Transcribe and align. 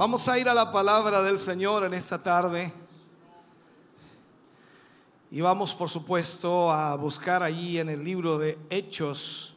Vamos 0.00 0.26
a 0.30 0.38
ir 0.38 0.48
a 0.48 0.54
la 0.54 0.72
palabra 0.72 1.22
del 1.22 1.38
Señor 1.38 1.84
en 1.84 1.92
esta 1.92 2.22
tarde. 2.22 2.72
Y 5.30 5.42
vamos, 5.42 5.74
por 5.74 5.90
supuesto, 5.90 6.72
a 6.72 6.96
buscar 6.96 7.42
allí 7.42 7.78
en 7.78 7.90
el 7.90 8.02
libro 8.02 8.38
de 8.38 8.58
Hechos, 8.70 9.52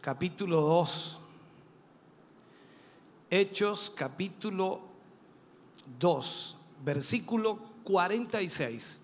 capítulo 0.00 0.60
2. 0.62 1.20
Hechos, 3.30 3.92
capítulo 3.94 4.80
2, 6.00 6.56
versículo 6.84 7.60
46. 7.84 9.00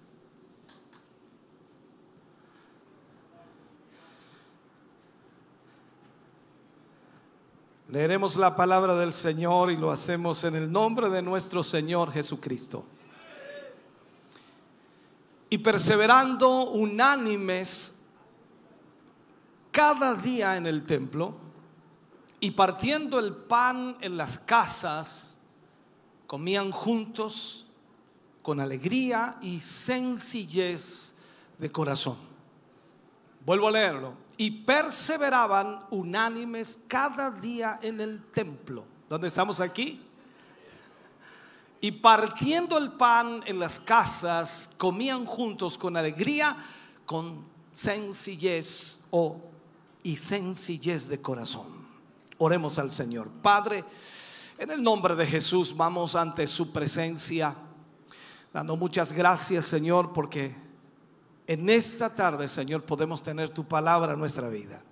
Leeremos 7.88 8.36
la 8.36 8.56
palabra 8.56 8.94
del 8.94 9.12
Señor 9.12 9.70
y 9.70 9.76
lo 9.76 9.90
hacemos 9.90 10.42
en 10.44 10.54
el 10.54 10.72
nombre 10.72 11.10
de 11.10 11.20
nuestro 11.20 11.62
Señor 11.62 12.12
Jesucristo. 12.12 12.84
Y 15.50 15.58
perseverando 15.58 16.70
unánimes 16.70 18.06
cada 19.70 20.14
día 20.14 20.56
en 20.56 20.66
el 20.66 20.86
templo 20.86 21.34
y 22.40 22.52
partiendo 22.52 23.18
el 23.18 23.34
pan 23.34 23.98
en 24.00 24.16
las 24.16 24.38
casas, 24.38 25.38
comían 26.26 26.70
juntos 26.70 27.66
con 28.42 28.60
alegría 28.60 29.36
y 29.42 29.60
sencillez 29.60 31.16
de 31.58 31.70
corazón. 31.70 32.16
Vuelvo 33.44 33.68
a 33.68 33.72
leerlo 33.72 34.23
y 34.36 34.50
perseveraban 34.50 35.80
unánimes 35.90 36.80
cada 36.88 37.30
día 37.30 37.78
en 37.82 38.00
el 38.00 38.22
templo. 38.32 38.84
¿Dónde 39.08 39.28
estamos 39.28 39.60
aquí? 39.60 40.00
Y 41.80 41.92
partiendo 41.92 42.78
el 42.78 42.92
pan 42.92 43.42
en 43.46 43.58
las 43.58 43.78
casas, 43.78 44.70
comían 44.78 45.26
juntos 45.26 45.76
con 45.76 45.96
alegría, 45.96 46.56
con 47.04 47.44
sencillez 47.70 49.02
o 49.10 49.38
y 50.02 50.16
sencillez 50.16 51.08
de 51.08 51.20
corazón. 51.20 51.66
Oremos 52.38 52.78
al 52.78 52.90
Señor. 52.90 53.28
Padre, 53.42 53.84
en 54.58 54.70
el 54.70 54.82
nombre 54.82 55.14
de 55.14 55.26
Jesús 55.26 55.76
vamos 55.76 56.14
ante 56.14 56.46
su 56.46 56.72
presencia, 56.72 57.54
dando 58.52 58.76
muchas 58.76 59.12
gracias, 59.12 59.64
Señor, 59.64 60.12
porque 60.12 60.63
en 61.46 61.68
esta 61.68 62.14
tarde, 62.14 62.48
Señor, 62.48 62.84
podemos 62.84 63.22
tener 63.22 63.50
tu 63.50 63.64
palabra 63.64 64.14
en 64.14 64.18
nuestra 64.18 64.48
vida. 64.48 64.82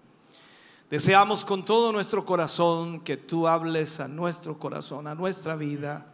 Deseamos 0.91 1.45
con 1.45 1.65
todo 1.65 1.91
nuestro 1.91 2.25
corazón 2.25 3.01
que 3.01 3.17
tú 3.17 3.49
hables 3.49 3.99
a 4.01 4.09
nuestro 4.09 4.59
corazón, 4.59 5.07
a 5.07 5.15
nuestra 5.15 5.57
vida, 5.57 6.07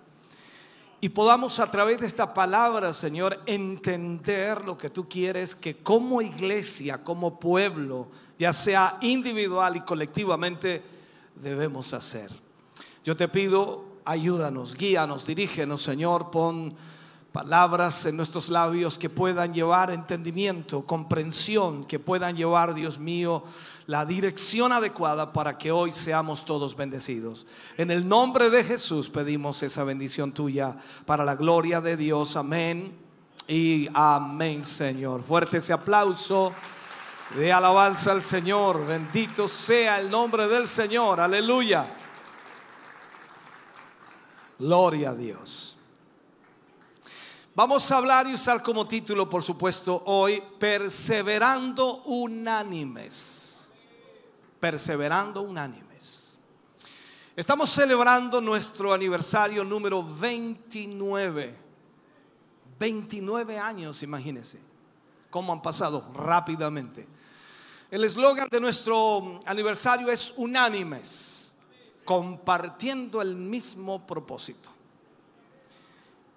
y 1.00 1.08
podamos 1.10 1.60
a 1.60 1.70
través 1.70 2.00
de 2.00 2.06
esta 2.08 2.34
palabra, 2.34 2.92
Señor, 2.92 3.40
entender 3.46 4.64
lo 4.64 4.76
que 4.76 4.90
tú 4.90 5.08
quieres 5.08 5.54
que 5.54 5.76
como 5.76 6.20
iglesia, 6.20 7.04
como 7.04 7.38
pueblo, 7.38 8.08
ya 8.38 8.52
sea 8.52 8.98
individual 9.00 9.76
y 9.76 9.80
colectivamente, 9.82 10.82
debemos 11.36 11.92
hacer. 11.94 12.30
Yo 13.04 13.16
te 13.16 13.28
pido, 13.28 13.84
ayúdanos, 14.04 14.74
guíanos, 14.74 15.24
dirígenos, 15.24 15.82
Señor, 15.82 16.32
pon 16.32 16.74
palabras 17.38 18.04
en 18.04 18.16
nuestros 18.16 18.48
labios 18.48 18.98
que 18.98 19.08
puedan 19.08 19.54
llevar 19.54 19.92
entendimiento, 19.92 20.84
comprensión, 20.84 21.84
que 21.84 22.00
puedan 22.00 22.36
llevar, 22.36 22.74
Dios 22.74 22.98
mío, 22.98 23.44
la 23.86 24.04
dirección 24.04 24.72
adecuada 24.72 25.32
para 25.32 25.56
que 25.56 25.70
hoy 25.70 25.92
seamos 25.92 26.44
todos 26.44 26.74
bendecidos. 26.74 27.46
En 27.76 27.92
el 27.92 28.08
nombre 28.08 28.50
de 28.50 28.64
Jesús 28.64 29.08
pedimos 29.08 29.62
esa 29.62 29.84
bendición 29.84 30.32
tuya 30.32 30.78
para 31.06 31.24
la 31.24 31.36
gloria 31.36 31.80
de 31.80 31.96
Dios. 31.96 32.34
Amén 32.34 32.98
y 33.46 33.86
amén, 33.94 34.64
Señor. 34.64 35.22
Fuerte 35.22 35.58
ese 35.58 35.72
aplauso 35.72 36.52
de 37.36 37.52
alabanza 37.52 38.10
al 38.10 38.22
Señor. 38.22 38.84
Bendito 38.84 39.46
sea 39.46 40.00
el 40.00 40.10
nombre 40.10 40.48
del 40.48 40.66
Señor. 40.66 41.20
Aleluya. 41.20 41.86
Gloria 44.58 45.10
a 45.10 45.14
Dios. 45.14 45.67
Vamos 47.58 47.90
a 47.90 47.96
hablar 47.96 48.28
y 48.28 48.34
usar 48.34 48.62
como 48.62 48.86
título, 48.86 49.28
por 49.28 49.42
supuesto, 49.42 50.04
hoy, 50.06 50.40
Perseverando 50.60 52.04
unánimes. 52.04 53.72
Perseverando 54.60 55.42
unánimes. 55.42 56.38
Estamos 57.34 57.68
celebrando 57.70 58.40
nuestro 58.40 58.94
aniversario 58.94 59.64
número 59.64 60.04
29. 60.04 61.58
29 62.78 63.58
años, 63.58 64.04
imagínense. 64.04 64.60
Cómo 65.28 65.52
han 65.52 65.60
pasado 65.60 66.12
rápidamente. 66.14 67.08
El 67.90 68.04
eslogan 68.04 68.48
de 68.48 68.60
nuestro 68.60 69.40
aniversario 69.44 70.12
es 70.12 70.32
unánimes, 70.36 71.56
compartiendo 72.04 73.20
el 73.20 73.34
mismo 73.34 74.06
propósito. 74.06 74.77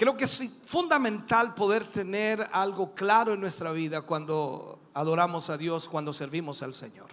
Creo 0.01 0.17
que 0.17 0.23
es 0.23 0.44
fundamental 0.66 1.53
poder 1.53 1.85
tener 1.91 2.50
algo 2.53 2.95
claro 2.95 3.35
en 3.35 3.39
nuestra 3.39 3.72
vida 3.72 4.01
cuando 4.01 4.79
adoramos 4.95 5.51
a 5.51 5.59
Dios, 5.59 5.88
cuando 5.88 6.12
servimos 6.12 6.63
al 6.63 6.73
Señor. 6.73 7.06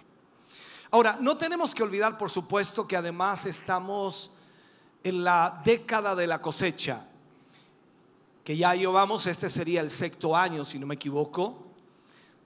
Ahora, 0.89 1.19
no 1.21 1.37
tenemos 1.37 1.75
que 1.75 1.83
olvidar, 1.83 2.17
por 2.17 2.31
supuesto, 2.31 2.87
que 2.87 2.97
además 2.97 3.45
estamos 3.45 4.31
en 5.03 5.23
la 5.23 5.61
década 5.63 6.15
de 6.15 6.25
la 6.25 6.41
cosecha, 6.41 7.07
que 8.43 8.57
ya 8.57 8.73
llevamos, 8.73 9.27
este 9.27 9.51
sería 9.51 9.81
el 9.81 9.91
sexto 9.91 10.35
año, 10.35 10.65
si 10.65 10.79
no 10.79 10.87
me 10.87 10.95
equivoco, 10.95 11.67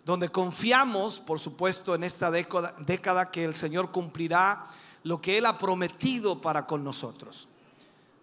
donde 0.04 0.28
confiamos, 0.28 1.22
por 1.22 1.40
supuesto, 1.40 1.96
en 1.96 2.04
esta 2.04 2.30
década, 2.30 2.76
década 2.80 3.32
que 3.32 3.46
el 3.46 3.56
Señor 3.56 3.92
cumplirá 3.92 4.68
lo 5.04 5.22
que 5.22 5.38
Él 5.38 5.46
ha 5.46 5.58
prometido 5.58 6.42
para 6.42 6.68
con 6.68 6.84
nosotros. 6.84 7.48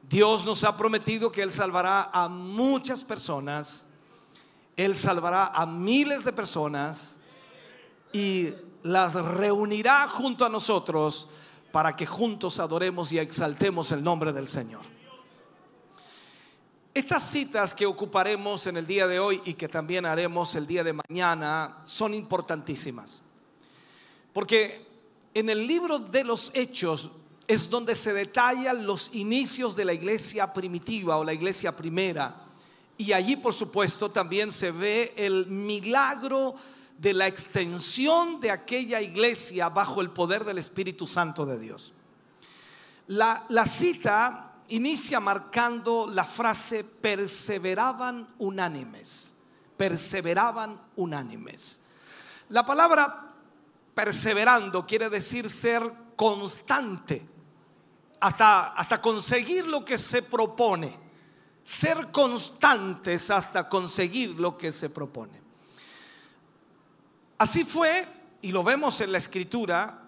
Dios 0.09 0.44
nos 0.44 0.65
ha 0.65 0.77
prometido 0.77 1.31
que 1.31 1.43
Él 1.43 1.53
salvará 1.53 2.11
a 2.12 2.28
muchas 2.28 3.05
personas, 3.05 3.87
Él 4.77 4.97
salvará 4.97 5.47
a 5.49 5.66
miles 5.66 6.25
de 6.25 6.33
personas 6.33 7.21
y 8.12 8.53
las 8.83 9.15
reunirá 9.15 10.09
junto 10.09 10.44
a 10.44 10.49
nosotros 10.49 11.28
para 11.71 11.94
que 11.94 12.06
juntos 12.06 12.59
adoremos 12.59 13.12
y 13.12 13.19
exaltemos 13.19 13.93
el 13.93 14.03
nombre 14.03 14.33
del 14.33 14.49
Señor. 14.49 14.83
Estas 16.93 17.22
citas 17.22 17.72
que 17.72 17.87
ocuparemos 17.87 18.67
en 18.67 18.77
el 18.77 18.87
día 18.87 19.06
de 19.06 19.21
hoy 19.21 19.41
y 19.44 19.55
que 19.55 19.69
también 19.69 20.06
haremos 20.06 20.56
el 20.56 20.67
día 20.67 20.82
de 20.82 20.93
mañana 20.93 21.78
son 21.84 22.15
importantísimas. 22.15 23.22
Porque 24.32 24.87
en 25.32 25.50
el 25.50 25.67
libro 25.69 26.00
de 26.00 26.25
los 26.25 26.50
Hechos 26.53 27.12
es 27.50 27.69
donde 27.69 27.97
se 27.97 28.12
detallan 28.12 28.87
los 28.87 29.11
inicios 29.12 29.75
de 29.75 29.85
la 29.85 29.93
iglesia 29.93 30.52
primitiva 30.52 31.17
o 31.17 31.25
la 31.25 31.32
iglesia 31.32 31.76
primera. 31.76 32.44
Y 32.97 33.12
allí, 33.12 33.35
por 33.35 33.52
supuesto, 33.52 34.08
también 34.08 34.52
se 34.52 34.70
ve 34.70 35.12
el 35.17 35.49
milagro 35.49 36.55
de 36.97 37.12
la 37.12 37.26
extensión 37.26 38.38
de 38.38 38.52
aquella 38.52 39.00
iglesia 39.00 39.69
bajo 39.69 40.00
el 40.00 40.11
poder 40.11 40.44
del 40.44 40.58
Espíritu 40.58 41.08
Santo 41.08 41.44
de 41.44 41.58
Dios. 41.58 41.93
La, 43.08 43.67
cita 43.67 44.52
inicia 44.69 45.19
marcando 45.19 46.08
la 46.08 46.23
frase 46.23 46.85
perseveraban 46.85 48.29
unánimes, 48.38 49.35
perseveraban 49.76 50.81
unánimes. 50.94 51.82
La 52.50 52.64
palabra 52.64 53.32
perseverando 53.93 54.87
quiere 54.87 55.11
decir 55.11 55.50
ser 55.50 55.91
constante, 56.14 57.30
hasta, 58.20 58.69
hasta 58.69 59.00
conseguir 59.00 59.67
lo 59.67 59.84
que 59.84 59.99
se 59.99 60.22
propone. 60.22 60.96
Ser 61.62 62.11
constantes 62.12 63.31
hasta 63.31 63.69
conseguir 63.69 64.31
lo 64.38 64.56
que 64.56 64.72
se 64.72 64.90
propone. 64.90 65.40
Así 67.38 67.64
fue, 67.64 68.06
y 68.43 68.52
lo 68.52 68.62
vemos 68.62 69.00
en 69.00 69.12
la 69.12 69.19
escritura, 69.19 70.00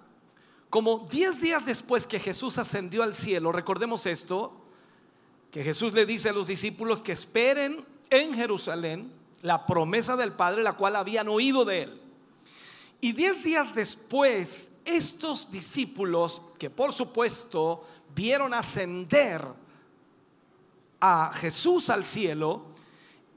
como 0.69 1.07
10 1.11 1.41
días 1.41 1.65
después 1.65 2.07
que 2.07 2.19
Jesús 2.19 2.59
ascendió 2.59 3.03
al 3.03 3.15
cielo, 3.15 3.53
recordemos 3.53 4.07
esto, 4.07 4.63
que 5.51 5.63
Jesús 5.63 5.93
le 5.93 6.07
dice 6.07 6.31
a 6.31 6.33
los 6.33 6.47
discípulos 6.47 7.03
que 7.03 7.13
esperen 7.13 7.85
en 8.09 8.33
Jerusalén 8.35 9.13
la 9.43 9.67
promesa 9.67 10.17
del 10.17 10.33
Padre, 10.33 10.63
la 10.63 10.73
cual 10.75 10.97
habían 10.97 11.29
oído 11.29 11.65
de 11.65 11.83
él. 11.83 12.01
Y 13.03 13.13
10 13.13 13.43
días 13.43 13.75
después, 13.75 14.71
estos 14.85 15.51
discípulos, 15.51 16.41
que 16.59 16.71
por 16.71 16.93
supuesto 16.93 17.85
vieron 18.15 18.55
ascender 18.55 19.47
a 21.01 21.33
Jesús 21.35 21.91
al 21.91 22.05
cielo, 22.05 22.67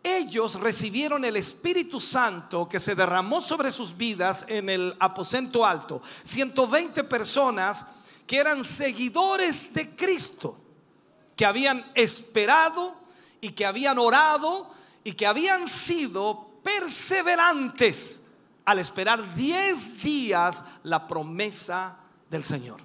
ellos 0.03 0.59
recibieron 0.59 1.25
el 1.25 1.35
Espíritu 1.35 1.99
Santo 1.99 2.69
que 2.69 2.79
se 2.79 2.93
derramó 2.93 3.41
sobre 3.41 3.71
sus 3.71 3.97
vidas 3.97 4.45
en 4.47 4.69
el 4.69 4.95
aposento 4.99 5.65
alto. 5.65 6.01
120 6.21 7.03
personas 7.05 7.87
que 8.27 8.37
eran 8.37 8.63
seguidores 8.63 9.73
de 9.73 9.95
Cristo, 9.95 10.59
que 11.35 11.43
habían 11.43 11.83
esperado 11.95 12.95
y 13.41 13.49
que 13.49 13.65
habían 13.65 13.97
orado 13.97 14.69
y 15.03 15.13
que 15.13 15.25
habían 15.25 15.67
sido 15.67 16.49
perseverantes 16.63 18.23
al 18.63 18.77
esperar 18.77 19.33
10 19.33 20.03
días 20.03 20.63
la 20.83 21.07
promesa 21.07 21.97
del 22.29 22.43
Señor. 22.43 22.84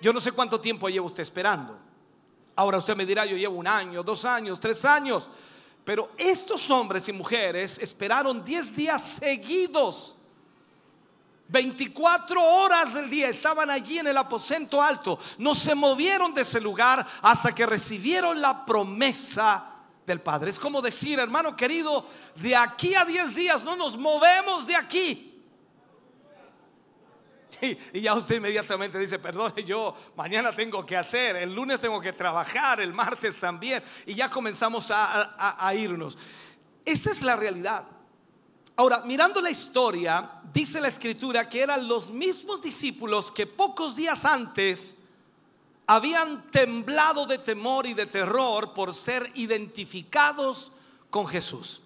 Yo 0.00 0.12
no 0.12 0.20
sé 0.20 0.32
cuánto 0.32 0.60
tiempo 0.60 0.88
lleva 0.88 1.06
usted 1.06 1.22
esperando. 1.22 1.78
Ahora 2.54 2.78
usted 2.78 2.96
me 2.96 3.06
dirá, 3.06 3.24
yo 3.24 3.36
llevo 3.36 3.56
un 3.58 3.66
año, 3.66 4.02
dos 4.02 4.24
años, 4.24 4.58
tres 4.58 4.84
años. 4.84 5.28
Pero 5.84 6.10
estos 6.16 6.70
hombres 6.70 7.08
y 7.08 7.12
mujeres 7.12 7.78
esperaron 7.78 8.44
10 8.44 8.76
días 8.76 9.18
seguidos. 9.20 10.18
24 11.48 12.42
horas 12.42 12.92
del 12.92 13.08
día 13.08 13.28
estaban 13.28 13.70
allí 13.70 13.98
en 13.98 14.06
el 14.06 14.16
aposento 14.16 14.82
alto. 14.82 15.18
No 15.38 15.54
se 15.54 15.74
movieron 15.74 16.34
de 16.34 16.42
ese 16.42 16.60
lugar 16.60 17.06
hasta 17.22 17.52
que 17.52 17.64
recibieron 17.64 18.40
la 18.40 18.66
promesa 18.66 19.64
del 20.06 20.20
Padre. 20.20 20.50
Es 20.50 20.58
como 20.58 20.82
decir, 20.82 21.18
hermano 21.18 21.56
querido, 21.56 22.04
de 22.36 22.54
aquí 22.54 22.94
a 22.94 23.04
10 23.04 23.34
días 23.34 23.64
no 23.64 23.76
nos 23.76 23.96
movemos 23.96 24.66
de 24.66 24.76
aquí. 24.76 25.27
Y, 27.92 28.00
ya 28.00 28.14
usted 28.14 28.36
inmediatamente 28.36 28.98
dice, 28.98 29.18
perdón, 29.18 29.52
yo 29.66 29.94
mañana 30.16 30.54
tengo 30.54 30.84
que 30.84 30.96
hacer, 30.96 31.36
el 31.36 31.54
lunes 31.54 31.80
tengo 31.80 32.00
que 32.00 32.12
trabajar, 32.12 32.80
el 32.80 32.92
martes 32.92 33.38
también. 33.38 33.82
Y 34.06 34.14
ya 34.14 34.30
comenzamos 34.30 34.90
a, 34.92 35.72
irnos. 35.74 36.16
Esta 36.84 37.10
es 37.10 37.22
la 37.22 37.36
realidad. 37.36 37.84
Ahora, 38.76 39.02
mirando 39.04 39.40
la 39.40 39.50
historia, 39.50 40.30
dice 40.52 40.80
la 40.80 40.88
escritura 40.88 41.48
que 41.48 41.60
eran 41.60 41.88
los 41.88 42.10
mismos 42.10 42.62
discípulos 42.62 43.32
que 43.32 43.46
pocos 43.46 43.96
días 43.96 44.24
antes 44.24 44.96
habían 45.86 46.50
temblado 46.50 47.26
de 47.26 47.38
temor 47.38 47.86
y 47.86 47.94
de 47.94 48.06
terror 48.06 48.74
por 48.74 48.94
ser 48.94 49.32
identificados 49.34 50.70
con 51.10 51.26
Jesús. 51.26 51.82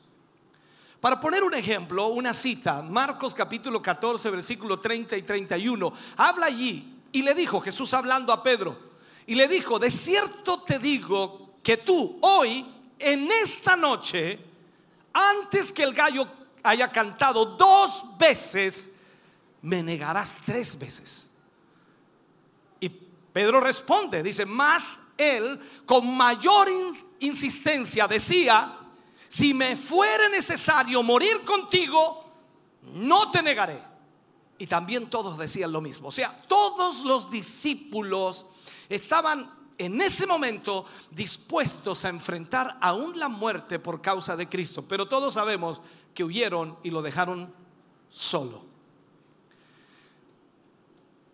Para 1.03 1.19
poner 1.19 1.43
un 1.43 1.53
ejemplo, 1.53 2.07
una 2.07 2.33
cita, 2.33 2.81
Marcos 2.81 3.35
capítulo 3.35 3.83
14, 3.83 4.31
versículo 4.31 4.79
30 4.79 5.17
y 5.17 5.23
31, 5.23 5.93
habla 6.17 6.47
allí 6.47 6.97
y 7.11 7.25
le 7.25 7.35
dijo, 7.35 7.61
Jesús 7.61 7.93
hablando 7.93 8.33
a 8.33 8.41
Pedro, 8.41 8.79
y 9.27 9.35
le 9.35 9.49
dijo, 9.49 9.81
de 9.81 9.91
cierto 9.91 10.63
te 10.63 10.79
digo 10.79 11.57
que 11.61 11.79
tú 11.79 12.21
hoy, 12.21 12.65
en 13.01 13.29
esta 13.33 13.75
noche, 13.75 14.39
antes 15.13 15.73
que 15.73 15.83
el 15.83 15.93
gallo 15.93 16.25
haya 16.63 16.87
cantado 16.93 17.47
dos 17.47 18.17
veces, 18.17 18.93
me 19.61 19.83
negarás 19.83 20.37
tres 20.47 20.79
veces. 20.79 21.29
Y 22.79 22.89
Pedro 23.33 23.61
responde, 23.61 24.23
dice, 24.23 24.47
más 24.47 24.99
él 25.19 25.59
con 25.85 26.17
mayor 26.17 26.69
insistencia 27.19 28.07
decía, 28.07 28.82
si 29.33 29.55
me 29.55 29.79
fuere 29.79 30.29
necesario 30.29 31.03
morir 31.03 31.41
contigo, 31.41 32.23
no 32.93 33.31
te 33.31 33.43
negaré. 33.43 33.83
Y 34.59 34.67
también 34.67 35.09
todos 35.09 35.39
decían 35.39 35.73
lo 35.73 35.81
mismo. 35.81 36.09
O 36.09 36.13
sea, 36.13 36.39
todos 36.47 37.01
los 37.01 37.31
discípulos 37.31 38.45
estaban 38.91 39.51
en 39.79 40.03
ese 40.03 40.27
momento 40.27 40.85
dispuestos 41.11 42.05
a 42.05 42.11
enfrentar 42.11 42.77
aún 42.83 43.19
la 43.19 43.31
muerte 43.31 43.79
por 43.79 44.03
causa 44.03 44.37
de 44.37 44.51
Cristo. 44.51 44.85
Pero 44.87 45.09
todos 45.09 45.33
sabemos 45.33 45.81
que 46.13 46.25
huyeron 46.25 46.77
y 46.83 46.91
lo 46.91 47.01
dejaron 47.01 47.55
solo. 48.11 48.67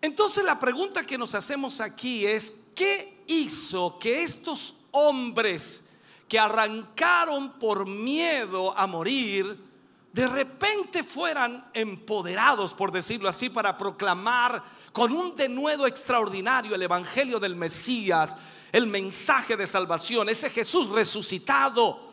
Entonces 0.01 0.45
la 0.45 0.57
pregunta 0.57 1.05
que 1.05 1.17
nos 1.17 1.35
hacemos 1.35 1.81
aquí 1.81 2.25
es, 2.25 2.53
¿qué 2.73 3.25
hizo 3.27 3.99
que 3.99 4.23
estos 4.23 4.75
hombres 4.91 5.88
que 6.29 6.39
arrancaron 6.39 7.53
por 7.53 7.87
miedo 7.87 8.77
a 8.77 8.85
morir, 8.85 9.67
de 10.13 10.27
repente 10.27 11.03
fueran 11.03 11.69
empoderados, 11.73 12.73
por 12.73 12.91
decirlo 12.91 13.27
así, 13.27 13.49
para 13.49 13.77
proclamar 13.77 14.63
con 14.93 15.11
un 15.11 15.35
denuedo 15.35 15.87
extraordinario 15.87 16.75
el 16.75 16.81
Evangelio 16.83 17.39
del 17.39 17.55
Mesías, 17.55 18.37
el 18.71 18.85
mensaje 18.85 19.57
de 19.57 19.65
salvación, 19.65 20.29
ese 20.29 20.49
Jesús 20.51 20.89
resucitado, 20.89 22.09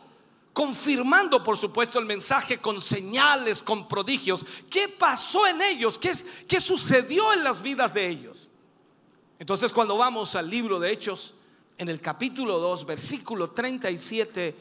confirmando 0.51 1.43
por 1.43 1.55
supuesto 1.55 1.99
el 1.99 2.05
mensaje 2.05 2.57
con 2.57 2.81
señales, 2.81 3.61
con 3.61 3.87
prodigios. 3.87 4.43
¿Qué 4.69 4.87
pasó 4.89 5.45
en 5.45 5.61
ellos? 5.61 5.99
¿Qué, 5.99 6.11
qué 6.47 6.59
sucedió 6.59 7.33
en 7.33 7.43
las 7.43 7.61
vidas 7.61 7.93
de 7.93 8.07
ellos? 8.07 8.49
Entonces 9.37 9.71
cuando 9.71 9.97
vamos 9.97 10.35
al 10.35 10.49
libro 10.49 10.79
de 10.79 10.91
Hechos, 10.91 11.35
en 11.77 11.89
el 11.89 12.01
capítulo 12.01 12.59
2, 12.59 12.85
versículo 12.85 13.51
37 13.51 14.55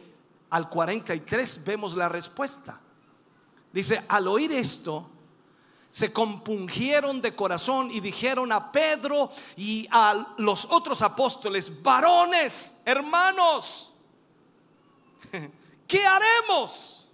al 0.51 0.69
43, 0.69 1.65
vemos 1.65 1.97
la 1.97 2.09
respuesta. 2.09 2.81
Dice, 3.73 4.03
al 4.09 4.29
oír 4.29 4.53
esto, 4.53 5.11
se 5.91 6.13
compungieron 6.13 7.23
de 7.23 7.35
corazón 7.35 7.91
y 7.91 8.01
dijeron 8.01 8.53
a 8.53 8.71
Pedro 8.71 9.31
y 9.57 9.89
a 9.91 10.35
los 10.37 10.67
otros 10.67 11.01
apóstoles, 11.01 11.83
varones, 11.83 12.77
hermanos, 12.85 13.95
¿qué 15.89 16.07
haremos? 16.07 17.09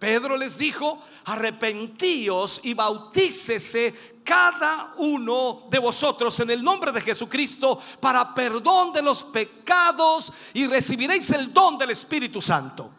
Pedro 0.00 0.36
les 0.36 0.58
dijo, 0.58 0.98
arrepentíos 1.24 2.60
y 2.64 2.74
bautícese 2.74 3.94
cada 4.24 4.94
uno 4.98 5.64
de 5.70 5.78
vosotros 5.78 6.38
en 6.40 6.50
el 6.50 6.62
nombre 6.62 6.92
de 6.92 7.00
Jesucristo 7.00 7.80
para 8.00 8.34
perdón 8.34 8.92
de 8.92 9.02
los 9.02 9.24
pecados 9.24 10.32
y 10.54 10.66
recibiréis 10.66 11.30
el 11.30 11.52
don 11.52 11.78
del 11.78 11.90
Espíritu 11.90 12.40
Santo. 12.40 12.90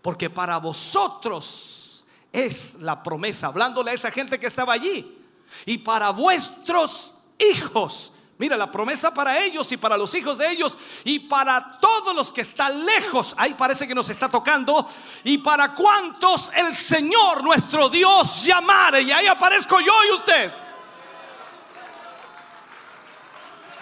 Porque 0.00 0.30
para 0.30 0.58
vosotros 0.58 2.06
es 2.32 2.80
la 2.80 3.02
promesa, 3.02 3.48
hablándole 3.48 3.90
a 3.90 3.94
esa 3.94 4.10
gente 4.10 4.40
que 4.40 4.46
estaba 4.46 4.72
allí, 4.72 5.18
y 5.66 5.78
para 5.78 6.10
vuestros 6.10 7.14
hijos 7.38 8.12
Mira, 8.42 8.56
la 8.56 8.72
promesa 8.72 9.14
para 9.14 9.38
ellos 9.38 9.70
y 9.70 9.76
para 9.76 9.96
los 9.96 10.12
hijos 10.16 10.36
de 10.36 10.50
ellos 10.50 10.76
y 11.04 11.20
para 11.20 11.78
todos 11.78 12.12
los 12.12 12.32
que 12.32 12.40
están 12.40 12.84
lejos. 12.84 13.36
Ahí 13.38 13.54
parece 13.54 13.86
que 13.86 13.94
nos 13.94 14.10
está 14.10 14.28
tocando. 14.28 14.84
Y 15.22 15.38
para 15.38 15.72
cuantos 15.72 16.50
el 16.56 16.74
Señor 16.74 17.44
nuestro 17.44 17.88
Dios 17.88 18.44
llamare. 18.44 19.02
Y 19.02 19.12
ahí 19.12 19.28
aparezco 19.28 19.78
yo 19.78 19.92
y 20.08 20.10
usted. 20.10 20.52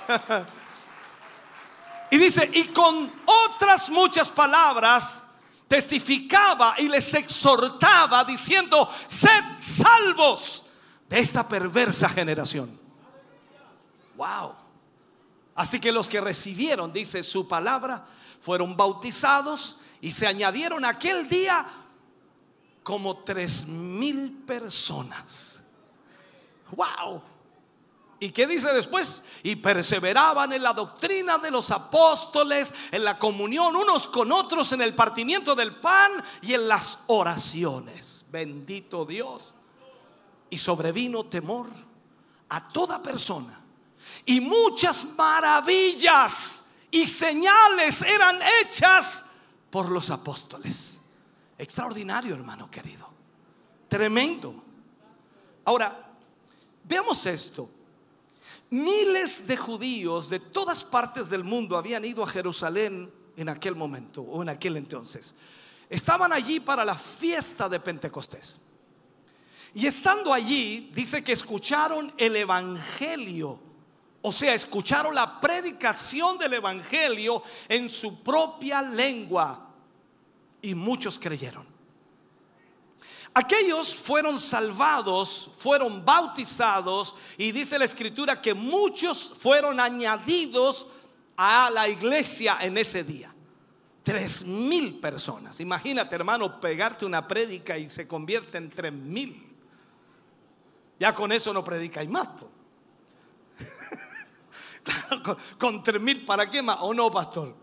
y 2.10 2.18
dice, 2.18 2.50
y 2.52 2.64
con 2.64 3.10
otras 3.24 3.88
muchas 3.88 4.28
palabras 4.28 5.24
testificaba 5.66 6.74
y 6.76 6.90
les 6.90 7.14
exhortaba 7.14 8.24
diciendo, 8.24 8.92
sed 9.06 9.42
salvos 9.58 10.66
de 11.08 11.18
esta 11.18 11.48
perversa 11.48 12.10
generación. 12.10 12.79
Wow. 14.20 14.54
Así 15.54 15.80
que 15.80 15.90
los 15.90 16.06
que 16.06 16.20
recibieron, 16.20 16.92
dice 16.92 17.22
su 17.22 17.48
palabra, 17.48 18.06
fueron 18.42 18.76
bautizados 18.76 19.78
y 20.02 20.12
se 20.12 20.26
añadieron 20.26 20.84
aquel 20.84 21.26
día 21.26 21.66
como 22.82 23.20
tres 23.20 23.66
mil 23.66 24.30
personas. 24.44 25.62
Wow. 26.72 27.22
¿Y 28.18 28.30
qué 28.30 28.46
dice 28.46 28.70
después? 28.74 29.24
Y 29.42 29.56
perseveraban 29.56 30.52
en 30.52 30.62
la 30.64 30.74
doctrina 30.74 31.38
de 31.38 31.50
los 31.50 31.70
apóstoles, 31.70 32.74
en 32.90 33.04
la 33.04 33.18
comunión 33.18 33.74
unos 33.74 34.06
con 34.06 34.30
otros, 34.32 34.70
en 34.74 34.82
el 34.82 34.94
partimiento 34.94 35.54
del 35.54 35.76
pan 35.76 36.22
y 36.42 36.52
en 36.52 36.68
las 36.68 36.98
oraciones. 37.06 38.26
Bendito 38.30 39.06
Dios. 39.06 39.54
Y 40.50 40.58
sobrevino 40.58 41.24
temor 41.24 41.68
a 42.50 42.68
toda 42.68 43.02
persona 43.02 43.60
y 44.26 44.40
muchas 44.40 45.06
maravillas 45.16 46.64
y 46.90 47.06
señales 47.06 48.02
eran 48.02 48.40
hechas 48.60 49.24
por 49.70 49.90
los 49.90 50.10
apóstoles. 50.10 50.98
Extraordinario, 51.56 52.34
hermano 52.34 52.70
querido. 52.70 53.08
Tremendo. 53.88 54.62
Ahora, 55.64 56.10
veamos 56.84 57.24
esto. 57.26 57.70
Miles 58.70 59.46
de 59.46 59.56
judíos 59.56 60.30
de 60.30 60.40
todas 60.40 60.84
partes 60.84 61.28
del 61.28 61.44
mundo 61.44 61.76
habían 61.76 62.04
ido 62.04 62.22
a 62.22 62.26
Jerusalén 62.26 63.12
en 63.36 63.48
aquel 63.48 63.74
momento 63.74 64.22
o 64.22 64.42
en 64.42 64.48
aquel 64.48 64.76
entonces. 64.76 65.34
Estaban 65.88 66.32
allí 66.32 66.60
para 66.60 66.84
la 66.84 66.94
fiesta 66.94 67.68
de 67.68 67.80
Pentecostés. 67.80 68.60
Y 69.74 69.86
estando 69.86 70.32
allí, 70.32 70.90
dice 70.94 71.22
que 71.22 71.32
escucharon 71.32 72.12
el 72.16 72.36
Evangelio. 72.36 73.69
O 74.22 74.32
sea, 74.32 74.54
escucharon 74.54 75.14
la 75.14 75.40
predicación 75.40 76.38
del 76.38 76.54
Evangelio 76.54 77.42
en 77.68 77.88
su 77.88 78.22
propia 78.22 78.82
lengua. 78.82 79.68
Y 80.62 80.74
muchos 80.74 81.18
creyeron. 81.18 81.66
Aquellos 83.32 83.94
fueron 83.94 84.38
salvados, 84.40 85.50
fueron 85.56 86.04
bautizados 86.04 87.14
y 87.38 87.52
dice 87.52 87.78
la 87.78 87.84
escritura 87.84 88.42
que 88.42 88.54
muchos 88.54 89.32
fueron 89.38 89.78
añadidos 89.78 90.88
a 91.36 91.70
la 91.70 91.88
iglesia 91.88 92.58
en 92.60 92.76
ese 92.76 93.04
día. 93.04 93.32
Tres 94.02 94.44
mil 94.44 94.98
personas. 94.98 95.60
Imagínate, 95.60 96.14
hermano, 96.16 96.60
pegarte 96.60 97.06
una 97.06 97.26
prédica 97.26 97.78
y 97.78 97.88
se 97.88 98.08
convierte 98.08 98.58
en 98.58 98.68
tres 98.68 98.92
mil. 98.92 99.46
Ya 100.98 101.14
con 101.14 101.30
eso 101.30 101.54
no 101.54 101.62
predica 101.62 102.02
y 102.02 102.08
más. 102.08 102.28
con, 105.58 105.82
tres 105.82 106.00
mil, 106.00 106.24
¿para 106.24 106.48
qué 106.48 106.62
más? 106.62 106.78
¿O 106.80 106.94
no, 106.94 107.10
pastor? 107.10 107.54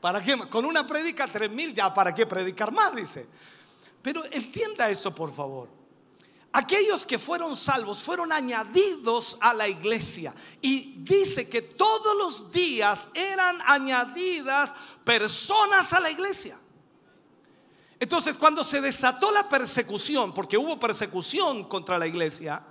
¿Para 0.00 0.20
qué? 0.20 0.36
Con 0.48 0.64
una 0.64 0.86
prédica 0.86 1.28
tres 1.28 1.50
mil, 1.50 1.74
ya, 1.74 1.92
¿para 1.92 2.14
qué 2.14 2.26
predicar 2.26 2.72
más? 2.72 2.94
Dice. 2.94 3.26
Pero 4.02 4.22
entienda 4.30 4.88
esto, 4.88 5.14
por 5.14 5.32
favor. 5.32 5.68
Aquellos 6.52 7.06
que 7.06 7.18
fueron 7.18 7.54
salvos 7.54 8.02
fueron 8.02 8.32
añadidos 8.32 9.38
a 9.40 9.54
la 9.54 9.68
iglesia. 9.68 10.34
Y 10.60 10.96
dice 10.98 11.48
que 11.48 11.62
todos 11.62 12.16
los 12.16 12.50
días 12.50 13.08
eran 13.14 13.58
añadidas 13.66 14.74
personas 15.04 15.92
a 15.92 16.00
la 16.00 16.10
iglesia. 16.10 16.58
Entonces, 18.00 18.34
cuando 18.36 18.64
se 18.64 18.80
desató 18.80 19.30
la 19.30 19.48
persecución, 19.48 20.34
porque 20.34 20.56
hubo 20.56 20.80
persecución 20.80 21.64
contra 21.64 21.98
la 21.98 22.06
iglesia, 22.06 22.64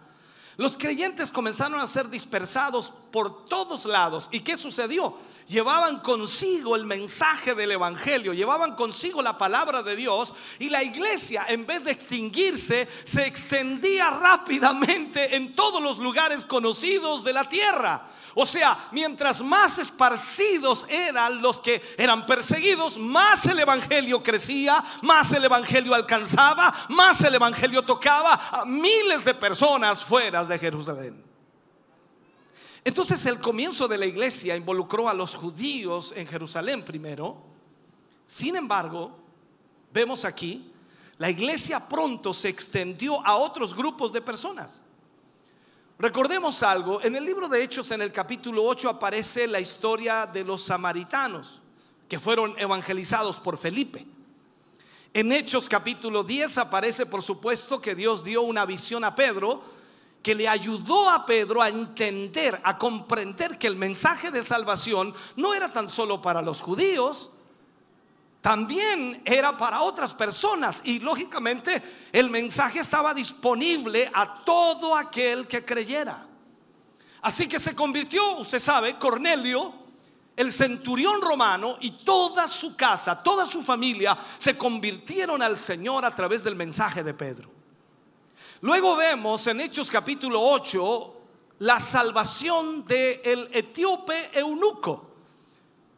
los 0.58 0.76
creyentes 0.76 1.32
comenzaron 1.32 1.80
a 1.80 1.88
ser 1.88 2.10
dispersados 2.10 2.92
por 3.12 3.46
todos 3.46 3.86
lados. 3.86 4.28
¿Y 4.32 4.42
qué 4.42 4.58
sucedió? 4.58 5.16
Llevaban 5.48 6.00
consigo 6.02 6.76
el 6.76 6.86
mensaje 6.86 7.56
del 7.56 7.72
Evangelio, 7.72 8.34
llevaban 8.34 8.76
consigo 8.76 9.20
la 9.24 9.36
palabra 9.36 9.82
de 9.82 9.96
Dios 9.96 10.32
y 10.60 10.70
la 10.70 10.84
iglesia 10.84 11.46
en 11.50 11.66
vez 11.66 11.84
de 11.84 11.92
extinguirse 11.92 12.88
se 13.04 13.26
extendía 13.26 14.12
rápidamente 14.12 15.36
en 15.36 15.56
todos 15.56 15.82
los 15.82 15.98
lugares 15.98 16.46
conocidos 16.46 17.24
de 17.24 17.34
la 17.34 17.50
tierra. 17.50 18.06
O 18.36 18.46
sea, 18.46 18.78
mientras 18.92 19.42
más 19.42 19.80
esparcidos 19.80 20.86
eran 20.88 21.42
los 21.42 21.60
que 21.60 21.82
eran 21.98 22.28
perseguidos, 22.28 23.00
más 23.00 23.46
el 23.48 23.60
Evangelio 23.60 24.22
crecía, 24.22 24.84
más 25.02 25.32
el 25.34 25.46
Evangelio 25.46 25.96
alcanzaba, 25.96 26.74
más 26.90 27.22
el 27.24 27.34
Evangelio 27.34 27.82
tocaba 27.82 28.50
a 28.52 28.66
miles 28.66 29.26
de 29.26 29.34
personas 29.34 30.06
fuera 30.06 30.44
de 30.44 30.60
Jerusalén. 30.60 31.29
Entonces 32.90 33.24
el 33.28 33.38
comienzo 33.38 33.88
de 33.88 34.00
la 34.00 34.08
iglesia 34.08 34.56
involucró 34.56 35.08
a 35.08 35.14
los 35.14 35.36
judíos 35.36 36.12
en 36.18 36.26
Jerusalén 36.26 36.84
primero. 36.84 37.38
Sin 38.26 38.56
embargo, 38.56 39.16
vemos 39.94 40.26
aquí, 40.26 40.74
la 41.20 41.30
iglesia 41.30 41.88
pronto 41.88 42.34
se 42.34 42.50
extendió 42.50 43.24
a 43.24 43.38
otros 43.38 43.76
grupos 43.76 44.12
de 44.12 44.22
personas. 44.22 44.82
Recordemos 46.00 46.64
algo, 46.64 47.00
en 47.04 47.16
el 47.16 47.24
libro 47.26 47.48
de 47.48 47.62
Hechos 47.62 47.92
en 47.92 48.02
el 48.02 48.12
capítulo 48.12 48.64
8 48.64 48.90
aparece 48.90 49.46
la 49.46 49.60
historia 49.60 50.26
de 50.26 50.44
los 50.44 50.64
samaritanos 50.64 51.62
que 52.08 52.18
fueron 52.18 52.56
evangelizados 52.58 53.40
por 53.40 53.60
Felipe. 53.60 54.04
En 55.14 55.32
Hechos 55.32 55.70
capítulo 55.70 56.24
10 56.24 56.58
aparece 56.58 57.06
por 57.06 57.22
supuesto 57.22 57.80
que 57.80 57.94
Dios 57.94 58.24
dio 58.24 58.42
una 58.42 58.66
visión 58.66 59.04
a 59.04 59.14
Pedro 59.14 59.78
que 60.22 60.36
le 60.36 60.48
ayudó 60.48 61.10
a 61.10 61.26
Pedro 61.26 61.62
a 61.62 61.70
entender, 61.70 62.60
a 62.64 62.78
comprender 62.78 63.58
que 63.58 63.68
el 63.68 63.76
mensaje 63.76 64.32
de 64.32 64.44
salvación 64.44 65.14
no 65.36 65.54
era 65.54 65.72
tan 65.72 65.88
solo 65.88 66.22
para 66.22 66.42
los 66.42 66.62
judíos, 66.62 67.32
también 68.42 69.22
era 69.26 69.58
para 69.58 69.82
otras 69.82 70.14
personas 70.14 70.82
y 70.86 71.00
lógicamente 71.00 71.82
el 72.12 72.30
mensaje 72.30 72.80
estaba 72.80 73.14
disponible 73.14 74.10
a 74.14 74.44
todo 74.44 74.96
aquel 74.96 75.48
que 75.48 75.64
creyera. 75.64 76.26
Así 77.22 77.48
que 77.48 77.60
se 77.60 77.76
convirtió, 77.76 78.38
usted 78.38 78.60
sabe, 78.60 78.98
Cornelio, 78.98 79.74
el 80.38 80.54
centurión 80.54 81.22
romano 81.22 81.76
y 81.82 81.92
toda 81.92 82.48
su 82.48 82.78
casa, 82.78 83.22
toda 83.22 83.46
su 83.46 83.62
familia 83.62 84.18
se 84.38 84.58
convirtieron 84.58 85.42
al 85.42 85.58
Señor 85.58 86.06
a 86.06 86.16
través 86.16 86.46
del 86.46 86.56
mensaje 86.56 87.04
de 87.04 87.14
Pedro. 87.14 87.59
Luego 88.62 88.98
vemos 88.98 89.48
en 89.48 89.62
Hechos 89.62 89.90
capítulo 89.90 90.42
8 90.42 91.16
la 91.60 91.80
salvación 91.80 92.86
del 92.86 93.22
el 93.24 93.50
etíope 93.54 94.32
eunuco 94.34 95.10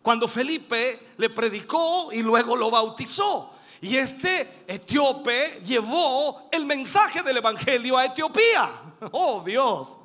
cuando 0.01 0.27
Felipe 0.27 1.13
le 1.18 1.32
predicó 1.32 2.10
y 2.12 2.22
luego 2.22 2.56
lo 2.56 2.70
bautizó. 2.70 3.53
Y 3.82 3.98
este 3.98 4.63
etíope 4.68 5.62
llevó 5.65 6.50
el 6.51 6.68
mensaje 6.68 7.24
del 7.24 7.38
Evangelio 7.38 7.98
a 7.98 8.06
Etiopía. 8.06 8.70
Oh 9.13 9.41
Dios. 9.44 9.98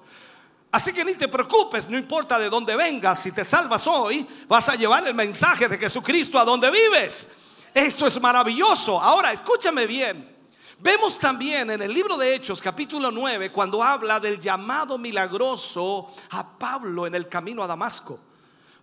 Así 0.70 0.90
que 0.94 1.04
ni 1.04 1.14
te 1.14 1.28
preocupes, 1.28 1.86
no 1.90 1.98
importa 1.98 2.38
de 2.38 2.48
dónde 2.48 2.74
vengas, 2.74 3.22
si 3.22 3.30
te 3.30 3.44
salvas 3.44 3.86
hoy, 3.86 4.26
vas 4.48 4.70
a 4.70 4.74
llevar 4.74 5.06
el 5.06 5.12
mensaje 5.12 5.68
de 5.68 5.76
Jesucristo 5.76 6.38
a 6.38 6.44
donde 6.46 6.70
vives. 6.70 7.28
Eso 7.74 8.06
es 8.06 8.18
maravilloso. 8.18 8.98
Ahora, 8.98 9.32
escúchame 9.32 9.86
bien. 9.86 10.35
Vemos 10.78 11.18
también 11.18 11.70
en 11.70 11.82
el 11.82 11.92
libro 11.92 12.16
de 12.16 12.34
Hechos, 12.34 12.60
capítulo 12.60 13.10
9, 13.10 13.50
cuando 13.50 13.82
habla 13.82 14.20
del 14.20 14.38
llamado 14.38 14.98
milagroso 14.98 16.12
a 16.30 16.58
Pablo 16.58 17.06
en 17.06 17.14
el 17.14 17.28
camino 17.28 17.62
a 17.62 17.66
Damasco 17.66 18.20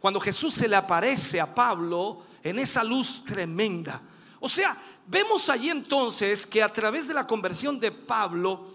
cuando 0.03 0.19
Jesús 0.19 0.53
se 0.53 0.67
le 0.67 0.75
aparece 0.75 1.39
a 1.39 1.55
Pablo 1.55 2.23
en 2.43 2.59
esa 2.59 2.83
luz 2.83 3.23
tremenda. 3.23 4.01
O 4.41 4.49
sea, 4.49 4.75
vemos 5.07 5.49
allí 5.49 5.69
entonces 5.69 6.45
que 6.45 6.61
a 6.61 6.73
través 6.73 7.07
de 7.07 7.13
la 7.13 7.25
conversión 7.25 7.79
de 7.79 7.89
Pablo, 7.93 8.73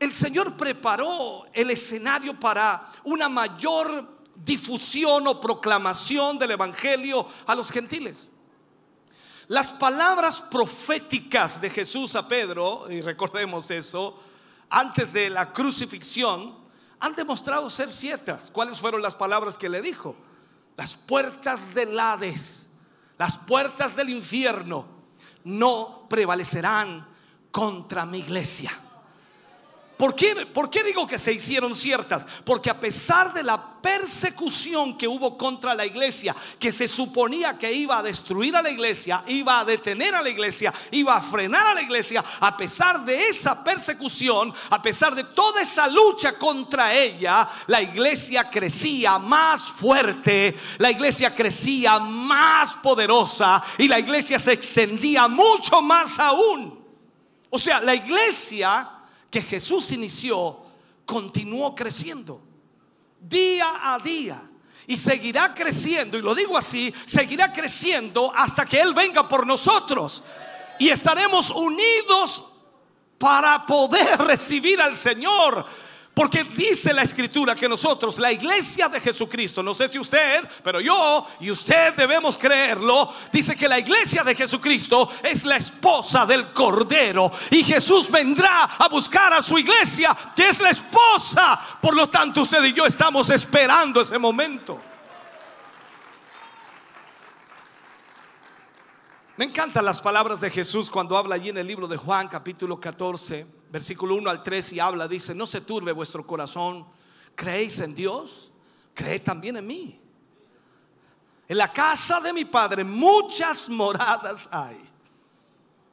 el 0.00 0.14
Señor 0.14 0.56
preparó 0.56 1.44
el 1.52 1.70
escenario 1.70 2.40
para 2.40 2.90
una 3.04 3.28
mayor 3.28 4.16
difusión 4.34 5.26
o 5.26 5.42
proclamación 5.42 6.38
del 6.38 6.52
Evangelio 6.52 7.26
a 7.44 7.54
los 7.54 7.70
gentiles. 7.70 8.32
Las 9.48 9.72
palabras 9.72 10.40
proféticas 10.40 11.60
de 11.60 11.70
Jesús 11.70 12.16
a 12.16 12.26
Pedro, 12.26 12.90
y 12.90 13.00
recordemos 13.00 13.70
eso, 13.70 14.20
antes 14.68 15.12
de 15.12 15.30
la 15.30 15.52
crucifixión, 15.52 16.56
han 16.98 17.14
demostrado 17.14 17.70
ser 17.70 17.88
ciertas. 17.88 18.50
¿Cuáles 18.50 18.80
fueron 18.80 19.02
las 19.02 19.14
palabras 19.14 19.56
que 19.56 19.68
le 19.68 19.80
dijo? 19.80 20.16
las 20.76 20.94
puertas 20.94 21.72
del 21.74 21.98
Hades, 21.98 22.68
las 23.18 23.38
puertas 23.38 23.96
del 23.96 24.10
infierno 24.10 24.86
no 25.44 26.06
prevalecerán 26.08 27.06
contra 27.50 28.04
mi 28.04 28.18
iglesia. 28.18 28.70
¿Por 29.96 30.14
qué, 30.14 30.44
¿Por 30.46 30.68
qué, 30.68 30.84
digo 30.84 31.06
que 31.06 31.18
se 31.18 31.32
hicieron 31.32 31.74
ciertas? 31.74 32.26
Porque 32.44 32.68
a 32.68 32.78
pesar 32.78 33.32
de 33.32 33.42
la 33.42 33.80
persecución 33.80 34.98
que 34.98 35.08
hubo 35.08 35.38
contra 35.38 35.74
la 35.74 35.86
iglesia, 35.86 36.36
que 36.58 36.70
se 36.70 36.86
suponía 36.86 37.56
que 37.56 37.72
iba 37.72 37.98
a 37.98 38.02
destruir 38.02 38.54
a 38.56 38.60
la 38.60 38.68
iglesia, 38.68 39.22
iba 39.26 39.58
a 39.58 39.64
detener 39.64 40.14
a 40.14 40.20
la 40.20 40.28
iglesia, 40.28 40.74
iba 40.90 41.16
a 41.16 41.22
frenar 41.22 41.68
a 41.68 41.74
la 41.74 41.80
iglesia, 41.80 42.22
a 42.40 42.54
pesar 42.58 43.06
de 43.06 43.28
esa 43.28 43.64
persecución, 43.64 44.52
a 44.68 44.82
pesar 44.82 45.14
de 45.14 45.24
toda 45.24 45.62
esa 45.62 45.88
lucha 45.88 46.36
contra 46.36 46.92
ella, 46.94 47.48
la 47.66 47.80
iglesia 47.80 48.50
crecía 48.50 49.18
más 49.18 49.62
fuerte, 49.62 50.54
la 50.76 50.90
iglesia 50.90 51.34
crecía 51.34 51.98
más 51.98 52.74
poderosa 52.76 53.62
y 53.78 53.88
la 53.88 53.98
iglesia 53.98 54.38
se 54.38 54.52
extendía 54.52 55.26
mucho 55.26 55.80
más 55.80 56.18
aún. 56.18 56.84
O 57.48 57.58
sea, 57.58 57.80
la 57.80 57.94
iglesia 57.94 58.95
que 59.36 59.42
Jesús 59.42 59.92
inició 59.92 60.58
continuó 61.04 61.74
creciendo 61.74 62.40
día 63.20 63.94
a 63.94 63.98
día 63.98 64.40
y 64.86 64.96
seguirá 64.96 65.52
creciendo, 65.52 66.16
y 66.16 66.22
lo 66.22 66.34
digo 66.34 66.56
así, 66.56 66.94
seguirá 67.04 67.52
creciendo 67.52 68.32
hasta 68.34 68.64
que 68.64 68.80
Él 68.80 68.94
venga 68.94 69.28
por 69.28 69.46
nosotros 69.46 70.22
y 70.78 70.88
estaremos 70.88 71.50
unidos 71.50 72.44
para 73.18 73.66
poder 73.66 74.18
recibir 74.20 74.80
al 74.80 74.96
Señor 74.96 75.66
Porque 76.16 76.44
dice 76.44 76.94
la 76.94 77.02
escritura 77.02 77.54
que 77.54 77.68
nosotros, 77.68 78.18
la 78.18 78.32
iglesia 78.32 78.88
de 78.88 79.02
Jesucristo, 79.02 79.62
no 79.62 79.74
sé 79.74 79.86
si 79.86 79.98
usted, 79.98 80.48
pero 80.64 80.80
yo 80.80 81.26
y 81.40 81.50
usted 81.50 81.92
debemos 81.92 82.38
creerlo, 82.38 83.12
dice 83.30 83.54
que 83.54 83.68
la 83.68 83.78
iglesia 83.78 84.24
de 84.24 84.34
Jesucristo 84.34 85.10
es 85.22 85.44
la 85.44 85.56
esposa 85.56 86.24
del 86.24 86.54
Cordero. 86.54 87.30
Y 87.50 87.62
Jesús 87.62 88.10
vendrá 88.10 88.64
a 88.64 88.88
buscar 88.88 89.34
a 89.34 89.42
su 89.42 89.58
iglesia, 89.58 90.16
que 90.34 90.48
es 90.48 90.58
la 90.58 90.70
esposa. 90.70 91.60
Por 91.82 91.94
lo 91.94 92.08
tanto, 92.08 92.40
usted 92.40 92.64
y 92.64 92.72
yo 92.72 92.86
estamos 92.86 93.28
esperando 93.28 94.00
ese 94.00 94.18
momento. 94.18 94.80
Me 99.36 99.44
encantan 99.44 99.84
las 99.84 100.00
palabras 100.00 100.40
de 100.40 100.48
Jesús 100.48 100.88
cuando 100.88 101.14
habla 101.14 101.34
allí 101.34 101.50
en 101.50 101.58
el 101.58 101.66
libro 101.66 101.86
de 101.86 101.98
Juan 101.98 102.26
capítulo 102.26 102.80
14, 102.80 103.55
versículo 103.70 104.14
1 104.14 104.30
al 104.30 104.42
3 104.42 104.72
y 104.74 104.80
habla, 104.80 105.08
dice, 105.08 105.34
no 105.34 105.46
se 105.46 105.60
turbe 105.60 105.92
vuestro 105.92 106.26
corazón, 106.26 106.86
creéis 107.34 107.80
en 107.80 107.94
Dios, 107.94 108.50
creed 108.94 109.22
también 109.22 109.56
en 109.56 109.66
mí. 109.66 110.00
En 111.48 111.58
la 111.58 111.72
casa 111.72 112.20
de 112.20 112.32
mi 112.32 112.44
Padre 112.44 112.82
muchas 112.84 113.68
moradas 113.68 114.48
hay. 114.50 114.82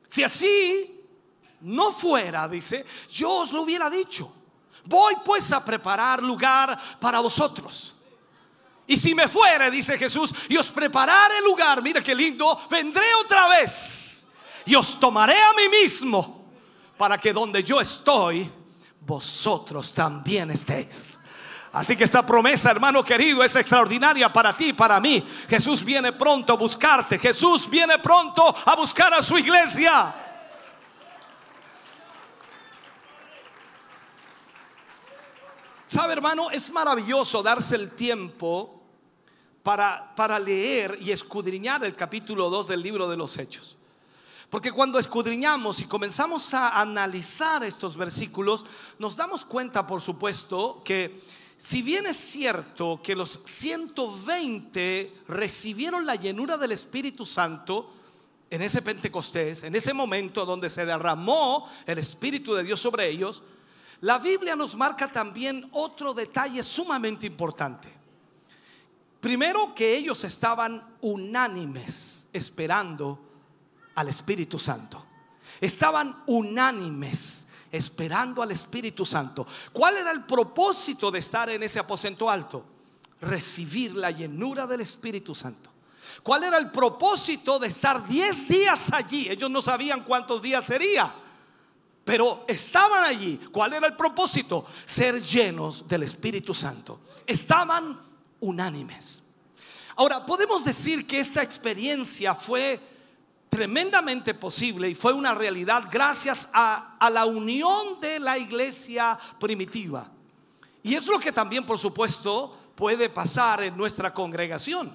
Si 0.08 0.24
así 0.24 1.02
no 1.62 1.92
fuera, 1.92 2.48
dice, 2.48 2.86
yo 3.10 3.32
os 3.32 3.52
lo 3.52 3.62
hubiera 3.62 3.90
dicho. 3.90 4.32
Voy 4.86 5.16
pues 5.24 5.52
a 5.54 5.64
preparar 5.64 6.22
lugar 6.22 6.80
para 7.00 7.20
vosotros. 7.20 7.96
Y 8.86 8.98
si 8.98 9.16
me 9.16 9.30
fuere, 9.30 9.72
dice 9.72 9.98
Jesús, 9.98 10.34
y 10.50 10.58
os 10.58 10.72
prepararé 10.72 11.42
lugar, 11.42 11.82
mira 11.82 12.02
qué 12.02 12.14
lindo, 12.14 12.60
vendré 12.70 13.06
otra 13.24 13.48
vez 13.48 14.28
y 14.66 14.76
os 14.76 15.00
tomaré 15.00 15.42
a 15.42 15.54
mí 15.54 15.70
mismo 15.70 16.43
para 17.04 17.18
que 17.18 17.34
donde 17.34 17.62
yo 17.66 17.82
estoy, 17.82 18.50
vosotros 19.02 19.94
también 19.94 20.50
estéis. 20.52 21.20
Así 21.74 21.98
que 21.98 22.06
esta 22.06 22.26
promesa, 22.26 22.72
hermano 22.72 23.04
querido, 23.04 23.44
es 23.44 23.54
extraordinaria 23.58 24.32
para 24.32 24.56
ti, 24.56 24.72
para 24.72 25.02
mí. 25.02 25.22
Jesús 25.50 25.84
viene 25.84 26.14
pronto 26.14 26.54
a 26.54 26.56
buscarte. 26.56 27.20
Jesús 27.20 27.70
viene 27.70 28.00
pronto 28.00 28.56
a 28.66 28.74
buscar 28.78 29.14
a 29.14 29.22
su 29.22 29.38
iglesia. 29.38 30.16
Sabe, 35.84 36.14
hermano, 36.14 36.52
es 36.52 36.72
maravilloso 36.72 37.44
darse 37.44 37.76
el 37.76 37.92
tiempo 37.92 38.82
para, 39.62 40.16
para 40.16 40.40
leer 40.40 40.98
y 41.02 41.12
escudriñar 41.12 41.84
el 41.84 41.98
capítulo 41.98 42.50
2 42.50 42.70
del 42.70 42.82
libro 42.82 43.10
de 43.10 43.18
los 43.18 43.38
Hechos. 43.38 43.78
Porque 44.54 44.72
cuando 44.72 45.00
escudriñamos 45.00 45.80
y 45.80 45.86
comenzamos 45.86 46.54
a 46.54 46.80
analizar 46.80 47.64
estos 47.64 47.98
versículos, 47.98 48.64
nos 49.00 49.16
damos 49.16 49.46
cuenta, 49.46 49.88
por 49.88 50.00
supuesto, 50.00 50.84
que 50.86 51.24
si 51.58 51.82
bien 51.82 52.06
es 52.06 52.18
cierto 52.18 53.02
que 53.02 53.16
los 53.16 53.40
120 53.46 55.22
recibieron 55.28 56.06
la 56.06 56.14
llenura 56.14 56.56
del 56.56 56.72
Espíritu 56.72 57.26
Santo 57.26 57.92
en 58.48 58.62
ese 58.62 58.84
Pentecostés, 58.84 59.64
en 59.64 59.74
ese 59.74 59.92
momento 59.92 60.46
donde 60.46 60.70
se 60.70 60.86
derramó 60.86 61.68
el 61.88 61.98
Espíritu 61.98 62.54
de 62.54 62.62
Dios 62.62 62.80
sobre 62.80 63.10
ellos, 63.10 63.42
la 64.02 64.20
Biblia 64.20 64.56
nos 64.56 64.76
marca 64.76 65.12
también 65.12 65.68
otro 65.72 66.14
detalle 66.14 66.62
sumamente 66.62 67.26
importante. 67.26 67.92
Primero 69.20 69.74
que 69.74 69.98
ellos 69.98 70.24
estaban 70.24 70.96
unánimes 71.02 72.28
esperando 72.32 73.33
al 73.96 74.10
Espíritu 74.10 74.60
Santo. 74.60 75.06
Estaban 75.60 76.24
unánimes 76.28 77.48
esperando 77.72 78.42
al 78.42 78.52
Espíritu 78.52 79.06
Santo. 79.06 79.48
¿Cuál 79.72 79.98
era 79.98 80.12
el 80.12 80.24
propósito 80.26 81.10
de 81.10 81.20
estar 81.20 81.50
en 81.50 81.64
ese 81.64 81.80
aposento 81.80 82.30
alto? 82.30 82.66
Recibir 83.22 83.96
la 83.96 84.12
llenura 84.12 84.68
del 84.68 84.82
Espíritu 84.82 85.34
Santo. 85.34 85.72
¿Cuál 86.22 86.44
era 86.44 86.58
el 86.58 86.72
propósito 86.72 87.58
de 87.58 87.68
estar 87.68 88.08
10 88.08 88.48
días 88.48 88.94
allí? 88.94 89.28
Ellos 89.30 89.50
no 89.50 89.62
sabían 89.62 90.04
cuántos 90.04 90.42
días 90.42 90.66
sería. 90.66 91.14
Pero 92.06 92.46
estaban 92.48 93.04
allí. 93.04 93.40
¿Cuál 93.52 93.74
era 93.74 93.88
el 93.88 93.96
propósito? 93.96 94.66
Ser 94.86 95.22
llenos 95.22 95.88
del 95.88 96.04
Espíritu 96.04 96.54
Santo. 96.54 97.00
Estaban 97.26 98.00
unánimes. 98.42 99.24
Ahora, 99.96 100.26
podemos 100.26 100.66
decir 100.66 101.08
que 101.08 101.20
esta 101.20 101.42
experiencia 101.42 102.36
fue 102.36 102.93
tremendamente 103.54 104.34
posible 104.34 104.90
y 104.90 104.96
fue 104.96 105.14
una 105.14 105.36
realidad 105.36 105.84
gracias 105.92 106.50
a, 106.54 106.98
la 107.12 107.26
unión 107.26 108.00
de 108.00 108.20
la 108.20 108.36
iglesia 108.38 109.18
primitiva. 109.40 110.10
Y 110.82 110.96
es 110.96 111.06
lo 111.06 111.20
que 111.20 111.32
también, 111.32 111.64
por 111.64 111.78
supuesto, 111.78 112.58
puede 112.76 113.10
pasar 113.10 113.62
en 113.62 113.78
nuestra 113.78 114.12
congregación. 114.12 114.92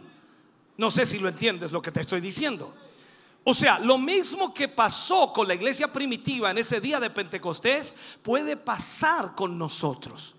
No 0.77 0.91
sé 0.91 1.07
si 1.07 1.21
lo 1.21 1.29
entiendes 1.29 1.71
lo 1.71 1.81
que 1.81 1.93
te 1.93 2.01
estoy 2.01 2.21
diciendo. 2.21 2.75
O 3.45 3.55
sea, 3.55 3.79
lo 3.79 3.97
mismo 3.97 4.53
que 4.53 4.67
pasó 4.67 5.33
con 5.33 5.47
la 5.47 5.55
iglesia 5.55 5.93
primitiva 5.93 6.51
en 6.51 6.59
ese 6.59 6.81
día 6.81 6.99
de 6.99 7.11
Pentecostés 7.11 7.95
puede 8.23 8.57
pasar 8.57 9.37
con 9.37 9.57
nosotros. 9.57 10.35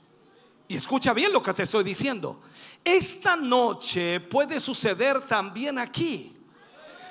Y 0.68 0.76
escucha 0.76 1.14
bien 1.14 1.32
lo 1.32 1.42
que 1.42 1.54
te 1.54 1.64
estoy 1.64 1.86
diciendo. 1.86 2.42
Esta 2.84 3.38
noche 3.38 4.20
puede 4.20 4.60
suceder 4.60 5.26
también 5.26 5.80
aquí 5.80 6.39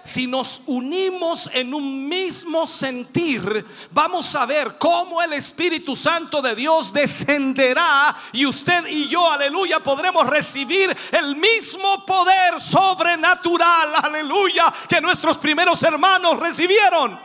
si 0.03 0.27
nos 0.27 0.63
unimos 0.67 1.51
en 1.53 1.75
un 1.75 2.09
mismo 2.09 2.67
sentir, 2.67 3.65
vamos 3.91 4.35
a 4.35 4.47
ver 4.47 4.79
cómo 4.79 5.21
el 5.23 5.35
Espíritu 5.35 5.95
Santo 5.95 6.41
de 6.41 6.55
Dios 6.55 6.93
descenderá 6.93 8.17
y 8.33 8.47
usted 8.47 8.87
y 8.87 9.07
yo, 9.07 9.31
aleluya, 9.31 9.81
podremos 9.81 10.27
recibir 10.27 10.97
el 11.13 11.37
mismo 11.37 12.07
poder 12.07 12.61
sobrenatural, 12.61 13.93
aleluya, 13.97 14.73
que 14.89 15.01
nuestros 15.01 15.37
primeros 15.39 15.83
hermanos 15.83 16.39
recibieron. 16.39 17.19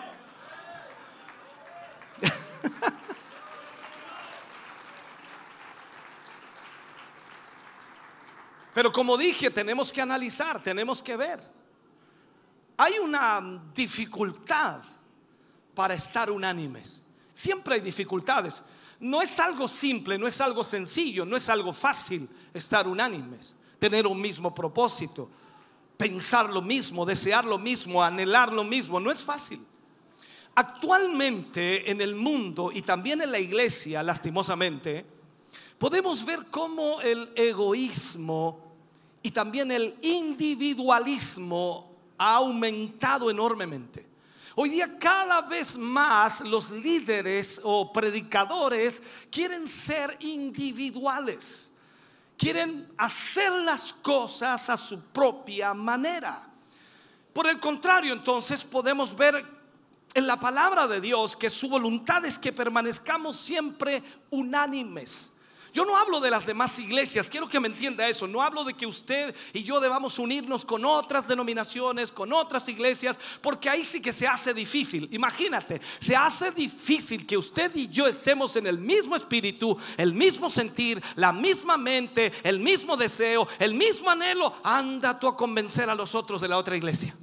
Pero 8.74 8.92
como 8.92 9.16
dije, 9.18 9.52
tenemos 9.52 9.94
que 9.94 10.02
analizar, 10.02 10.62
tenemos 10.62 11.02
que 11.02 11.16
ver 11.16 11.63
hay 12.78 12.94
una 13.00 13.62
dificultad 13.74 14.82
para 15.76 15.94
estar 15.94 16.30
unánimes. 16.32 17.04
Siempre 17.32 17.76
hay 17.76 17.82
dificultades. 17.82 18.64
No 19.00 19.22
es 19.22 19.40
algo 19.40 19.68
simple, 19.68 20.18
no 20.18 20.28
es 20.28 20.40
algo 20.42 20.64
sencillo, 20.64 21.26
no 21.26 21.36
es 21.36 21.50
algo 21.50 21.74
fácil 21.74 22.30
estar 22.54 22.88
unánimes, 22.88 23.56
tener 23.80 24.08
un 24.08 24.22
mismo 24.22 24.54
propósito, 24.54 25.30
pensar 25.98 26.50
lo 26.50 26.62
mismo, 26.62 27.06
desear 27.06 27.46
lo 27.46 27.58
mismo, 27.58 28.04
anhelar 28.04 28.54
lo 28.54 28.64
mismo. 28.64 29.00
No 29.00 29.12
es 29.12 29.24
fácil. 29.24 29.60
Actualmente 30.56 31.90
en 31.90 32.00
el 32.00 32.16
mundo 32.16 32.72
y 32.74 32.84
también 32.84 33.22
en 33.22 33.32
la 33.32 33.40
iglesia, 33.40 34.04
lastimosamente, 34.04 35.06
podemos 35.78 36.24
ver 36.24 36.46
cómo 36.52 37.02
el 37.02 37.32
egoísmo 37.36 38.60
y 39.24 39.32
también 39.32 39.72
el 39.72 39.96
individualismo 40.02 41.93
ha 42.18 42.36
aumentado 42.36 43.30
enormemente. 43.30 44.06
Hoy 44.56 44.70
día 44.70 45.00
cada 45.00 45.42
vez 45.42 45.76
más 45.78 46.42
los 46.42 46.70
líderes 46.70 47.60
o 47.64 47.92
predicadores 47.92 49.02
quieren 49.32 49.68
ser 49.68 50.16
individuales. 50.20 51.72
Quieren 52.38 52.92
hacer 52.98 53.52
las 53.52 53.94
cosas 53.94 54.70
a 54.70 54.78
su 54.78 55.00
propia 55.00 55.74
manera. 55.74 56.48
Por 57.32 57.48
el 57.48 57.60
contrario, 57.60 58.14
entonces 58.14 58.64
podemos 58.64 59.16
ver 59.16 59.44
en 60.14 60.28
la 60.28 60.40
palabra 60.40 60.88
de 60.88 61.02
Dios 61.02 61.36
que 61.36 61.50
su 61.50 61.68
voluntad 61.68 62.24
es 62.26 62.38
que 62.38 62.54
permanezcamos 62.54 63.38
siempre 63.38 64.04
unánimes 64.30 65.33
yo 65.74 65.86
no 65.86 65.98
hablo 65.98 66.20
de 66.20 66.30
las 66.30 66.46
demás 66.46 66.78
iglesias, 66.78 67.28
quiero 67.30 67.50
que 67.50 67.60
me 67.60 67.68
entienda 67.68 68.08
eso. 68.08 68.28
No 68.28 68.44
hablo 68.44 68.64
de 68.64 68.76
que 68.76 68.86
usted 68.86 69.36
y 69.54 69.64
yo 69.64 69.80
debamos 69.80 70.20
unirnos 70.20 70.64
con 70.64 70.86
otras 70.86 71.28
denominaciones, 71.28 72.12
con 72.12 72.32
otras 72.32 72.70
iglesias, 72.70 73.20
porque 73.42 73.70
ahí 73.70 73.84
sí 73.84 74.00
que 74.00 74.14
se 74.14 74.28
hace 74.28 74.54
difícil. 74.54 75.10
Imagínate, 75.12 75.82
se 76.00 76.16
hace 76.16 76.52
difícil 76.52 77.26
que 77.26 77.38
usted 77.38 77.76
y 77.76 77.88
yo 77.88 78.06
estemos 78.06 78.56
en 78.56 78.68
el 78.68 78.78
mismo 78.78 79.16
espíritu, 79.16 79.76
el 79.98 80.14
mismo 80.14 80.48
sentir, 80.48 81.02
la 81.16 81.34
misma 81.34 81.76
mente, 81.76 82.32
el 82.44 82.60
mismo 82.60 82.96
deseo, 82.96 83.48
el 83.58 83.74
mismo 83.74 84.12
anhelo. 84.12 84.54
Anda 84.64 85.20
tú 85.20 85.28
a 85.28 85.36
convencer 85.36 85.90
a 85.90 85.96
los 85.96 86.14
otros 86.14 86.40
de 86.40 86.50
la 86.50 86.58
otra 86.60 86.78
iglesia. 86.78 87.16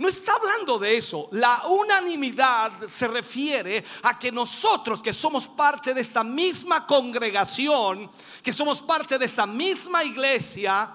No 0.00 0.08
está 0.08 0.32
hablando 0.32 0.78
de 0.78 0.96
eso. 0.96 1.28
La 1.32 1.66
unanimidad 1.66 2.72
se 2.88 3.06
refiere 3.06 3.84
a 4.02 4.18
que 4.18 4.32
nosotros 4.32 5.02
que 5.02 5.12
somos 5.12 5.46
parte 5.46 5.92
de 5.92 6.00
esta 6.00 6.24
misma 6.24 6.86
congregación, 6.86 8.10
que 8.42 8.50
somos 8.50 8.80
parte 8.80 9.18
de 9.18 9.26
esta 9.26 9.44
misma 9.44 10.02
iglesia, 10.02 10.90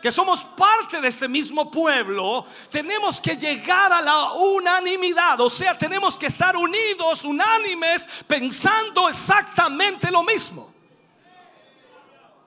que 0.00 0.12
somos 0.12 0.44
parte 0.44 1.00
de 1.00 1.08
este 1.08 1.26
mismo 1.26 1.68
pueblo, 1.68 2.46
tenemos 2.70 3.20
que 3.20 3.36
llegar 3.36 3.92
a 3.92 4.00
la 4.00 4.34
unanimidad, 4.34 5.40
o 5.40 5.50
sea, 5.50 5.76
tenemos 5.76 6.16
que 6.16 6.26
estar 6.26 6.56
unidos, 6.56 7.24
unánimes, 7.24 8.06
pensando 8.28 9.08
exactamente 9.08 10.12
lo 10.12 10.22
mismo. 10.22 10.72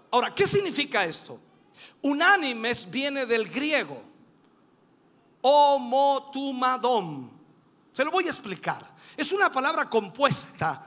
Ahora, 0.10 0.34
¿qué 0.34 0.48
significa 0.48 1.04
esto? 1.04 1.42
Unánimes 2.02 2.90
viene 2.90 3.26
del 3.26 3.50
griego, 3.50 4.02
homotumadom. 5.42 7.30
Se 7.94 8.04
lo 8.04 8.12
voy 8.12 8.26
a 8.28 8.30
explicar. 8.30 8.96
Es 9.16 9.32
una 9.32 9.52
palabra 9.52 9.90
compuesta. 9.90 10.86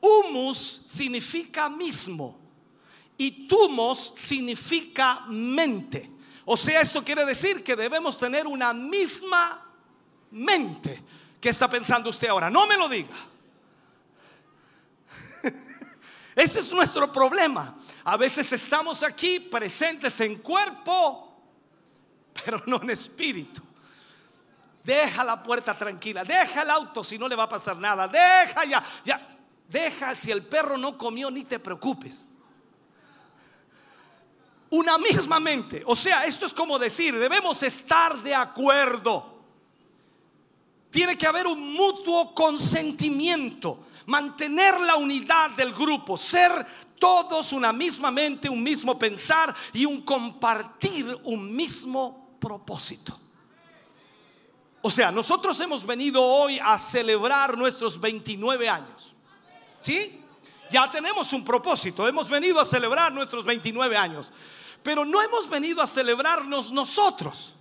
Humus 0.00 0.82
significa 0.86 1.68
mismo 1.68 2.38
y 3.16 3.46
tumos 3.48 4.12
significa 4.14 5.26
mente. 5.28 6.10
O 6.44 6.56
sea, 6.56 6.80
esto 6.80 7.04
quiere 7.04 7.26
decir 7.26 7.62
que 7.62 7.76
debemos 7.76 8.16
tener 8.16 8.46
una 8.46 8.72
misma 8.72 9.66
mente. 10.30 11.02
¿Qué 11.40 11.50
está 11.50 11.68
pensando 11.68 12.08
usted 12.08 12.28
ahora? 12.28 12.48
No 12.48 12.66
me 12.66 12.76
lo 12.76 12.88
diga. 12.88 13.14
Ese 16.34 16.60
es 16.60 16.72
nuestro 16.72 17.12
problema. 17.12 17.76
A 18.10 18.16
veces 18.16 18.50
estamos 18.54 19.02
aquí 19.02 19.38
presentes 19.38 20.18
en 20.22 20.36
cuerpo, 20.36 21.42
pero 22.42 22.62
no 22.64 22.80
en 22.80 22.88
espíritu. 22.88 23.60
Deja 24.82 25.22
la 25.22 25.42
puerta 25.42 25.76
tranquila, 25.76 26.24
deja 26.24 26.62
el 26.62 26.70
auto 26.70 27.04
si 27.04 27.18
no 27.18 27.28
le 27.28 27.36
va 27.36 27.42
a 27.42 27.48
pasar 27.50 27.76
nada, 27.76 28.08
deja 28.08 28.64
ya, 28.64 28.82
ya, 29.04 29.36
deja 29.68 30.16
si 30.16 30.30
el 30.30 30.42
perro 30.42 30.78
no 30.78 30.96
comió, 30.96 31.30
ni 31.30 31.44
te 31.44 31.58
preocupes 31.58 32.26
una 34.70 34.96
misma 34.96 35.38
mente. 35.38 35.82
O 35.84 35.94
sea, 35.94 36.24
esto 36.24 36.46
es 36.46 36.54
como 36.54 36.78
decir, 36.78 37.14
debemos 37.18 37.62
estar 37.62 38.22
de 38.22 38.34
acuerdo. 38.34 39.38
Tiene 40.90 41.18
que 41.18 41.26
haber 41.26 41.46
un 41.46 41.74
mutuo 41.74 42.34
consentimiento, 42.34 43.86
mantener 44.08 44.80
la 44.80 44.96
unidad 44.96 45.50
del 45.50 45.72
grupo, 45.74 46.16
ser 46.16 46.66
todos 46.98 47.52
una 47.52 47.74
misma 47.74 48.10
mente, 48.10 48.48
un 48.48 48.62
mismo 48.62 48.98
pensar 48.98 49.54
y 49.74 49.84
un 49.84 50.00
compartir 50.00 51.14
un 51.24 51.54
mismo 51.54 52.36
propósito. 52.40 53.18
O 54.80 54.90
sea, 54.90 55.12
nosotros 55.12 55.60
hemos 55.60 55.84
venido 55.84 56.22
hoy 56.22 56.58
a 56.58 56.78
celebrar 56.78 57.58
nuestros 57.58 58.00
29 58.00 58.68
años. 58.68 59.14
¿Sí? 59.78 60.22
Ya 60.70 60.90
tenemos 60.90 61.32
un 61.34 61.44
propósito, 61.44 62.08
hemos 62.08 62.30
venido 62.30 62.58
a 62.58 62.64
celebrar 62.64 63.12
nuestros 63.12 63.44
29 63.44 63.94
años. 63.94 64.32
Pero 64.82 65.04
no 65.04 65.20
hemos 65.20 65.48
venido 65.50 65.82
a 65.82 65.86
celebrarnos 65.86 66.72
nosotros. 66.72 67.54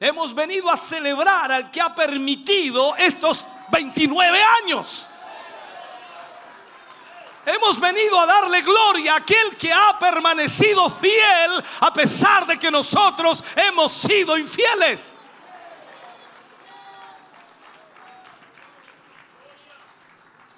Hemos 0.00 0.34
venido 0.34 0.70
a 0.70 0.78
celebrar 0.78 1.52
al 1.52 1.70
que 1.70 1.82
ha 1.82 1.94
permitido 1.94 2.96
estos 2.96 3.44
29 3.70 4.42
años. 4.62 5.08
Hemos 7.46 7.78
venido 7.78 8.18
a 8.18 8.26
darle 8.26 8.62
gloria 8.62 9.14
a 9.14 9.16
aquel 9.16 9.56
que 9.56 9.72
ha 9.72 9.98
permanecido 9.98 10.90
fiel 10.90 11.62
a 11.80 11.92
pesar 11.92 12.46
de 12.46 12.58
que 12.58 12.70
nosotros 12.70 13.42
hemos 13.56 13.92
sido 13.92 14.38
infieles. 14.38 15.12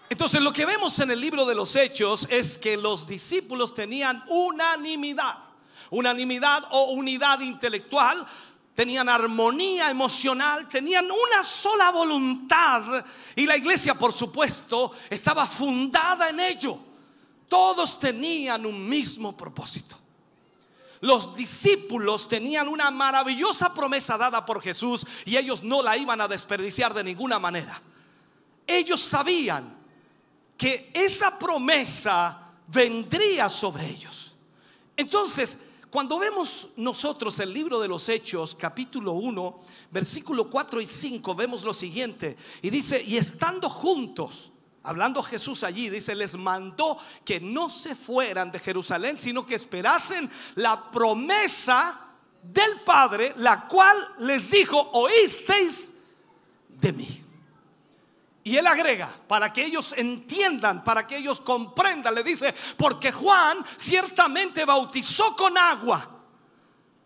Entonces 0.08 0.40
lo 0.40 0.52
que 0.52 0.64
vemos 0.64 0.98
en 1.00 1.10
el 1.10 1.20
libro 1.20 1.44
de 1.44 1.54
los 1.56 1.74
hechos 1.74 2.26
es 2.30 2.56
que 2.56 2.76
los 2.76 3.06
discípulos 3.06 3.74
tenían 3.74 4.22
unanimidad 4.28 5.46
unanimidad 5.90 6.64
o 6.70 6.92
unidad 6.92 7.40
intelectual, 7.40 8.26
tenían 8.76 9.08
armonía 9.08 9.88
emocional, 9.88 10.68
tenían 10.68 11.06
una 11.06 11.42
sola 11.42 11.90
voluntad 11.90 13.04
y 13.34 13.46
la 13.46 13.56
iglesia, 13.56 13.94
por 13.94 14.12
supuesto, 14.12 14.92
estaba 15.08 15.46
fundada 15.46 16.28
en 16.28 16.40
ello. 16.40 16.78
Todos 17.48 17.98
tenían 17.98 18.66
un 18.66 18.86
mismo 18.86 19.34
propósito. 19.34 19.96
Los 21.00 21.34
discípulos 21.34 22.28
tenían 22.28 22.68
una 22.68 22.90
maravillosa 22.90 23.72
promesa 23.72 24.18
dada 24.18 24.44
por 24.44 24.60
Jesús 24.60 25.06
y 25.24 25.38
ellos 25.38 25.62
no 25.62 25.82
la 25.82 25.96
iban 25.96 26.20
a 26.20 26.28
desperdiciar 26.28 26.92
de 26.92 27.02
ninguna 27.02 27.38
manera. 27.38 27.80
Ellos 28.66 29.00
sabían 29.00 29.74
que 30.58 30.90
esa 30.92 31.38
promesa 31.38 32.52
vendría 32.66 33.48
sobre 33.48 33.88
ellos. 33.88 34.34
Entonces, 34.98 35.58
cuando 35.96 36.18
vemos 36.18 36.68
nosotros 36.76 37.40
el 37.40 37.54
libro 37.54 37.80
de 37.80 37.88
los 37.88 38.06
Hechos, 38.10 38.54
capítulo 38.54 39.12
1, 39.12 39.60
versículo 39.90 40.50
4 40.50 40.82
y 40.82 40.86
5, 40.86 41.34
vemos 41.34 41.64
lo 41.64 41.72
siguiente. 41.72 42.36
Y 42.60 42.68
dice, 42.68 43.02
y 43.02 43.16
estando 43.16 43.70
juntos, 43.70 44.52
hablando 44.82 45.22
Jesús 45.22 45.64
allí, 45.64 45.88
dice, 45.88 46.14
les 46.14 46.36
mandó 46.36 46.98
que 47.24 47.40
no 47.40 47.70
se 47.70 47.94
fueran 47.94 48.52
de 48.52 48.58
Jerusalén, 48.58 49.18
sino 49.18 49.46
que 49.46 49.54
esperasen 49.54 50.30
la 50.56 50.90
promesa 50.90 52.10
del 52.42 52.78
Padre, 52.84 53.32
la 53.36 53.66
cual 53.66 53.96
les 54.18 54.50
dijo, 54.50 54.78
oísteis 54.92 55.94
de 56.78 56.92
mí. 56.92 57.25
Y 58.46 58.56
él 58.56 58.66
agrega, 58.68 59.12
para 59.26 59.52
que 59.52 59.64
ellos 59.64 59.92
entiendan, 59.96 60.84
para 60.84 61.04
que 61.04 61.16
ellos 61.16 61.40
comprendan, 61.40 62.14
le 62.14 62.22
dice, 62.22 62.54
porque 62.76 63.10
Juan 63.10 63.58
ciertamente 63.76 64.64
bautizó 64.64 65.34
con 65.34 65.58
agua, 65.58 66.08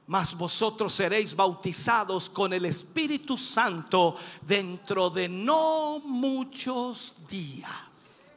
mas 0.07 0.35
vosotros 0.35 0.93
seréis 0.93 1.35
bautizados 1.35 2.29
con 2.29 2.53
el 2.53 2.67
Espíritu 2.67 3.39
Santo 3.39 4.17
dentro 4.43 5.09
de 5.09 5.31
no 5.31 6.03
muchos 6.05 7.15
días. 7.27 8.35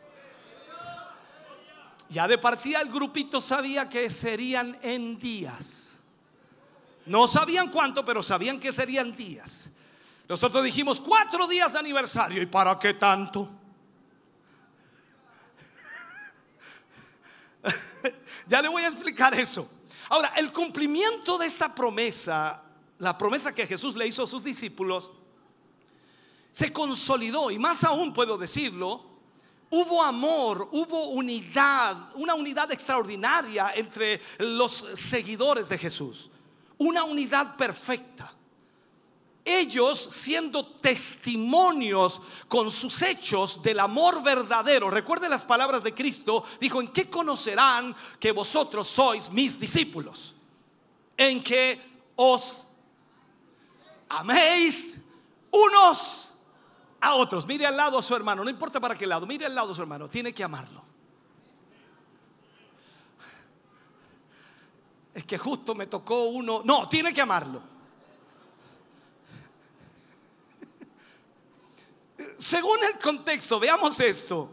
Ya 2.07 2.25
de 2.25 2.37
partida 2.37 2.79
el 2.79 2.89
grupito 2.89 3.41
sabía 3.41 3.89
que 3.89 4.09
serían 4.09 4.79
en 4.81 5.19
días. 5.19 5.97
No 7.05 7.27
sabían 7.27 7.69
cuánto, 7.69 8.05
pero 8.05 8.23
sabían 8.23 8.61
que 8.61 8.71
serían 8.71 9.13
días. 9.13 9.72
Nosotros 10.27 10.63
dijimos 10.63 11.01
cuatro 11.01 11.47
días 11.47 11.73
de 11.73 11.79
aniversario. 11.79 12.41
¿Y 12.41 12.45
para 12.45 12.79
qué 12.79 12.93
tanto? 12.93 13.49
ya 18.47 18.62
le 18.62 18.69
voy 18.69 18.83
a 18.83 18.88
explicar 18.88 19.38
eso. 19.38 19.69
Ahora, 20.09 20.33
el 20.38 20.51
cumplimiento 20.51 21.38
de 21.38 21.47
esta 21.47 21.73
promesa, 21.73 22.63
la 22.99 23.17
promesa 23.17 23.53
que 23.53 23.67
Jesús 23.67 23.95
le 23.95 24.07
hizo 24.07 24.23
a 24.23 24.27
sus 24.27 24.43
discípulos, 24.43 25.12
se 26.51 26.71
consolidó 26.71 27.51
y 27.51 27.59
más 27.59 27.83
aún 27.83 28.13
puedo 28.13 28.38
decirlo, 28.38 29.03
hubo 29.71 30.03
amor, 30.03 30.69
hubo 30.71 31.07
unidad, 31.07 32.12
una 32.15 32.36
unidad 32.36 32.71
extraordinaria 32.71 33.73
entre 33.75 34.21
los 34.38 34.86
seguidores 34.93 35.67
de 35.67 35.77
Jesús, 35.79 36.29
una 36.77 37.03
unidad 37.03 37.57
perfecta 37.57 38.33
ellos 39.45 39.99
siendo 39.99 40.65
testimonios 40.65 42.21
con 42.47 42.71
sus 42.71 43.01
hechos 43.01 43.62
del 43.62 43.79
amor 43.79 44.23
verdadero. 44.23 44.89
Recuerde 44.89 45.27
las 45.27 45.43
palabras 45.43 45.84
de 45.84 45.93
Cristo, 45.93 46.43
dijo, 46.60 46.79
¿en 46.79 46.88
qué 46.89 47.10
conocerán 47.10 47.95
que 48.19 48.32
vosotros 48.32 48.88
sois 48.88 49.29
mis 49.29 49.60
discípulos? 49.60 50.36
En 51.17 51.43
que 51.43 51.79
os 52.15 52.67
améis 54.10 54.97
unos 55.51 56.34
a 57.01 57.15
otros. 57.15 57.45
Mire 57.45 57.65
al 57.65 57.75
lado 57.75 57.97
a 57.97 58.01
su 58.01 58.15
hermano, 58.15 58.43
no 58.43 58.49
importa 58.49 58.79
para 58.79 58.95
qué 58.95 59.06
lado, 59.06 59.25
mire 59.25 59.45
al 59.45 59.56
lado 59.56 59.71
a 59.71 59.75
su 59.75 59.82
hermano, 59.82 60.10
tiene 60.10 60.34
que 60.34 60.43
amarlo. 60.43 60.84
Es 65.13 65.25
que 65.25 65.38
justo 65.38 65.75
me 65.75 65.86
tocó 65.86 66.23
uno, 66.25 66.62
no, 66.65 66.88
tiene 66.88 67.13
que 67.13 67.21
amarlo. 67.21 67.72
Según 72.43 72.84
el 72.84 72.99
contexto, 72.99 73.58
veamos 73.58 74.01
esto. 74.01 74.49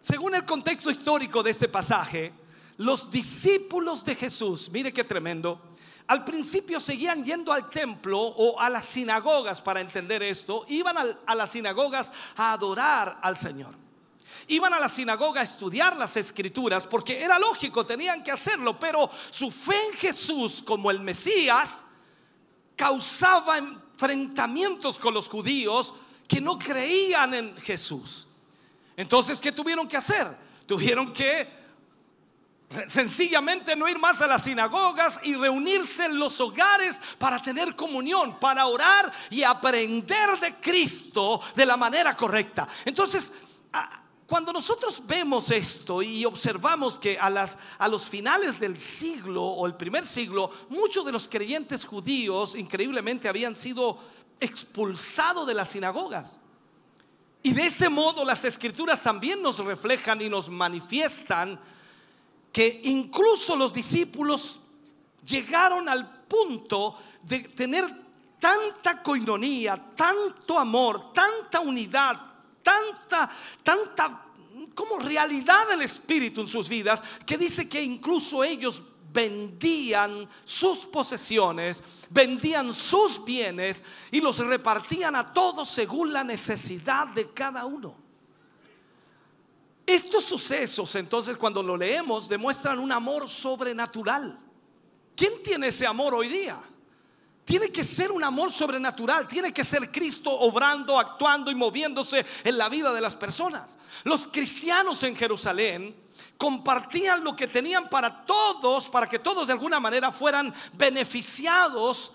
Según 0.00 0.34
el 0.34 0.44
contexto 0.44 0.90
histórico 0.90 1.40
de 1.40 1.52
este 1.52 1.68
pasaje, 1.68 2.34
los 2.78 3.08
discípulos 3.08 4.04
de 4.04 4.16
Jesús, 4.16 4.68
mire 4.70 4.92
qué 4.92 5.04
tremendo, 5.04 5.62
al 6.08 6.24
principio 6.24 6.80
seguían 6.80 7.24
yendo 7.24 7.52
al 7.52 7.70
templo 7.70 8.18
o 8.18 8.58
a 8.58 8.68
las 8.68 8.86
sinagogas 8.86 9.62
para 9.62 9.80
entender 9.80 10.20
esto, 10.24 10.66
iban 10.68 10.96
a, 10.98 11.34
las 11.36 11.52
sinagogas 11.52 12.12
a 12.34 12.54
adorar 12.54 13.20
al 13.22 13.36
Señor. 13.36 13.76
Iban 14.48 14.74
a 14.74 14.80
la 14.80 14.88
sinagoga 14.88 15.42
a 15.42 15.44
estudiar 15.44 15.96
las 15.96 16.16
escrituras 16.16 16.88
porque 16.88 17.22
era 17.22 17.38
lógico, 17.38 17.86
tenían 17.86 18.24
que 18.24 18.32
hacerlo, 18.32 18.80
pero 18.80 19.08
su 19.30 19.48
fe 19.52 19.76
en 19.90 19.96
Jesús 19.96 20.60
como 20.66 20.90
el 20.90 20.98
Mesías 20.98 21.86
causaba 22.74 23.58
enfrentamientos 23.58 24.98
con 24.98 25.14
los 25.14 25.28
judíos 25.28 25.94
que 26.26 26.40
no 26.40 26.58
creían 26.58 27.34
en 27.34 27.56
Jesús. 27.58 28.28
Entonces, 28.96 29.40
¿qué 29.40 29.52
tuvieron 29.52 29.86
que 29.86 29.96
hacer? 29.96 30.36
Tuvieron 30.66 31.12
que 31.12 31.56
Sencillamente 32.88 33.76
no 33.76 33.88
ir 33.88 33.98
más 33.98 34.20
a 34.20 34.26
las 34.26 34.42
sinagogas 34.42 35.20
y 35.22 35.36
reunirse 35.36 36.06
en 36.06 36.18
los 36.18 36.40
hogares 36.40 37.00
para 37.16 37.40
tener 37.40 37.76
comunión, 37.76 38.40
para 38.40 38.66
orar 38.66 39.12
y 39.30 39.44
aprender 39.44 40.40
de 40.40 40.56
Cristo 40.56 41.40
de 41.54 41.64
la 41.64 41.76
manera 41.76 42.16
correcta. 42.16 42.66
Entonces, 42.84 43.32
cuando 44.26 44.52
nosotros 44.52 45.00
vemos 45.06 45.52
esto 45.52 46.02
y 46.02 46.24
observamos 46.24 46.98
que 46.98 47.16
a, 47.16 47.30
las, 47.30 47.56
a 47.78 47.86
los 47.86 48.04
finales 48.04 48.58
del 48.58 48.76
siglo 48.76 49.44
o 49.44 49.64
el 49.64 49.76
primer 49.76 50.04
siglo, 50.04 50.50
muchos 50.68 51.06
de 51.06 51.12
los 51.12 51.28
creyentes 51.28 51.84
judíos 51.84 52.56
increíblemente 52.56 53.28
habían 53.28 53.54
sido 53.54 53.96
expulsados 54.40 55.46
de 55.46 55.54
las 55.54 55.70
sinagogas. 55.70 56.40
Y 57.42 57.52
de 57.52 57.64
este 57.64 57.88
modo 57.88 58.24
las 58.24 58.44
escrituras 58.44 59.00
también 59.00 59.40
nos 59.40 59.58
reflejan 59.58 60.20
y 60.20 60.28
nos 60.28 60.48
manifiestan 60.48 61.60
que 62.52 62.80
incluso 62.84 63.54
los 63.54 63.72
discípulos 63.72 64.58
llegaron 65.24 65.88
al 65.88 66.24
punto 66.26 66.98
de 67.22 67.40
tener 67.40 67.84
tanta 68.40 69.02
coinonía, 69.02 69.92
tanto 69.94 70.58
amor, 70.58 71.12
tanta 71.12 71.60
unidad, 71.60 72.20
tanta, 72.62 73.30
tanta 73.62 74.22
como 74.74 74.98
realidad 74.98 75.68
del 75.68 75.82
Espíritu 75.82 76.40
en 76.40 76.46
sus 76.46 76.68
vidas, 76.68 77.02
que 77.24 77.36
dice 77.36 77.68
que 77.68 77.82
incluso 77.82 78.42
ellos 78.42 78.82
vendían 79.16 80.28
sus 80.44 80.80
posesiones, 80.80 81.82
vendían 82.10 82.74
sus 82.74 83.24
bienes 83.24 83.82
y 84.10 84.20
los 84.20 84.36
repartían 84.36 85.16
a 85.16 85.32
todos 85.32 85.70
según 85.70 86.12
la 86.12 86.22
necesidad 86.22 87.08
de 87.08 87.32
cada 87.32 87.64
uno. 87.64 87.96
Estos 89.86 90.24
sucesos, 90.24 90.94
entonces, 90.96 91.38
cuando 91.38 91.62
lo 91.62 91.76
leemos, 91.78 92.28
demuestran 92.28 92.78
un 92.78 92.92
amor 92.92 93.26
sobrenatural. 93.26 94.38
¿Quién 95.16 95.42
tiene 95.42 95.68
ese 95.68 95.86
amor 95.86 96.14
hoy 96.14 96.28
día? 96.28 96.60
Tiene 97.46 97.70
que 97.70 97.84
ser 97.84 98.12
un 98.12 98.22
amor 98.22 98.52
sobrenatural, 98.52 99.26
tiene 99.28 99.54
que 99.54 99.64
ser 99.64 99.90
Cristo 99.90 100.30
obrando, 100.30 100.98
actuando 100.98 101.50
y 101.50 101.54
moviéndose 101.54 102.26
en 102.44 102.58
la 102.58 102.68
vida 102.68 102.92
de 102.92 103.00
las 103.00 103.16
personas. 103.16 103.78
Los 104.04 104.26
cristianos 104.26 105.02
en 105.04 105.16
Jerusalén 105.16 106.05
compartían 106.36 107.24
lo 107.24 107.34
que 107.34 107.46
tenían 107.46 107.88
para 107.88 108.24
todos, 108.24 108.88
para 108.88 109.06
que 109.06 109.18
todos 109.18 109.46
de 109.46 109.52
alguna 109.52 109.80
manera 109.80 110.12
fueran 110.12 110.54
beneficiados 110.74 112.12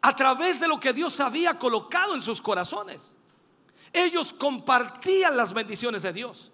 a 0.00 0.14
través 0.14 0.60
de 0.60 0.68
lo 0.68 0.78
que 0.78 0.92
Dios 0.92 1.18
había 1.20 1.58
colocado 1.58 2.14
en 2.14 2.22
sus 2.22 2.40
corazones. 2.40 3.12
Ellos 3.92 4.32
compartían 4.32 5.36
las 5.36 5.52
bendiciones 5.52 6.02
de 6.02 6.12
Dios. 6.12 6.52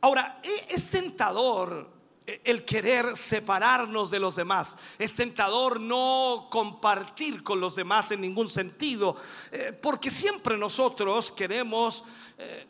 Ahora, 0.00 0.40
e, 0.42 0.66
es 0.68 0.90
tentador 0.90 1.88
e, 2.26 2.40
el 2.44 2.64
querer 2.64 3.16
separarnos 3.16 4.10
de 4.10 4.18
los 4.18 4.36
demás. 4.36 4.76
Es 4.98 5.14
tentador 5.14 5.80
no 5.80 6.48
compartir 6.50 7.42
con 7.42 7.60
los 7.60 7.76
demás 7.76 8.10
en 8.10 8.20
ningún 8.20 8.48
sentido, 8.48 9.16
eh, 9.52 9.72
porque 9.80 10.10
siempre 10.10 10.58
nosotros 10.58 11.30
queremos 11.30 12.04
eh, 12.36 12.66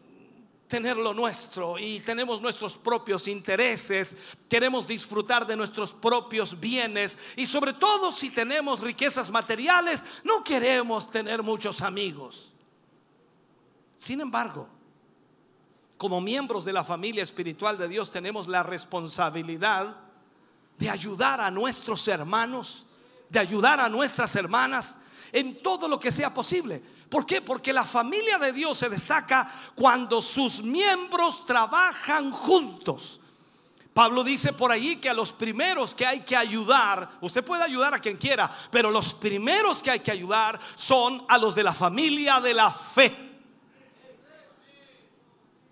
tener 0.73 0.97
lo 0.97 1.13
nuestro 1.13 1.79
y 1.79 2.01
tenemos 2.01 2.41
nuestros 2.41 2.79
propios 2.79 3.29
intereses, 3.29 4.17
queremos 4.49 4.89
disfrutar 4.89 5.47
de 5.47 5.55
nuestros 5.55 5.93
propios 5.93 6.59
bienes 6.59 7.19
y 7.37 7.45
sobre 7.45 7.75
todo 7.75 8.11
si 8.11 8.31
tenemos 8.31 8.81
riquezas 8.81 9.31
materiales, 9.31 10.03
no 10.25 10.43
queremos 10.43 11.11
tener 11.11 11.43
muchos 11.43 11.83
amigos. 11.83 12.55
Sin 13.99 14.23
embargo, 14.23 14.67
como 15.99 16.23
miembros 16.23 16.65
de 16.65 16.73
la 16.73 16.85
familia 16.85 17.23
espiritual 17.23 17.77
de 17.77 17.89
Dios 17.89 18.11
tenemos 18.11 18.49
la 18.49 18.63
responsabilidad 18.63 19.95
de 20.79 20.89
ayudar 20.89 21.43
a 21.43 21.51
nuestros 21.51 22.09
hermanos, 22.09 22.87
de 23.29 23.41
ayudar 23.41 23.79
a 23.79 23.91
nuestras 23.91 24.35
hermanas 24.37 24.97
en 25.33 25.63
todo 25.63 25.87
lo 25.87 26.01
que 26.01 26.11
sea 26.11 26.33
posible. 26.33 26.83
¿Por 27.13 27.27
qué? 27.27 27.43
Porque 27.43 27.75
la 27.75 27.85
familia 27.85 28.39
de 28.39 28.55
Dios 28.55 28.79
se 28.79 28.89
destaca 28.89 29.47
cuando 29.75 30.23
sus 30.23 30.63
miembros 30.63 31.45
trabajan 31.45 32.33
juntos. 32.33 33.21
Pablo 33.93 34.25
dice 34.25 34.55
por 34.55 34.73
allí 34.73 34.97
que 34.97 35.11
a 35.11 35.15
los 35.15 35.31
primeros 35.31 35.93
que 35.95 36.07
hay 36.07 36.21
que 36.21 36.35
ayudar, 36.35 37.11
usted 37.21 37.45
puede 37.45 37.65
ayudar 37.65 37.93
a 37.93 37.99
quien 37.99 38.17
quiera, 38.17 38.51
pero 38.71 38.91
los 38.91 39.13
primeros 39.13 39.83
que 39.83 39.91
hay 39.91 40.01
que 40.01 40.11
ayudar 40.11 40.59
son 40.75 41.27
a 41.29 41.37
los 41.37 41.55
de 41.55 41.63
la 41.63 41.75
familia 41.75 42.41
de 42.41 42.55
la 42.55 42.71
fe. 42.71 43.32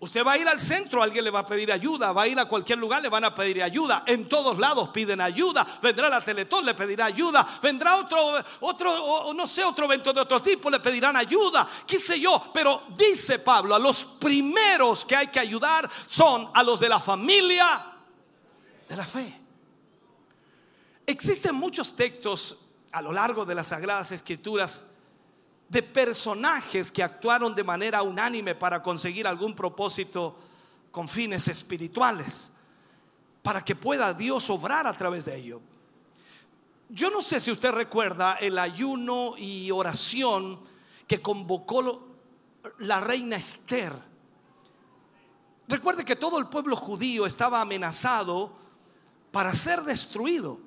Usted 0.01 0.25
va 0.25 0.31
a 0.31 0.37
ir 0.39 0.47
al 0.47 0.59
centro, 0.59 1.03
alguien 1.03 1.23
le 1.23 1.29
va 1.29 1.41
a 1.41 1.45
pedir 1.45 1.71
ayuda, 1.71 2.11
va 2.11 2.23
a 2.23 2.27
ir 2.27 2.39
a 2.39 2.47
cualquier 2.47 2.79
lugar, 2.79 3.03
le 3.03 3.07
van 3.07 3.23
a 3.23 3.35
pedir 3.35 3.61
ayuda. 3.61 4.01
En 4.07 4.27
todos 4.27 4.57
lados 4.57 4.89
piden 4.89 5.21
ayuda. 5.21 5.63
Vendrá 5.79 6.09
la 6.09 6.19
Teletón, 6.21 6.65
le 6.65 6.73
pedirá 6.73 7.05
ayuda. 7.05 7.47
Vendrá 7.61 7.97
otro, 7.97 8.43
otro, 8.61 9.31
no 9.31 9.45
sé, 9.45 9.63
otro 9.63 9.85
evento 9.85 10.11
de 10.11 10.21
otro 10.21 10.41
tipo, 10.41 10.71
le 10.71 10.79
pedirán 10.79 11.15
ayuda. 11.15 11.69
Qué 11.85 11.99
sé 11.99 12.19
yo. 12.19 12.49
Pero 12.51 12.85
dice 12.97 13.37
Pablo, 13.37 13.75
a 13.75 13.79
los 13.79 14.03
primeros 14.03 15.05
que 15.05 15.15
hay 15.15 15.27
que 15.27 15.39
ayudar 15.39 15.87
son 16.07 16.49
a 16.51 16.63
los 16.63 16.79
de 16.79 16.89
la 16.89 16.99
familia 16.99 17.85
de 18.89 18.95
la 18.95 19.05
fe. 19.05 19.39
Existen 21.05 21.53
muchos 21.53 21.95
textos 21.95 22.57
a 22.91 23.03
lo 23.03 23.11
largo 23.11 23.45
de 23.45 23.53
las 23.53 23.67
Sagradas 23.67 24.11
Escrituras 24.11 24.83
de 25.71 25.81
personajes 25.81 26.91
que 26.91 27.01
actuaron 27.01 27.55
de 27.55 27.63
manera 27.63 28.01
unánime 28.01 28.55
para 28.55 28.83
conseguir 28.83 29.25
algún 29.25 29.55
propósito 29.55 30.37
con 30.91 31.07
fines 31.07 31.47
espirituales, 31.47 32.51
para 33.41 33.63
que 33.63 33.73
pueda 33.73 34.13
Dios 34.13 34.49
obrar 34.49 34.85
a 34.85 34.91
través 34.91 35.23
de 35.23 35.37
ello. 35.37 35.61
Yo 36.89 37.09
no 37.09 37.21
sé 37.21 37.39
si 37.39 37.51
usted 37.51 37.71
recuerda 37.71 38.33
el 38.33 38.59
ayuno 38.59 39.35
y 39.37 39.71
oración 39.71 40.59
que 41.07 41.21
convocó 41.21 42.05
la 42.79 42.99
reina 42.99 43.37
Esther. 43.37 43.93
Recuerde 45.69 46.03
que 46.03 46.17
todo 46.17 46.37
el 46.37 46.49
pueblo 46.49 46.75
judío 46.75 47.25
estaba 47.25 47.61
amenazado 47.61 48.57
para 49.31 49.55
ser 49.55 49.83
destruido. 49.83 50.59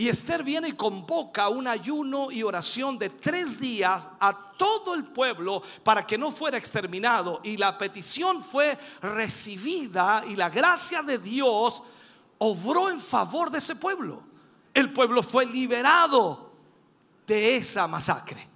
Y 0.00 0.08
Esther 0.08 0.42
viene 0.42 0.68
y 0.68 0.72
convoca 0.72 1.50
un 1.50 1.66
ayuno 1.66 2.32
y 2.32 2.42
oración 2.42 2.98
de 2.98 3.10
tres 3.10 3.60
días 3.60 4.08
a 4.18 4.54
todo 4.56 4.94
el 4.94 5.04
pueblo 5.04 5.62
para 5.84 6.06
que 6.06 6.16
no 6.16 6.32
fuera 6.32 6.56
exterminado. 6.56 7.42
Y 7.44 7.58
la 7.58 7.76
petición 7.76 8.42
fue 8.42 8.78
recibida 9.02 10.24
y 10.26 10.36
la 10.36 10.48
gracia 10.48 11.02
de 11.02 11.18
Dios 11.18 11.82
obró 12.38 12.88
en 12.88 12.98
favor 12.98 13.50
de 13.50 13.58
ese 13.58 13.76
pueblo. 13.76 14.24
El 14.72 14.90
pueblo 14.90 15.22
fue 15.22 15.44
liberado 15.44 16.50
de 17.26 17.56
esa 17.56 17.86
masacre. 17.86 18.48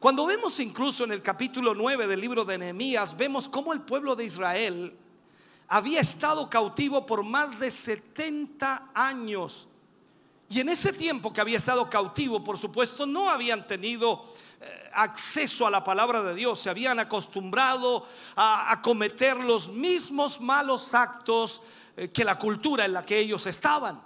Cuando 0.00 0.24
vemos 0.24 0.58
incluso 0.58 1.04
en 1.04 1.12
el 1.12 1.20
capítulo 1.20 1.74
9 1.74 2.06
del 2.06 2.18
libro 2.18 2.46
de 2.46 2.56
Nehemías, 2.56 3.14
vemos 3.14 3.46
cómo 3.46 3.74
el 3.74 3.82
pueblo 3.82 4.16
de 4.16 4.24
Israel 4.24 4.96
había 5.68 6.00
estado 6.00 6.48
cautivo 6.48 7.04
por 7.04 7.22
más 7.22 7.58
de 7.58 7.70
70 7.70 8.92
años 8.94 9.68
y 10.52 10.60
en 10.60 10.68
ese 10.68 10.92
tiempo 10.92 11.32
que 11.32 11.40
había 11.40 11.56
estado 11.56 11.88
cautivo, 11.88 12.44
por 12.44 12.58
supuesto, 12.58 13.06
no 13.06 13.30
habían 13.30 13.66
tenido 13.66 14.34
eh, 14.60 14.90
acceso 14.92 15.66
a 15.66 15.70
la 15.70 15.82
palabra 15.82 16.22
de 16.22 16.34
Dios, 16.34 16.60
se 16.60 16.68
habían 16.68 16.98
acostumbrado 16.98 18.06
a, 18.36 18.78
cometer 18.82 19.38
los 19.38 19.70
mismos 19.70 20.42
malos 20.42 20.92
actos 20.92 21.62
eh, 21.96 22.10
que 22.10 22.22
la 22.22 22.38
cultura 22.38 22.84
en 22.84 22.92
la 22.92 23.02
que 23.02 23.18
ellos 23.18 23.46
estaban. 23.46 24.02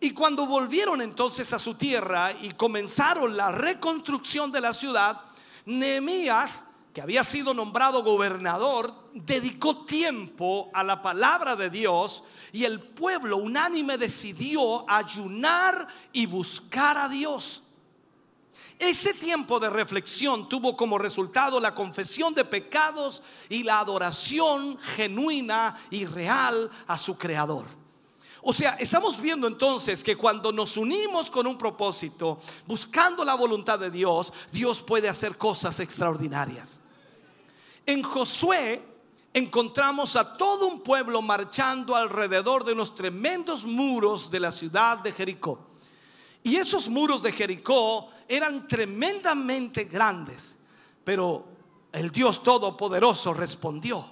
Y 0.00 0.10
cuando 0.10 0.44
volvieron 0.44 1.00
entonces 1.00 1.50
a 1.54 1.58
su 1.58 1.76
tierra 1.76 2.30
y 2.42 2.50
comenzaron 2.50 3.34
la 3.34 3.50
reconstrucción 3.50 4.52
de 4.52 4.60
la 4.60 4.74
ciudad, 4.74 5.24
Nehemías 5.64 6.66
había 7.00 7.24
sido 7.24 7.54
nombrado 7.54 8.02
gobernador, 8.02 8.94
dedicó 9.12 9.84
tiempo 9.84 10.70
a 10.72 10.82
la 10.82 11.02
palabra 11.02 11.56
de 11.56 11.70
Dios 11.70 12.24
y 12.52 12.64
el 12.64 12.80
pueblo 12.80 13.36
unánime 13.36 13.98
decidió 13.98 14.88
ayunar 14.90 15.88
y 16.12 16.26
buscar 16.26 16.96
a 16.96 17.08
Dios. 17.08 17.62
Ese 18.78 19.12
tiempo 19.12 19.58
de 19.58 19.70
reflexión 19.70 20.48
tuvo 20.48 20.76
como 20.76 20.98
resultado 20.98 21.58
la 21.58 21.74
confesión 21.74 22.32
de 22.32 22.44
pecados 22.44 23.22
y 23.48 23.64
la 23.64 23.80
adoración 23.80 24.78
genuina 24.78 25.76
y 25.90 26.06
real 26.06 26.70
a 26.86 26.96
su 26.96 27.18
Creador. 27.18 27.66
O 28.40 28.52
sea, 28.52 28.76
estamos 28.78 29.20
viendo 29.20 29.48
entonces 29.48 30.04
que 30.04 30.16
cuando 30.16 30.52
nos 30.52 30.76
unimos 30.76 31.28
con 31.28 31.46
un 31.48 31.58
propósito, 31.58 32.40
buscando 32.66 33.24
la 33.24 33.34
voluntad 33.34 33.80
de 33.80 33.90
Dios, 33.90 34.32
Dios 34.52 34.80
puede 34.80 35.08
hacer 35.08 35.36
cosas 35.36 35.80
extraordinarias. 35.80 36.80
En 37.88 38.02
Josué 38.02 38.84
encontramos 39.32 40.14
a 40.16 40.36
todo 40.36 40.66
un 40.66 40.82
pueblo 40.82 41.22
marchando 41.22 41.96
alrededor 41.96 42.62
de 42.62 42.74
unos 42.74 42.94
tremendos 42.94 43.64
muros 43.64 44.30
de 44.30 44.40
la 44.40 44.52
ciudad 44.52 44.98
de 44.98 45.10
Jericó. 45.10 45.70
Y 46.42 46.56
esos 46.56 46.90
muros 46.90 47.22
de 47.22 47.32
Jericó 47.32 48.10
eran 48.28 48.68
tremendamente 48.68 49.84
grandes, 49.84 50.58
pero 51.02 51.46
el 51.90 52.10
Dios 52.10 52.42
Todopoderoso 52.42 53.32
respondió. 53.32 54.04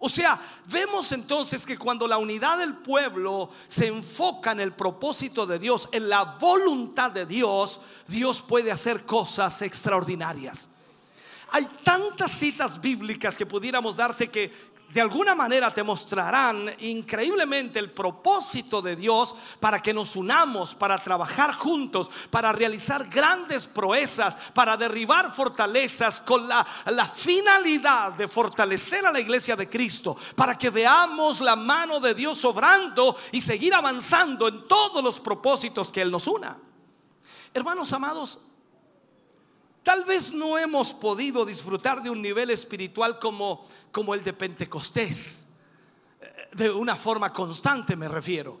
O 0.00 0.08
sea, 0.08 0.40
vemos 0.66 1.12
entonces 1.12 1.64
que 1.64 1.78
cuando 1.78 2.08
la 2.08 2.18
unidad 2.18 2.58
del 2.58 2.78
pueblo 2.78 3.48
se 3.68 3.86
enfoca 3.86 4.50
en 4.50 4.58
el 4.58 4.72
propósito 4.72 5.46
de 5.46 5.60
Dios, 5.60 5.88
en 5.92 6.08
la 6.08 6.24
voluntad 6.24 7.12
de 7.12 7.26
Dios, 7.26 7.80
Dios 8.08 8.42
puede 8.42 8.72
hacer 8.72 9.06
cosas 9.06 9.62
extraordinarias. 9.62 10.68
Hay 11.54 11.68
tantas 11.84 12.32
citas 12.32 12.80
bíblicas 12.80 13.38
que 13.38 13.46
pudiéramos 13.46 13.94
darte 13.94 14.28
que 14.28 14.74
de 14.92 15.00
alguna 15.00 15.36
manera 15.36 15.72
te 15.72 15.84
mostrarán 15.84 16.68
increíblemente 16.80 17.78
el 17.78 17.92
propósito 17.92 18.82
de 18.82 18.96
Dios 18.96 19.36
para 19.60 19.78
que 19.78 19.94
nos 19.94 20.16
unamos, 20.16 20.74
para 20.74 21.00
trabajar 21.00 21.54
juntos, 21.54 22.10
para 22.28 22.52
realizar 22.52 23.08
grandes 23.08 23.68
proezas, 23.68 24.36
para 24.52 24.76
derribar 24.76 25.32
fortalezas 25.32 26.20
con 26.22 26.48
la, 26.48 26.64
finalidad 27.14 28.14
de 28.14 28.26
fortalecer 28.26 29.06
a 29.06 29.12
la 29.12 29.20
iglesia 29.20 29.54
de 29.54 29.68
Cristo, 29.68 30.16
para 30.34 30.58
que 30.58 30.70
veamos 30.70 31.40
la 31.40 31.54
mano 31.54 32.00
de 32.00 32.14
Dios 32.14 32.44
obrando 32.44 33.16
y 33.30 33.40
seguir 33.40 33.74
avanzando 33.74 34.48
en 34.48 34.66
todos 34.66 35.04
los 35.04 35.20
propósitos 35.20 35.92
que 35.92 36.02
Él 36.02 36.10
nos 36.10 36.26
una. 36.26 36.58
Hermanos 37.52 37.92
amados, 37.92 38.40
Tal 39.84 40.02
vez 40.04 40.32
no 40.32 40.56
hemos 40.56 40.94
podido 40.94 41.44
disfrutar 41.44 42.02
de 42.02 42.08
un 42.08 42.22
nivel 42.22 42.48
espiritual 42.48 43.18
como, 43.18 43.68
como 43.92 44.14
el 44.14 44.24
de 44.24 44.32
Pentecostés, 44.32 45.46
eh, 46.22 46.48
de 46.52 46.70
una 46.70 46.96
forma 46.96 47.30
constante 47.30 47.94
me 47.94 48.08
refiero. 48.08 48.58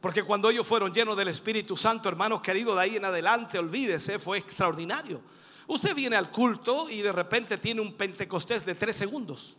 Porque 0.00 0.24
cuando 0.24 0.50
ellos 0.50 0.66
fueron 0.66 0.92
llenos 0.92 1.16
del 1.16 1.28
Espíritu 1.28 1.76
Santo, 1.76 2.08
hermanos 2.08 2.42
queridos, 2.42 2.74
de 2.74 2.82
ahí 2.82 2.96
en 2.96 3.04
adelante, 3.04 3.56
olvídese, 3.56 4.18
fue 4.18 4.36
extraordinario. 4.36 5.22
Usted 5.68 5.94
viene 5.94 6.16
al 6.16 6.32
culto 6.32 6.90
y 6.90 7.02
de 7.02 7.12
repente 7.12 7.56
tiene 7.56 7.80
un 7.80 7.94
Pentecostés 7.94 8.66
de 8.66 8.74
tres 8.74 8.96
segundos. 8.96 9.56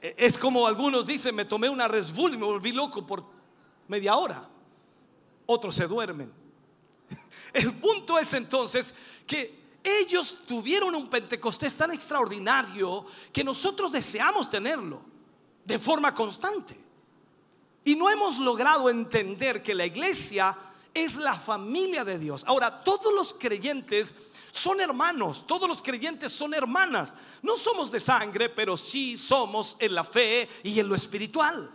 Es 0.00 0.38
como 0.38 0.66
algunos 0.66 1.04
dicen, 1.04 1.34
me 1.34 1.44
tomé 1.44 1.68
una 1.68 1.88
Red 1.88 2.04
y 2.16 2.36
me 2.36 2.46
volví 2.46 2.70
loco 2.70 3.04
por 3.04 3.24
media 3.88 4.14
hora. 4.16 4.48
Otros 5.46 5.74
se 5.74 5.88
duermen. 5.88 6.43
El 7.54 7.72
punto 7.74 8.18
es 8.18 8.34
entonces 8.34 8.92
que 9.26 9.64
ellos 9.82 10.40
tuvieron 10.46 10.94
un 10.94 11.08
Pentecostés 11.08 11.76
tan 11.76 11.92
extraordinario 11.92 13.06
que 13.32 13.44
nosotros 13.44 13.92
deseamos 13.92 14.50
tenerlo 14.50 15.00
de 15.64 15.78
forma 15.78 16.12
constante. 16.14 16.76
Y 17.84 17.94
no 17.94 18.10
hemos 18.10 18.38
logrado 18.38 18.90
entender 18.90 19.62
que 19.62 19.74
la 19.74 19.86
iglesia 19.86 20.56
es 20.92 21.16
la 21.16 21.34
familia 21.34 22.04
de 22.04 22.18
Dios. 22.18 22.42
Ahora, 22.46 22.82
todos 22.82 23.12
los 23.14 23.34
creyentes 23.34 24.16
son 24.50 24.80
hermanos, 24.80 25.46
todos 25.46 25.68
los 25.68 25.82
creyentes 25.82 26.32
son 26.32 26.54
hermanas. 26.54 27.14
No 27.42 27.56
somos 27.56 27.90
de 27.90 28.00
sangre, 28.00 28.48
pero 28.48 28.76
sí 28.76 29.16
somos 29.16 29.76
en 29.78 29.94
la 29.94 30.02
fe 30.02 30.48
y 30.62 30.80
en 30.80 30.88
lo 30.88 30.94
espiritual. 30.94 31.70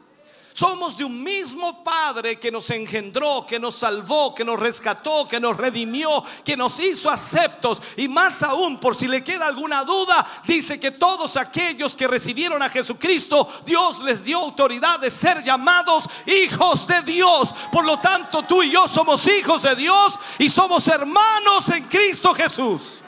Somos 0.60 0.98
de 0.98 1.06
un 1.06 1.24
mismo 1.24 1.86
Padre 1.86 2.38
que 2.38 2.52
nos 2.52 2.70
engendró, 2.70 3.46
que 3.48 3.58
nos 3.58 3.78
salvó, 3.78 4.36
que 4.36 4.44
nos 4.44 4.60
rescató, 4.60 5.26
que 5.26 5.40
nos 5.40 5.56
redimió, 5.56 6.22
que 6.44 6.58
nos 6.58 6.78
hizo 6.82 7.10
aceptos. 7.10 7.82
Y 7.96 8.10
más 8.10 8.44
aún, 8.44 8.78
por 8.78 8.94
si 8.94 9.08
le 9.08 9.24
queda 9.24 9.48
alguna 9.48 9.86
duda, 9.86 10.28
dice 10.46 10.78
que 10.78 10.92
todos 10.92 11.38
aquellos 11.38 11.96
que 11.96 12.10
recibieron 12.10 12.62
a 12.62 12.68
Jesucristo, 12.68 13.48
Dios 13.66 14.02
les 14.02 14.22
dio 14.22 14.40
autoridad 14.40 15.00
de 15.00 15.10
ser 15.10 15.46
llamados 15.46 16.10
hijos 16.26 16.86
de 16.86 17.04
Dios. 17.04 17.56
Por 17.72 17.86
lo 17.86 18.00
tanto, 18.00 18.44
tú 18.44 18.62
y 18.62 18.70
yo 18.70 18.86
somos 18.90 19.26
hijos 19.30 19.62
de 19.62 19.78
Dios 19.78 20.20
y 20.40 20.50
somos 20.50 20.86
hermanos 20.90 21.70
en 21.70 21.86
Cristo 21.86 22.34
Jesús. 22.34 23.00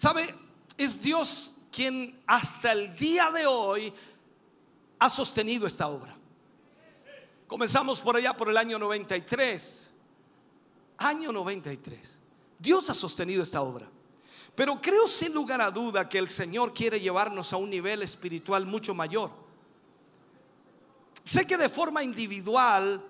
¿Sabe? 0.00 0.34
Es 0.78 0.98
Dios 1.02 1.54
quien 1.70 2.22
hasta 2.26 2.72
el 2.72 2.96
día 2.96 3.30
de 3.30 3.44
hoy 3.44 3.92
ha 4.98 5.10
sostenido 5.10 5.66
esta 5.66 5.88
obra. 5.88 6.16
Comenzamos 7.46 8.00
por 8.00 8.16
allá 8.16 8.34
por 8.34 8.48
el 8.48 8.56
año 8.56 8.78
93. 8.78 9.92
Año 10.96 11.32
93. 11.32 12.18
Dios 12.58 12.88
ha 12.88 12.94
sostenido 12.94 13.42
esta 13.42 13.60
obra. 13.60 13.90
Pero 14.54 14.80
creo 14.80 15.06
sin 15.06 15.34
lugar 15.34 15.60
a 15.60 15.70
duda 15.70 16.08
que 16.08 16.16
el 16.16 16.30
Señor 16.30 16.72
quiere 16.72 16.98
llevarnos 16.98 17.52
a 17.52 17.58
un 17.58 17.68
nivel 17.68 18.00
espiritual 18.00 18.64
mucho 18.64 18.94
mayor. 18.94 19.30
Sé 21.26 21.46
que 21.46 21.58
de 21.58 21.68
forma 21.68 22.02
individual, 22.02 23.04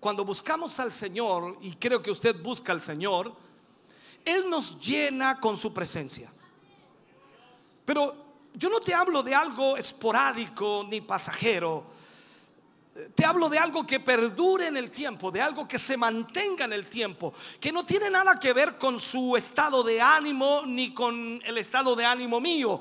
cuando 0.00 0.24
buscamos 0.24 0.80
al 0.80 0.92
Señor, 0.92 1.58
y 1.60 1.76
creo 1.76 2.02
que 2.02 2.10
usted 2.10 2.42
busca 2.42 2.72
al 2.72 2.80
Señor, 2.80 3.43
él 4.24 4.48
nos 4.48 4.78
llena 4.78 5.38
con 5.38 5.56
su 5.56 5.72
presencia. 5.72 6.32
Pero 7.84 8.24
yo 8.54 8.70
no 8.70 8.80
te 8.80 8.94
hablo 8.94 9.22
de 9.22 9.34
algo 9.34 9.76
esporádico 9.76 10.86
ni 10.88 11.00
pasajero. 11.00 11.92
Te 13.14 13.24
hablo 13.24 13.48
de 13.48 13.58
algo 13.58 13.84
que 13.84 13.98
perdure 13.98 14.68
en 14.68 14.76
el 14.76 14.90
tiempo, 14.90 15.30
de 15.30 15.42
algo 15.42 15.66
que 15.66 15.80
se 15.80 15.96
mantenga 15.96 16.64
en 16.64 16.72
el 16.72 16.88
tiempo, 16.88 17.34
que 17.60 17.72
no 17.72 17.84
tiene 17.84 18.08
nada 18.08 18.38
que 18.38 18.52
ver 18.52 18.78
con 18.78 19.00
su 19.00 19.36
estado 19.36 19.82
de 19.82 20.00
ánimo 20.00 20.62
ni 20.64 20.94
con 20.94 21.42
el 21.44 21.58
estado 21.58 21.96
de 21.96 22.04
ánimo 22.04 22.40
mío, 22.40 22.80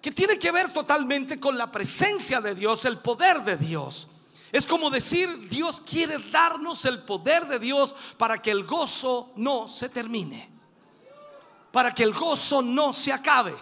que 0.00 0.12
tiene 0.12 0.38
que 0.38 0.52
ver 0.52 0.72
totalmente 0.72 1.40
con 1.40 1.58
la 1.58 1.72
presencia 1.72 2.40
de 2.40 2.54
Dios, 2.54 2.84
el 2.84 2.98
poder 2.98 3.42
de 3.42 3.56
Dios. 3.56 4.08
Es 4.52 4.64
como 4.64 4.90
decir, 4.90 5.48
Dios 5.48 5.82
quiere 5.84 6.18
darnos 6.30 6.84
el 6.84 7.02
poder 7.02 7.48
de 7.48 7.58
Dios 7.58 7.96
para 8.16 8.38
que 8.38 8.52
el 8.52 8.64
gozo 8.64 9.32
no 9.34 9.66
se 9.66 9.88
termine 9.88 10.57
para 11.78 11.92
que 11.92 12.02
el 12.02 12.12
gozo 12.12 12.60
no 12.60 12.92
se 12.92 13.12
acabe. 13.12 13.54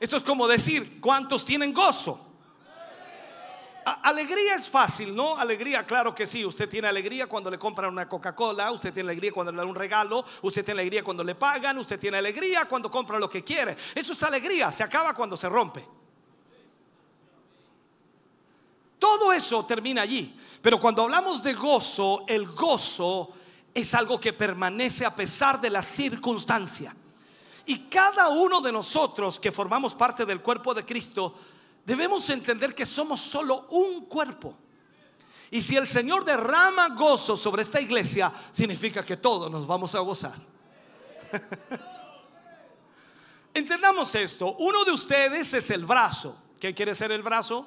Esto 0.00 0.16
es 0.16 0.24
como 0.24 0.48
decir, 0.48 1.00
¿cuántos 1.00 1.44
tienen 1.44 1.72
gozo? 1.72 2.18
alegría 4.02 4.56
es 4.56 4.68
fácil, 4.68 5.14
¿no? 5.14 5.36
Alegría, 5.36 5.86
claro 5.86 6.12
que 6.12 6.26
sí. 6.26 6.44
Usted 6.44 6.68
tiene 6.68 6.88
alegría 6.88 7.28
cuando 7.28 7.52
le 7.52 7.56
compran 7.56 7.92
una 7.92 8.08
Coca-Cola, 8.08 8.72
usted 8.72 8.92
tiene 8.92 9.10
alegría 9.10 9.30
cuando 9.30 9.52
le 9.52 9.58
dan 9.58 9.68
un 9.68 9.76
regalo, 9.76 10.24
usted 10.42 10.64
tiene 10.64 10.80
alegría 10.80 11.04
cuando 11.04 11.22
le 11.22 11.36
pagan, 11.36 11.78
usted 11.78 12.00
tiene 12.00 12.16
alegría 12.16 12.64
cuando 12.64 12.90
compra 12.90 13.16
lo 13.16 13.30
que 13.30 13.44
quiere. 13.44 13.76
Eso 13.94 14.12
es 14.12 14.22
alegría, 14.24 14.72
se 14.72 14.82
acaba 14.82 15.14
cuando 15.14 15.36
se 15.36 15.48
rompe. 15.48 15.86
Todo 18.98 19.32
eso 19.32 19.64
termina 19.64 20.02
allí. 20.02 20.36
Pero 20.60 20.80
cuando 20.80 21.04
hablamos 21.04 21.44
de 21.44 21.54
gozo, 21.54 22.24
el 22.26 22.44
gozo 22.48 23.32
es 23.72 23.94
algo 23.94 24.18
que 24.18 24.32
permanece 24.32 25.06
a 25.06 25.14
pesar 25.14 25.60
de 25.60 25.70
la 25.70 25.80
circunstancia. 25.84 26.92
Y 27.66 27.88
cada 27.88 28.28
uno 28.28 28.60
de 28.60 28.72
nosotros 28.72 29.38
que 29.38 29.52
formamos 29.52 29.94
parte 29.94 30.26
del 30.26 30.40
cuerpo 30.40 30.74
de 30.74 30.84
Cristo, 30.84 31.34
debemos 31.84 32.28
entender 32.30 32.74
que 32.74 32.84
somos 32.84 33.20
solo 33.20 33.66
un 33.70 34.06
cuerpo. 34.06 34.56
Y 35.50 35.62
si 35.62 35.76
el 35.76 35.86
Señor 35.86 36.24
derrama 36.24 36.88
gozo 36.90 37.36
sobre 37.36 37.62
esta 37.62 37.80
iglesia, 37.80 38.32
significa 38.50 39.02
que 39.02 39.16
todos 39.16 39.50
nos 39.50 39.66
vamos 39.66 39.94
a 39.94 40.00
gozar. 40.00 40.34
Entendamos 43.54 44.14
esto. 44.14 44.56
Uno 44.58 44.84
de 44.84 44.90
ustedes 44.90 45.54
es 45.54 45.70
el 45.70 45.84
brazo. 45.84 46.36
¿Qué 46.58 46.74
quiere 46.74 46.94
ser 46.94 47.12
el 47.12 47.22
brazo? 47.22 47.66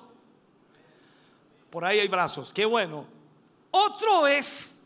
Por 1.70 1.86
ahí 1.86 2.00
hay 2.00 2.08
brazos. 2.08 2.52
Qué 2.54 2.66
bueno. 2.66 3.06
Otro 3.72 4.28
es 4.28 4.78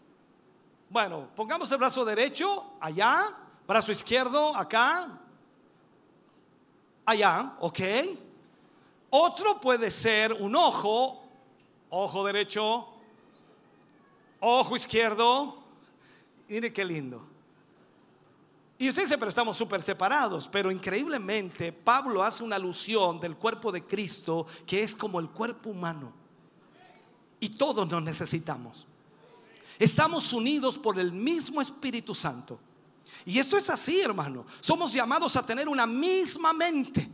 bueno, 0.91 1.30
pongamos 1.38 1.71
el 1.71 1.78
brazo 1.78 2.04
derecho 2.04 2.74
allá, 2.82 3.26
brazo 3.72 3.94
izquierdo 3.94 4.54
acá, 4.54 5.18
allá, 7.06 7.56
¿ok? 7.62 7.80
Otro 9.10 9.62
puede 9.62 9.90
ser 9.90 10.34
un 10.34 10.58
ojo, 10.58 11.24
ojo 11.90 12.26
derecho, 12.26 12.86
ojo 14.42 14.76
izquierdo. 14.76 15.64
Mire 16.50 16.74
qué 16.74 16.84
lindo. 16.84 17.26
Y 18.78 18.90
usted 18.90 19.04
dice, 19.04 19.18
pero 19.18 19.30
estamos 19.30 19.56
súper 19.56 19.82
separados. 19.82 20.50
Pero 20.50 20.70
increíblemente, 20.70 21.72
Pablo 21.72 22.24
hace 22.24 22.44
una 22.44 22.58
alusión 22.58 23.22
del 23.22 23.38
cuerpo 23.38 23.72
de 23.72 23.86
Cristo 23.86 24.48
que 24.66 24.84
es 24.84 24.94
como 24.94 25.18
el 25.22 25.30
cuerpo 25.30 25.70
humano. 25.70 26.12
Y 27.40 27.48
todos 27.48 27.88
nos 27.88 28.04
necesitamos. 28.04 28.86
Estamos 29.80 30.34
unidos 30.34 30.78
por 30.78 31.00
el 31.00 31.14
mismo 31.14 31.62
Espíritu 31.62 32.14
Santo. 32.14 32.60
Y 33.26 33.40
esto 33.40 33.58
es 33.58 33.70
así, 33.70 34.02
hermano. 34.02 34.46
Somos 34.60 34.94
llamados 34.94 35.36
a 35.36 35.46
tener 35.46 35.68
una 35.68 35.86
misma 35.86 36.54
mente, 36.54 37.10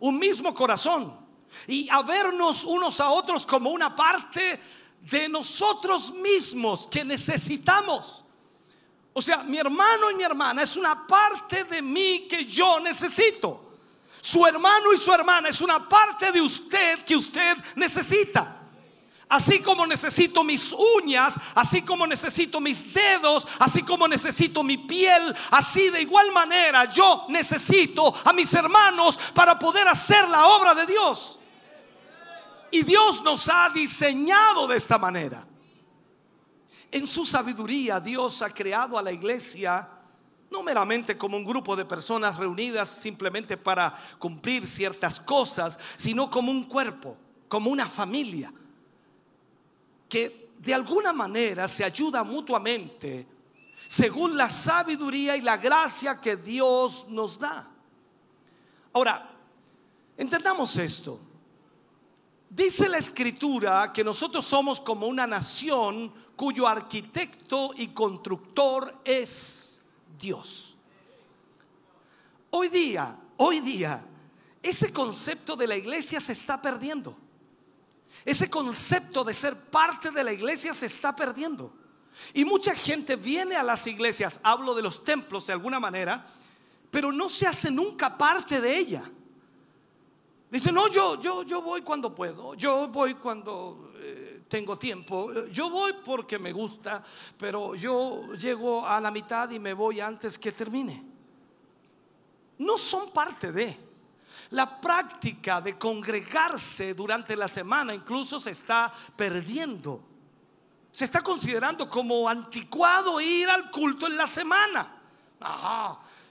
un 0.00 0.18
mismo 0.18 0.54
corazón 0.54 1.24
y 1.66 1.88
a 1.90 2.02
vernos 2.02 2.64
unos 2.64 3.00
a 3.00 3.10
otros 3.10 3.46
como 3.46 3.70
una 3.70 3.94
parte 3.94 4.60
de 5.00 5.28
nosotros 5.28 6.12
mismos 6.12 6.86
que 6.86 7.04
necesitamos. 7.04 8.24
O 9.12 9.22
sea, 9.22 9.44
mi 9.44 9.58
hermano 9.58 10.10
y 10.10 10.14
mi 10.14 10.24
hermana 10.24 10.62
es 10.62 10.76
una 10.76 11.06
parte 11.06 11.64
de 11.64 11.80
mí 11.80 12.26
que 12.28 12.44
yo 12.46 12.80
necesito. 12.80 13.60
Su 14.20 14.44
hermano 14.46 14.92
y 14.92 14.96
su 14.96 15.12
hermana 15.12 15.50
es 15.50 15.60
una 15.60 15.88
parte 15.88 16.32
de 16.32 16.40
usted 16.40 17.04
que 17.04 17.14
usted 17.14 17.56
necesita. 17.76 18.63
Así 19.28 19.60
como 19.60 19.86
necesito 19.86 20.44
mis 20.44 20.72
uñas, 20.72 21.40
así 21.54 21.82
como 21.82 22.06
necesito 22.06 22.60
mis 22.60 22.92
dedos, 22.92 23.46
así 23.58 23.82
como 23.82 24.06
necesito 24.06 24.62
mi 24.62 24.76
piel, 24.76 25.34
así 25.50 25.88
de 25.90 26.02
igual 26.02 26.30
manera 26.30 26.84
yo 26.92 27.26
necesito 27.28 28.14
a 28.24 28.32
mis 28.32 28.52
hermanos 28.52 29.18
para 29.34 29.58
poder 29.58 29.88
hacer 29.88 30.28
la 30.28 30.46
obra 30.46 30.74
de 30.74 30.86
Dios. 30.86 31.40
Y 32.70 32.82
Dios 32.82 33.22
nos 33.22 33.48
ha 33.48 33.70
diseñado 33.70 34.66
de 34.66 34.76
esta 34.76 34.98
manera. 34.98 35.46
En 36.90 37.06
su 37.06 37.24
sabiduría 37.24 38.00
Dios 38.00 38.42
ha 38.42 38.50
creado 38.50 38.98
a 38.98 39.02
la 39.02 39.12
iglesia 39.12 39.88
no 40.50 40.62
meramente 40.62 41.16
como 41.18 41.36
un 41.36 41.44
grupo 41.44 41.74
de 41.74 41.84
personas 41.84 42.36
reunidas 42.36 42.88
simplemente 42.88 43.56
para 43.56 43.96
cumplir 44.20 44.68
ciertas 44.68 45.18
cosas, 45.18 45.80
sino 45.96 46.30
como 46.30 46.52
un 46.52 46.64
cuerpo, 46.64 47.16
como 47.48 47.70
una 47.70 47.88
familia 47.88 48.52
que 50.14 50.52
de 50.60 50.72
alguna 50.72 51.12
manera 51.12 51.66
se 51.66 51.82
ayuda 51.82 52.22
mutuamente 52.22 53.26
según 53.88 54.36
la 54.36 54.48
sabiduría 54.48 55.36
y 55.36 55.40
la 55.40 55.56
gracia 55.56 56.20
que 56.20 56.36
Dios 56.36 57.06
nos 57.08 57.36
da. 57.36 57.68
Ahora, 58.92 59.28
entendamos 60.16 60.76
esto. 60.76 61.18
Dice 62.48 62.88
la 62.88 62.98
escritura 62.98 63.92
que 63.92 64.04
nosotros 64.04 64.44
somos 64.44 64.80
como 64.80 65.08
una 65.08 65.26
nación 65.26 66.14
cuyo 66.36 66.68
arquitecto 66.68 67.72
y 67.76 67.88
constructor 67.88 69.00
es 69.04 69.88
Dios. 70.16 70.76
Hoy 72.50 72.68
día, 72.68 73.18
hoy 73.38 73.58
día, 73.58 74.06
ese 74.62 74.92
concepto 74.92 75.56
de 75.56 75.66
la 75.66 75.76
iglesia 75.76 76.20
se 76.20 76.34
está 76.34 76.62
perdiendo. 76.62 77.23
Ese 78.24 78.48
concepto 78.48 79.22
de 79.22 79.34
ser 79.34 79.54
parte 79.54 80.10
de 80.10 80.24
la 80.24 80.32
iglesia 80.32 80.72
se 80.72 80.86
está 80.86 81.14
perdiendo. 81.14 81.72
Y 82.32 82.44
mucha 82.44 82.74
gente 82.74 83.16
viene 83.16 83.56
a 83.56 83.62
las 83.62 83.86
iglesias, 83.86 84.40
hablo 84.42 84.74
de 84.74 84.82
los 84.82 85.04
templos 85.04 85.46
de 85.46 85.52
alguna 85.52 85.80
manera, 85.80 86.26
pero 86.90 87.12
no 87.12 87.28
se 87.28 87.46
hace 87.46 87.70
nunca 87.70 88.16
parte 88.16 88.60
de 88.60 88.76
ella. 88.76 89.02
Dice, 90.50 90.70
no, 90.70 90.88
yo, 90.88 91.20
yo, 91.20 91.42
yo 91.42 91.60
voy 91.60 91.82
cuando 91.82 92.14
puedo, 92.14 92.54
yo 92.54 92.86
voy 92.88 93.14
cuando 93.14 93.92
eh, 93.96 94.44
tengo 94.48 94.78
tiempo, 94.78 95.32
yo 95.46 95.68
voy 95.68 95.92
porque 96.04 96.38
me 96.38 96.52
gusta, 96.52 97.02
pero 97.36 97.74
yo 97.74 98.34
llego 98.34 98.86
a 98.86 99.00
la 99.00 99.10
mitad 99.10 99.50
y 99.50 99.58
me 99.58 99.74
voy 99.74 99.98
antes 100.00 100.38
que 100.38 100.52
termine. 100.52 101.02
No 102.58 102.78
son 102.78 103.10
parte 103.10 103.50
de. 103.50 103.76
La 104.54 104.80
práctica 104.80 105.60
de 105.60 105.76
congregarse 105.76 106.94
durante 106.94 107.34
la 107.34 107.48
semana 107.48 107.92
incluso 107.92 108.38
se 108.38 108.52
está 108.52 108.92
perdiendo. 109.16 110.00
Se 110.92 111.04
está 111.04 111.22
considerando 111.22 111.90
como 111.90 112.28
anticuado 112.28 113.20
ir 113.20 113.50
al 113.50 113.68
culto 113.72 114.06
en 114.06 114.16
la 114.16 114.28
semana. 114.28 114.96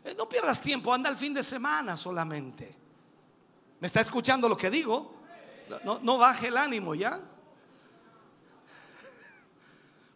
Eh, 0.05 0.15
no 0.17 0.29
pierdas 0.29 0.61
tiempo, 0.61 0.93
anda 0.93 1.09
el 1.09 1.17
fin 1.17 1.33
de 1.33 1.43
semana 1.43 1.97
solamente. 1.97 2.73
¿Me 3.81 3.87
está 3.87 3.99
escuchando 3.99 4.47
lo 4.47 4.55
que 4.55 4.69
digo? 4.69 5.15
No, 5.83 5.99
no 6.01 6.17
baje 6.17 6.47
el 6.47 6.55
ánimo 6.55 6.95
ya. 6.95 7.19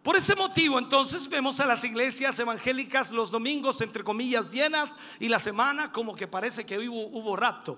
Por 0.02 0.16
ese 0.16 0.34
motivo 0.34 0.80
entonces 0.80 1.28
vemos 1.28 1.60
a 1.60 1.66
las 1.66 1.84
iglesias 1.84 2.40
evangélicas 2.40 3.12
los 3.12 3.32
domingos 3.32 3.82
entre 3.82 4.06
comillas 4.06 4.50
llenas 4.50 4.96
y 5.20 5.28
la 5.28 5.40
semana 5.40 5.92
como 5.92 6.16
que 6.16 6.26
parece 6.26 6.66
que 6.66 6.80
hubo, 6.88 7.08
hubo 7.08 7.36
rapto. 7.36 7.78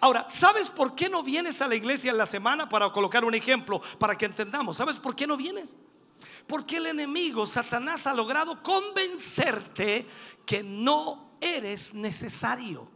Ahora, 0.00 0.26
¿sabes 0.28 0.70
por 0.70 0.94
qué 0.94 1.08
no 1.08 1.22
vienes 1.22 1.60
a 1.60 1.66
la 1.66 1.74
iglesia 1.74 2.10
en 2.10 2.18
la 2.18 2.26
semana? 2.26 2.68
Para 2.68 2.90
colocar 2.92 3.24
un 3.24 3.34
ejemplo, 3.34 3.80
para 3.98 4.16
que 4.16 4.26
entendamos. 4.26 4.76
¿Sabes 4.76 4.98
por 4.98 5.16
qué 5.16 5.26
no 5.26 5.36
vienes? 5.36 5.76
Porque 6.46 6.76
el 6.76 6.86
enemigo, 6.86 7.46
Satanás, 7.46 8.06
ha 8.06 8.14
logrado 8.14 8.62
convencerte 8.62 10.06
que 10.46 10.62
no 10.62 11.32
eres 11.40 11.94
necesario, 11.94 12.88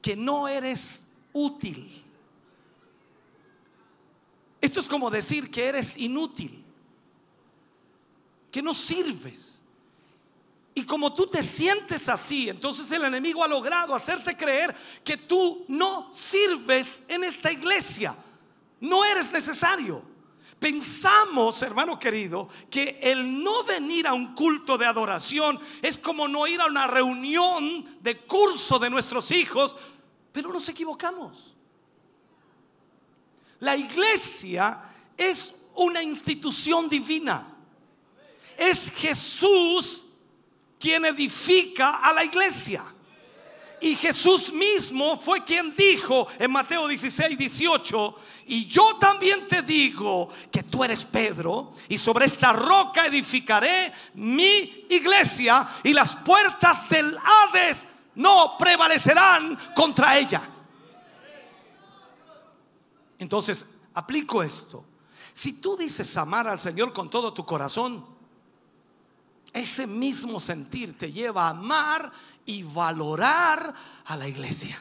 que 0.00 0.16
no 0.16 0.46
eres 0.46 1.06
útil. 1.32 2.04
Esto 4.60 4.78
es 4.78 4.86
como 4.86 5.10
decir 5.10 5.50
que 5.50 5.66
eres 5.66 5.96
inútil, 5.96 6.64
que 8.52 8.62
no 8.62 8.72
sirves. 8.74 9.51
Y 10.74 10.84
como 10.84 11.12
tú 11.14 11.26
te 11.26 11.42
sientes 11.42 12.08
así, 12.08 12.48
entonces 12.48 12.90
el 12.92 13.04
enemigo 13.04 13.44
ha 13.44 13.48
logrado 13.48 13.94
hacerte 13.94 14.36
creer 14.36 14.74
que 15.04 15.18
tú 15.18 15.64
no 15.68 16.10
sirves 16.14 17.04
en 17.08 17.24
esta 17.24 17.52
iglesia. 17.52 18.16
No 18.80 19.04
eres 19.04 19.30
necesario. 19.30 20.02
Pensamos, 20.58 21.60
hermano 21.62 21.98
querido, 21.98 22.48
que 22.70 23.00
el 23.02 23.42
no 23.42 23.64
venir 23.64 24.06
a 24.06 24.14
un 24.14 24.34
culto 24.34 24.78
de 24.78 24.86
adoración 24.86 25.60
es 25.82 25.98
como 25.98 26.26
no 26.26 26.46
ir 26.46 26.60
a 26.60 26.66
una 26.66 26.86
reunión 26.86 27.98
de 28.00 28.18
curso 28.18 28.78
de 28.78 28.88
nuestros 28.88 29.30
hijos, 29.30 29.76
pero 30.30 30.52
nos 30.52 30.68
equivocamos. 30.68 31.54
La 33.60 33.76
iglesia 33.76 34.82
es 35.16 35.54
una 35.74 36.02
institución 36.02 36.88
divina. 36.88 37.56
Es 38.56 38.90
Jesús 38.90 40.11
quien 40.82 41.04
edifica 41.04 42.00
a 42.02 42.12
la 42.12 42.24
iglesia. 42.24 42.82
Y 43.80 43.94
Jesús 43.94 44.52
mismo 44.52 45.16
fue 45.16 45.44
quien 45.44 45.76
dijo 45.76 46.26
en 46.40 46.50
Mateo 46.50 46.88
16, 46.88 47.38
18, 47.38 48.16
y 48.46 48.66
yo 48.66 48.96
también 48.96 49.46
te 49.46 49.62
digo 49.62 50.28
que 50.50 50.64
tú 50.64 50.82
eres 50.82 51.04
Pedro, 51.04 51.74
y 51.88 51.98
sobre 51.98 52.26
esta 52.26 52.52
roca 52.52 53.06
edificaré 53.06 53.92
mi 54.14 54.86
iglesia, 54.90 55.68
y 55.84 55.92
las 55.92 56.16
puertas 56.16 56.88
del 56.88 57.16
Hades 57.16 57.86
no 58.16 58.56
prevalecerán 58.58 59.56
contra 59.76 60.18
ella. 60.18 60.42
Entonces, 63.18 63.66
aplico 63.94 64.42
esto. 64.42 64.84
Si 65.32 65.54
tú 65.54 65.76
dices 65.76 66.16
amar 66.16 66.48
al 66.48 66.58
Señor 66.58 66.92
con 66.92 67.08
todo 67.08 67.32
tu 67.32 67.46
corazón, 67.46 68.11
ese 69.52 69.86
mismo 69.86 70.40
sentir 70.40 70.96
te 70.96 71.12
lleva 71.12 71.46
a 71.46 71.50
amar 71.50 72.10
y 72.46 72.62
valorar 72.62 73.74
a 74.04 74.16
la 74.16 74.26
iglesia. 74.26 74.80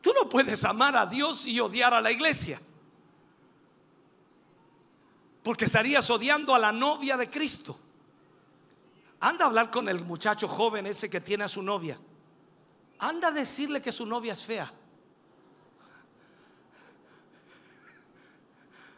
Tú 0.00 0.12
no 0.14 0.28
puedes 0.28 0.64
amar 0.64 0.96
a 0.96 1.06
Dios 1.06 1.46
y 1.46 1.58
odiar 1.58 1.92
a 1.92 2.00
la 2.00 2.12
iglesia. 2.12 2.60
Porque 5.42 5.64
estarías 5.64 6.08
odiando 6.10 6.54
a 6.54 6.58
la 6.58 6.70
novia 6.70 7.16
de 7.16 7.28
Cristo. 7.28 7.78
Anda 9.18 9.44
a 9.44 9.48
hablar 9.48 9.70
con 9.70 9.88
el 9.88 10.04
muchacho 10.04 10.46
joven 10.46 10.86
ese 10.86 11.10
que 11.10 11.20
tiene 11.20 11.44
a 11.44 11.48
su 11.48 11.62
novia. 11.62 11.98
Anda 12.98 13.28
a 13.28 13.32
decirle 13.32 13.82
que 13.82 13.90
su 13.90 14.06
novia 14.06 14.34
es 14.34 14.44
fea. 14.44 14.72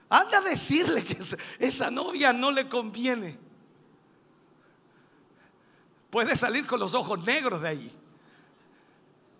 Anda 0.08 0.38
a 0.38 0.42
decirle 0.42 1.04
que 1.04 1.18
esa 1.58 1.90
novia 1.90 2.32
no 2.32 2.50
le 2.50 2.68
conviene. 2.68 3.38
Puede 6.10 6.34
salir 6.34 6.66
con 6.66 6.80
los 6.80 6.94
ojos 6.94 7.22
negros 7.24 7.60
de 7.60 7.68
ahí. 7.68 7.92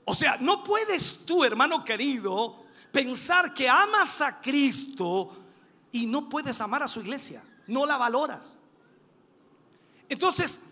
O 0.05 0.15
sea, 0.15 0.37
no 0.41 0.63
puedes 0.65 1.25
tú, 1.25 1.45
hermano 1.45 1.85
querido, 1.85 2.65
pensar 2.93 3.55
que 3.55 3.69
amas 3.69 4.21
a 4.21 4.41
Cristo 4.41 5.35
y 5.93 6.07
no 6.07 6.29
puedes 6.29 6.61
amar 6.61 6.83
a 6.83 6.89
su 6.89 7.01
iglesia. 7.01 7.43
No 7.67 7.87
la 7.87 7.97
valoras. 7.97 8.59
Entonces, 10.09 10.63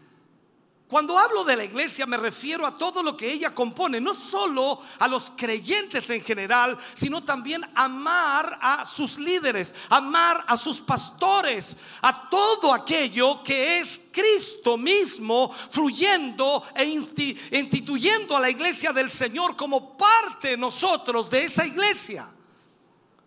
cuando 0.89 1.18
hablo 1.18 1.43
de 1.43 1.57
la 1.57 1.64
iglesia 1.64 2.07
me 2.07 2.16
refiero 2.16 2.64
a 2.64 2.78
todo 2.78 3.03
lo 3.03 3.16
que 3.16 3.32
ella 3.32 3.53
compone, 3.53 4.01
no 4.01 4.14
solo 4.14 4.80
a 5.01 5.09
los 5.09 5.32
creyentes 5.37 6.09
en 6.11 6.22
general, 6.22 6.78
sino 6.95 7.22
también 7.22 7.68
amar 7.74 8.57
a 8.62 8.87
sus 8.87 9.18
líderes, 9.18 9.74
amar 9.89 10.45
a 10.47 10.57
sus 10.57 10.80
pastores, 10.80 11.76
a 12.03 12.30
todo 12.30 12.72
aquello 12.72 13.43
que 13.43 13.80
es 13.80 14.01
Cristo 14.12 14.78
mismo 14.78 15.53
fluyendo 15.70 16.62
e 16.76 16.84
instituyendo 16.84 18.37
a 18.37 18.41
la 18.41 18.51
iglesia 18.51 18.93
del 18.93 19.11
Señor 19.11 19.57
como 19.57 19.97
parte 19.97 20.57
nosotros 20.57 21.28
de 21.28 21.47
esa 21.47 21.66
iglesia. 21.66 22.28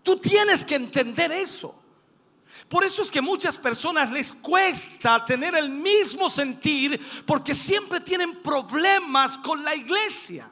Tú 0.02 0.16
tienes 0.16 0.64
que 0.64 0.76
entender 0.76 1.30
eso. 1.34 1.76
Por 2.68 2.84
eso 2.84 3.02
es 3.02 3.12
que 3.12 3.22
muchas 3.22 3.58
personas 3.58 4.12
les 4.12 4.34
cuesta 4.34 5.26
tener 5.26 5.56
el 5.56 5.70
mismo 5.70 6.30
sentir 6.30 7.00
porque 7.26 7.56
siempre 7.56 8.02
tienen 8.02 8.42
problemas 8.42 9.38
con 9.38 9.64
la 9.64 9.76
iglesia. 9.76 10.52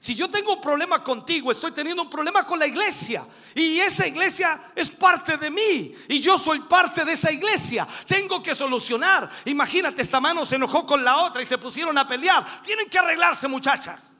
Si 0.00 0.14
yo 0.14 0.28
tengo 0.28 0.54
un 0.54 0.60
problema 0.60 1.02
contigo, 1.02 1.50
estoy 1.50 1.72
teniendo 1.72 2.02
un 2.04 2.10
problema 2.10 2.44
con 2.44 2.58
la 2.58 2.66
iglesia. 2.66 3.26
Y 3.54 3.80
esa 3.80 4.06
iglesia 4.06 4.70
es 4.74 4.90
parte 4.90 5.36
de 5.36 5.50
mí. 5.50 5.92
Y 6.08 6.20
yo 6.20 6.38
soy 6.38 6.60
parte 6.60 7.04
de 7.04 7.12
esa 7.12 7.32
iglesia. 7.32 7.86
Tengo 8.06 8.40
que 8.40 8.54
solucionar. 8.54 9.28
Imagínate, 9.46 10.00
esta 10.00 10.20
mano 10.20 10.46
se 10.46 10.54
enojó 10.54 10.86
con 10.86 11.02
la 11.02 11.24
otra 11.24 11.42
y 11.42 11.46
se 11.46 11.58
pusieron 11.58 11.98
a 11.98 12.06
pelear. 12.06 12.62
Tienen 12.62 12.88
que 12.88 12.98
arreglarse, 12.98 13.48
muchachas. 13.48 14.10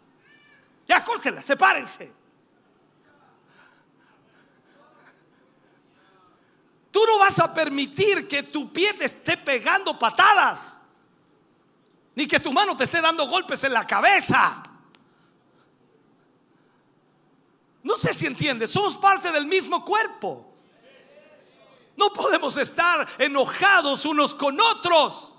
Ya 0.88 1.04
córtenla, 1.04 1.42
sepárense. 1.42 2.17
No 7.06 7.18
vas 7.18 7.38
a 7.38 7.52
permitir 7.52 8.26
que 8.26 8.42
tu 8.42 8.72
pie 8.72 8.94
te 8.94 9.04
esté 9.04 9.36
pegando 9.36 9.98
patadas, 9.98 10.80
ni 12.14 12.26
que 12.26 12.40
tu 12.40 12.52
mano 12.52 12.76
te 12.76 12.84
esté 12.84 13.00
dando 13.00 13.26
golpes 13.26 13.62
en 13.64 13.72
la 13.72 13.86
cabeza. 13.86 14.62
No 17.82 17.96
sé 17.96 18.12
si 18.12 18.26
entiendes, 18.26 18.70
somos 18.70 18.96
parte 18.96 19.32
del 19.32 19.46
mismo 19.46 19.84
cuerpo. 19.84 20.52
No 21.96 22.12
podemos 22.12 22.56
estar 22.56 23.08
enojados 23.18 24.04
unos 24.04 24.34
con 24.34 24.60
otros. 24.60 25.34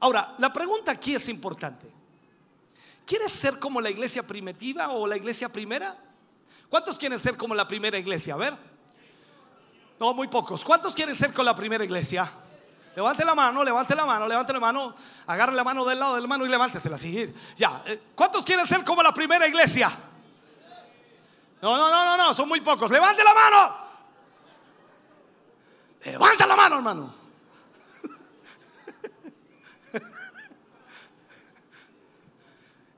Ahora, 0.00 0.34
la 0.38 0.52
pregunta 0.52 0.92
aquí 0.92 1.14
es 1.14 1.28
importante. 1.28 1.90
¿Quieres 3.06 3.32
ser 3.32 3.58
como 3.58 3.80
la 3.80 3.88
iglesia 3.88 4.26
primitiva 4.26 4.90
o 4.90 5.06
la 5.06 5.16
iglesia 5.16 5.48
primera? 5.48 5.96
¿Cuántos 6.72 6.98
quieren 6.98 7.18
ser 7.18 7.36
como 7.36 7.54
la 7.54 7.68
primera 7.68 7.98
iglesia? 7.98 8.32
A 8.32 8.38
ver. 8.38 8.56
No, 10.00 10.14
muy 10.14 10.26
pocos. 10.28 10.64
¿Cuántos 10.64 10.94
quieren 10.94 11.14
ser 11.14 11.30
con 11.30 11.44
la 11.44 11.54
primera 11.54 11.84
iglesia? 11.84 12.32
Levante 12.96 13.26
la 13.26 13.34
mano, 13.34 13.62
levante 13.62 13.94
la 13.94 14.06
mano, 14.06 14.26
levante 14.26 14.54
la 14.54 14.58
mano, 14.58 14.94
agarre 15.26 15.52
la 15.52 15.64
mano 15.64 15.84
del 15.84 16.00
lado 16.00 16.14
del 16.14 16.26
mano 16.26 16.46
y 16.46 16.48
levántesela. 16.48 16.96
Así. 16.96 17.30
Ya. 17.56 17.82
Eh, 17.84 18.00
¿Cuántos 18.14 18.42
quieren 18.42 18.66
ser 18.66 18.84
como 18.84 19.02
la 19.02 19.12
primera 19.12 19.46
iglesia? 19.46 19.90
No, 21.60 21.76
no, 21.76 21.90
no, 21.90 22.04
no, 22.06 22.16
no, 22.16 22.32
son 22.32 22.48
muy 22.48 22.62
pocos. 22.62 22.90
Levante 22.90 23.22
la 23.22 23.34
mano. 23.34 23.76
Levanta 26.06 26.46
la 26.46 26.56
mano, 26.56 26.76
hermano. 26.76 27.14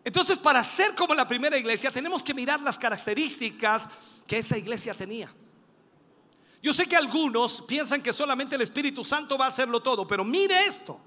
Entonces, 0.05 0.37
para 0.37 0.63
ser 0.63 0.95
como 0.95 1.15
la 1.15 1.27
primera 1.27 1.57
iglesia, 1.57 1.91
tenemos 1.91 2.23
que 2.23 2.35
mirar 2.35 2.61
las 2.61 2.79
características 2.79 3.89
que 4.27 4.39
esta 4.39 4.59
iglesia 4.59 4.95
tenía. 4.95 5.33
Yo 6.63 6.73
sé 6.73 6.87
que 6.87 6.97
algunos 6.97 7.63
piensan 7.63 8.03
que 8.03 8.13
solamente 8.13 8.55
el 8.55 8.63
Espíritu 8.63 9.05
Santo 9.05 9.37
va 9.39 9.47
a 9.47 9.49
hacerlo 9.49 9.83
todo, 9.83 10.07
pero 10.07 10.25
mire 10.25 10.67
esto. 10.67 11.01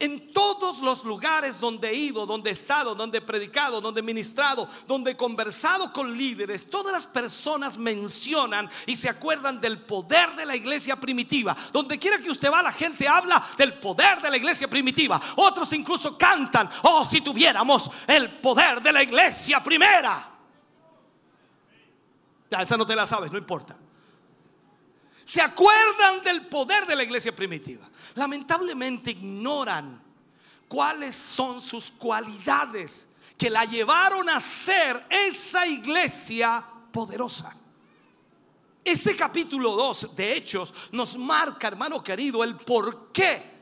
En 0.00 0.32
todos 0.32 0.80
los 0.80 1.04
lugares 1.04 1.60
donde 1.60 1.90
he 1.90 1.94
ido, 1.94 2.26
donde 2.26 2.50
he 2.50 2.52
estado, 2.52 2.96
donde 2.96 3.18
he 3.18 3.20
predicado, 3.20 3.80
donde 3.80 4.00
he 4.00 4.02
ministrado, 4.02 4.68
donde 4.88 5.12
he 5.12 5.16
conversado 5.16 5.92
con 5.92 6.16
líderes, 6.16 6.68
todas 6.68 6.92
las 6.92 7.06
personas 7.06 7.78
mencionan 7.78 8.68
y 8.86 8.96
se 8.96 9.08
acuerdan 9.08 9.60
del 9.60 9.82
poder 9.82 10.34
de 10.34 10.46
la 10.46 10.56
iglesia 10.56 10.96
primitiva. 10.96 11.56
Donde 11.72 11.98
quiera 11.98 12.18
que 12.18 12.30
usted 12.30 12.50
va, 12.50 12.62
la 12.62 12.72
gente 12.72 13.06
habla 13.06 13.42
del 13.56 13.74
poder 13.74 14.20
de 14.20 14.30
la 14.30 14.36
iglesia 14.36 14.68
primitiva. 14.68 15.20
Otros 15.36 15.72
incluso 15.72 16.18
cantan, 16.18 16.68
oh, 16.82 17.04
si 17.04 17.20
tuviéramos 17.20 17.88
el 18.08 18.40
poder 18.40 18.82
de 18.82 18.92
la 18.92 19.02
iglesia 19.02 19.62
primera. 19.62 20.28
Ya, 22.50 22.62
esa 22.62 22.76
no 22.76 22.84
te 22.84 22.96
la 22.96 23.06
sabes, 23.06 23.30
no 23.30 23.38
importa 23.38 23.76
se 25.24 25.40
acuerdan 25.40 26.22
del 26.22 26.42
poder 26.46 26.86
de 26.86 26.94
la 26.94 27.02
iglesia 27.02 27.34
primitiva. 27.34 27.88
Lamentablemente 28.14 29.10
ignoran 29.10 30.00
cuáles 30.68 31.14
son 31.14 31.60
sus 31.60 31.90
cualidades 31.90 33.08
que 33.36 33.50
la 33.50 33.64
llevaron 33.64 34.28
a 34.28 34.40
ser 34.40 35.04
esa 35.08 35.66
iglesia 35.66 36.64
poderosa. 36.92 37.56
Este 38.84 39.16
capítulo 39.16 39.72
2 39.72 40.14
de 40.14 40.36
Hechos 40.36 40.72
nos 40.92 41.16
marca, 41.16 41.68
hermano 41.68 42.02
querido, 42.02 42.44
el 42.44 42.56
por 42.56 43.10
qué 43.12 43.54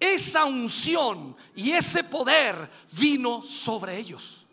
esa 0.00 0.44
unción 0.44 1.36
y 1.54 1.72
ese 1.72 2.04
poder 2.04 2.70
vino 2.92 3.42
sobre 3.42 3.98
ellos. 3.98 4.46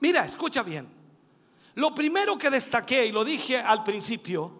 Mira, 0.00 0.24
escucha 0.24 0.62
bien. 0.62 0.88
Lo 1.74 1.94
primero 1.94 2.36
que 2.36 2.50
destaqué, 2.50 3.06
y 3.06 3.12
lo 3.12 3.24
dije 3.24 3.58
al 3.58 3.84
principio, 3.84 4.57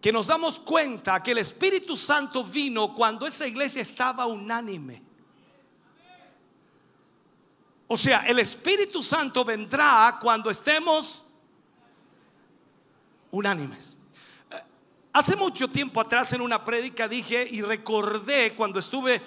que 0.00 0.12
nos 0.12 0.26
damos 0.26 0.58
cuenta 0.60 1.22
que 1.22 1.32
el 1.32 1.38
Espíritu 1.38 1.96
Santo 1.96 2.44
vino 2.44 2.94
cuando 2.94 3.26
esa 3.26 3.46
iglesia 3.46 3.82
estaba 3.82 4.26
unánime. 4.26 5.02
O 7.88 7.96
sea, 7.96 8.26
el 8.26 8.38
Espíritu 8.38 9.02
Santo 9.02 9.44
vendrá 9.44 10.18
cuando 10.20 10.50
estemos 10.50 11.22
unánimes. 13.30 13.96
Eh, 14.50 14.62
hace 15.12 15.36
mucho 15.36 15.68
tiempo 15.68 16.00
atrás 16.00 16.32
en 16.32 16.40
una 16.40 16.64
prédica 16.64 17.08
dije 17.08 17.46
y 17.48 17.62
recordé 17.62 18.54
cuando 18.54 18.80
estuve 18.80 19.22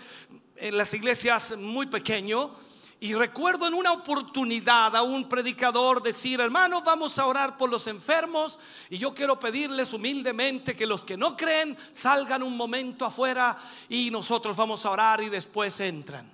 en 0.58 0.78
las 0.78 0.94
iglesias 0.94 1.56
muy 1.58 1.88
pequeño, 1.88 2.54
y 3.02 3.14
recuerdo 3.14 3.66
en 3.66 3.74
una 3.74 3.93
oportunidad 3.93 4.93
a 4.93 5.04
un 5.04 5.30
predicador 5.30 6.04
decir, 6.04 6.41
hermanos, 6.41 6.84
vamos 6.84 7.18
a 7.18 7.28
orar 7.28 7.58
por 7.58 7.70
los 7.70 7.88
enfermos 7.88 8.60
y 8.89 8.97
yo 8.97 9.14
quiero 9.14 9.39
pedirles 9.39 9.93
humildemente 9.93 10.76
que 10.76 10.86
los 10.86 11.06
que 11.06 11.16
no 11.16 11.38
creen 11.38 11.78
salgan 11.93 12.43
un 12.43 12.58
momento 12.58 13.06
afuera 13.06 13.58
y 13.88 14.12
nosotros 14.12 14.58
vamos 14.58 14.86
a 14.86 14.91
orar 14.91 15.22
y 15.22 15.30
después 15.30 15.80
entran. 15.80 16.30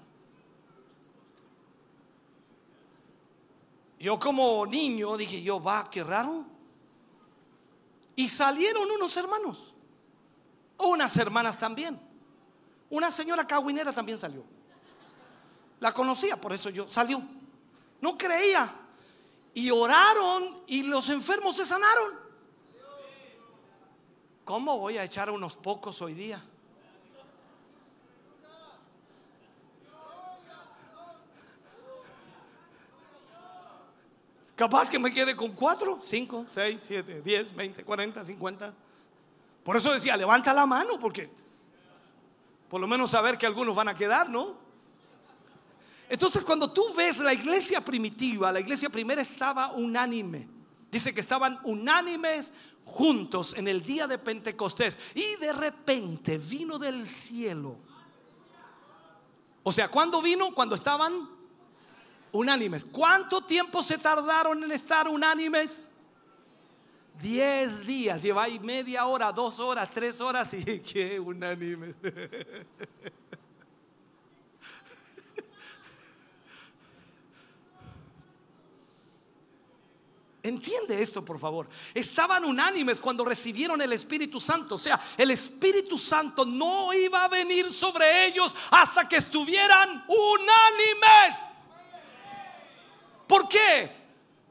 Yo 3.99 4.19
como 4.19 4.65
niño 4.65 5.17
dije, 5.17 5.43
yo 5.43 5.61
va, 5.61 5.87
qué 5.91 6.03
raro. 6.03 6.45
Y 8.15 8.27
salieron 8.27 8.89
unos 8.89 9.15
hermanos, 9.17 9.75
unas 10.79 11.15
hermanas 11.17 11.59
también. 11.59 11.99
Una 12.89 13.11
señora 13.11 13.45
caguinera 13.45 13.93
también 13.93 14.17
salió. 14.17 14.54
La 15.79 15.93
conocía, 15.93 16.39
por 16.39 16.53
eso 16.53 16.69
yo 16.69 16.87
salió. 16.87 17.21
No 18.01 18.17
creía. 18.17 18.73
Y 19.53 19.71
oraron 19.71 20.61
y 20.67 20.83
los 20.83 21.09
enfermos 21.09 21.55
se 21.55 21.65
sanaron. 21.65 22.25
¿Cómo 24.43 24.77
voy 24.77 24.97
a 24.97 25.03
echar 25.03 25.29
unos 25.29 25.55
pocos 25.55 26.01
hoy 26.01 26.13
día? 26.13 26.43
Capaz 34.55 34.89
que 34.89 34.97
me 34.97 35.13
quede 35.13 35.35
con 35.35 35.51
cuatro, 35.51 35.99
cinco, 36.01 36.45
seis, 36.47 36.81
siete, 36.85 37.21
diez, 37.21 37.53
veinte, 37.53 37.83
cuarenta, 37.83 38.23
cincuenta. 38.23 38.73
Por 39.63 39.75
eso 39.75 39.91
decía, 39.91 40.15
levanta 40.15 40.53
la 40.53 40.65
mano, 40.65 40.97
porque 40.99 41.29
por 42.69 42.79
lo 42.79 42.87
menos 42.87 43.11
saber 43.11 43.37
que 43.37 43.45
algunos 43.45 43.75
van 43.75 43.89
a 43.89 43.93
quedar, 43.93 44.29
¿no? 44.29 44.64
Entonces 46.09 46.43
cuando 46.43 46.71
tú 46.71 46.93
ves 46.95 47.19
la 47.19 47.33
iglesia 47.33 47.81
primitiva, 47.81 48.51
la 48.51 48.59
iglesia 48.59 48.89
primera 48.89 49.21
estaba 49.21 49.71
unánime. 49.71 50.47
Dice 50.91 51.13
que 51.13 51.21
estaban 51.21 51.59
unánimes 51.63 52.53
juntos 52.85 53.55
en 53.55 53.67
el 53.67 53.83
día 53.83 54.07
de 54.07 54.17
Pentecostés. 54.17 54.99
Y 55.13 55.35
de 55.39 55.51
repente 55.51 56.37
vino 56.37 56.77
del 56.77 57.05
cielo. 57.05 57.77
O 59.63 59.71
sea, 59.71 59.89
¿cuándo 59.89 60.21
vino? 60.21 60.53
Cuando 60.53 60.75
estaban 60.75 61.27
unánimes. 62.31 62.85
¿Cuánto 62.85 63.41
tiempo 63.41 63.81
se 63.81 63.97
tardaron 63.97 64.63
en 64.63 64.71
estar 64.71 65.07
unánimes? 65.07 65.91
Diez 67.19 67.85
días. 67.85 68.21
Lleváis 68.21 68.61
media 68.61 69.05
hora, 69.07 69.31
dos 69.31 69.59
horas, 69.59 69.89
tres 69.91 70.21
horas 70.21 70.53
y 70.53 70.79
qué 70.93 71.19
unánimes. 71.19 71.95
Entiende 80.45 81.01
esto, 81.01 81.25
por 81.25 81.39
favor. 81.39 81.67
Estaban 81.91 82.45
unánimes 82.45 83.01
cuando 83.01 83.25
recibieron 83.25 83.81
el 83.81 83.91
Espíritu 83.93 84.39
Santo. 84.39 84.75
O 84.75 84.77
sea, 84.77 85.01
el 85.17 85.31
Espíritu 85.31 85.97
Santo 85.97 86.45
no 86.45 86.93
iba 86.93 87.23
a 87.23 87.27
venir 87.27 87.71
sobre 87.71 88.27
ellos 88.27 88.55
hasta 88.69 89.09
que 89.09 89.15
estuvieran 89.15 90.05
unánimes. 90.07 91.39
¿Por 93.25 93.49
qué? 93.49 93.91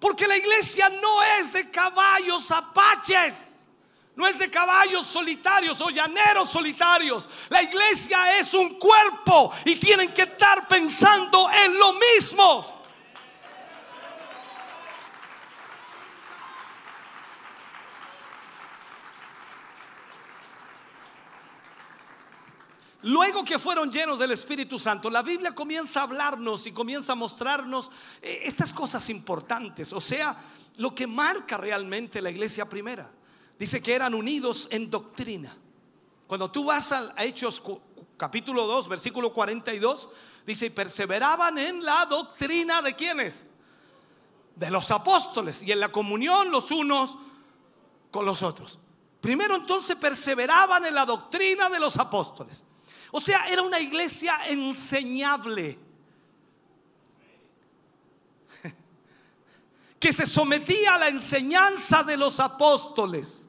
Porque 0.00 0.26
la 0.26 0.36
iglesia 0.36 0.88
no 0.88 1.22
es 1.38 1.52
de 1.52 1.70
caballos 1.70 2.50
apaches. 2.50 3.60
No 4.16 4.26
es 4.26 4.36
de 4.36 4.50
caballos 4.50 5.06
solitarios 5.06 5.80
o 5.80 5.90
llaneros 5.90 6.50
solitarios. 6.50 7.28
La 7.50 7.62
iglesia 7.62 8.40
es 8.40 8.52
un 8.52 8.80
cuerpo 8.80 9.52
y 9.64 9.76
tienen 9.76 10.12
que 10.12 10.22
estar 10.22 10.66
pensando 10.66 11.48
en 11.52 11.78
lo 11.78 11.92
mismo. 11.92 12.73
Luego 23.04 23.44
que 23.44 23.58
fueron 23.58 23.90
llenos 23.90 24.18
del 24.18 24.32
Espíritu 24.32 24.78
Santo, 24.78 25.10
la 25.10 25.22
Biblia 25.22 25.54
comienza 25.54 26.00
a 26.00 26.02
hablarnos 26.04 26.66
y 26.66 26.72
comienza 26.72 27.12
a 27.12 27.16
mostrarnos 27.16 27.90
eh, 28.20 28.42
estas 28.44 28.72
cosas 28.72 29.08
importantes, 29.10 29.92
o 29.92 30.00
sea, 30.00 30.36
lo 30.76 30.94
que 30.94 31.06
marca 31.06 31.56
realmente 31.56 32.20
la 32.20 32.30
iglesia 32.30 32.68
primera. 32.68 33.10
Dice 33.58 33.82
que 33.82 33.94
eran 33.94 34.14
unidos 34.14 34.66
en 34.70 34.90
doctrina. 34.90 35.56
Cuando 36.26 36.50
tú 36.50 36.64
vas 36.64 36.92
a 36.92 37.14
Hechos 37.18 37.62
capítulo 38.16 38.66
2, 38.66 38.88
versículo 38.88 39.32
42, 39.32 40.08
dice, 40.46 40.66
y 40.66 40.70
perseveraban 40.70 41.58
en 41.58 41.84
la 41.84 42.06
doctrina 42.06 42.82
de 42.82 42.94
quienes? 42.94 43.46
de 44.56 44.70
los 44.70 44.90
apóstoles 44.90 45.62
y 45.62 45.72
en 45.72 45.80
la 45.80 45.90
comunión 45.90 46.50
los 46.50 46.70
unos 46.70 47.16
con 48.10 48.24
los 48.24 48.42
otros. 48.42 48.78
Primero 49.20 49.56
entonces 49.56 49.96
perseveraban 49.96 50.86
en 50.86 50.94
la 50.94 51.04
doctrina 51.04 51.68
de 51.68 51.80
los 51.80 51.98
apóstoles. 51.98 52.64
O 53.16 53.20
sea, 53.20 53.46
era 53.46 53.62
una 53.62 53.78
iglesia 53.78 54.40
enseñable. 54.48 55.78
Que 60.00 60.12
se 60.12 60.26
sometía 60.26 60.94
a 60.94 60.98
la 60.98 61.08
enseñanza 61.08 62.02
de 62.02 62.16
los 62.16 62.40
apóstoles. 62.40 63.46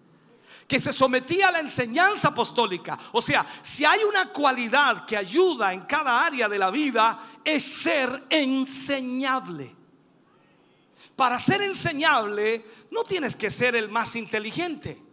Que 0.68 0.80
se 0.80 0.94
sometía 0.94 1.48
a 1.48 1.52
la 1.52 1.62
enseñanza 1.62 2.28
apostólica. 2.28 2.96
O 3.12 3.24
sea, 3.24 3.44
si 3.64 3.84
hay 3.86 4.04
una 4.04 4.32
cualidad 4.32 5.04
que 5.04 5.18
ayuda 5.18 5.74
en 5.74 5.82
cada 5.82 6.24
área 6.24 6.48
de 6.48 6.60
la 6.60 6.70
vida, 6.70 7.20
es 7.44 7.64
ser 7.64 8.24
enseñable. 8.30 9.76
Para 11.16 11.40
ser 11.40 11.64
enseñable, 11.64 12.64
no 12.92 13.04
tienes 13.04 13.36
que 13.36 13.50
ser 13.50 13.76
el 13.76 13.90
más 13.90 14.16
inteligente 14.16 15.05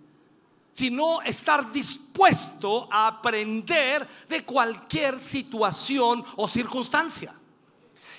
sino 0.72 1.20
estar 1.22 1.70
dispuesto 1.70 2.88
a 2.90 3.06
aprender 3.08 4.08
de 4.28 4.44
cualquier 4.44 5.20
situación 5.20 6.24
o 6.36 6.48
circunstancia. 6.48 7.34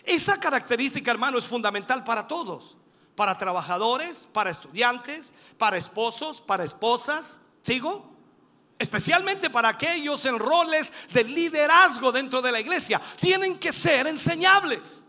Esa 0.04 0.40
característica, 0.40 1.10
hermano, 1.12 1.38
es 1.38 1.46
fundamental 1.46 2.04
para 2.04 2.28
todos, 2.28 2.78
para 3.16 3.38
trabajadores, 3.38 4.28
para 4.32 4.52
estudiantes, 4.52 5.34
para 5.58 5.78
esposos, 5.78 6.42
para 6.42 6.64
esposas. 6.64 7.42
¿Sigo? 7.64 8.14
Especialmente 8.78 9.50
para 9.50 9.70
aquellos 9.70 10.26
en 10.26 10.38
roles 10.38 10.94
de 11.12 11.24
liderazgo 11.24 12.12
dentro 12.12 12.42
de 12.42 12.52
la 12.52 12.60
iglesia. 12.60 13.02
Tienen 13.20 13.58
que 13.58 13.72
ser 13.72 14.08
enseñables. 14.08 15.08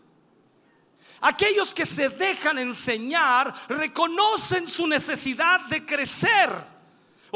Aquellos 1.21 1.73
que 1.73 1.85
se 1.85 2.09
dejan 2.09 2.57
enseñar 2.57 3.53
reconocen 3.67 4.67
su 4.67 4.87
necesidad 4.87 5.61
de 5.61 5.85
crecer 5.85 6.74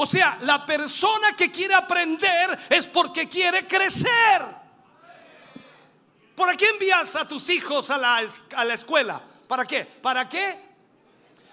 o 0.02 0.06
sea, 0.06 0.38
la 0.44 0.66
persona 0.66 1.36
que 1.36 1.52
quiere 1.52 1.74
aprender 1.74 2.58
es 2.70 2.88
porque 2.88 3.28
quiere 3.28 3.68
crecer. 3.68 4.46
¿Para 6.38 6.54
qué 6.54 6.70
envías 6.70 7.18
a 7.18 7.28
tus 7.28 7.50
hijos 7.50 7.92
a 7.92 7.98
la, 7.98 8.22
a 8.56 8.64
la 8.64 8.74
escuela? 8.76 9.22
¿Para 9.46 9.66
qué? 9.66 9.84
¿Para 9.84 10.30
qué? 10.30 10.58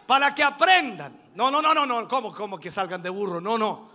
Para 0.06 0.32
que 0.32 0.44
aprendan. 0.44 1.20
No, 1.34 1.50
no, 1.50 1.60
no, 1.60 1.74
no, 1.74 1.84
no. 1.86 2.06
¿Cómo, 2.06 2.32
cómo 2.32 2.60
que 2.60 2.70
salgan 2.70 3.02
de 3.02 3.10
burro? 3.10 3.40
No, 3.40 3.58
no. 3.58 3.90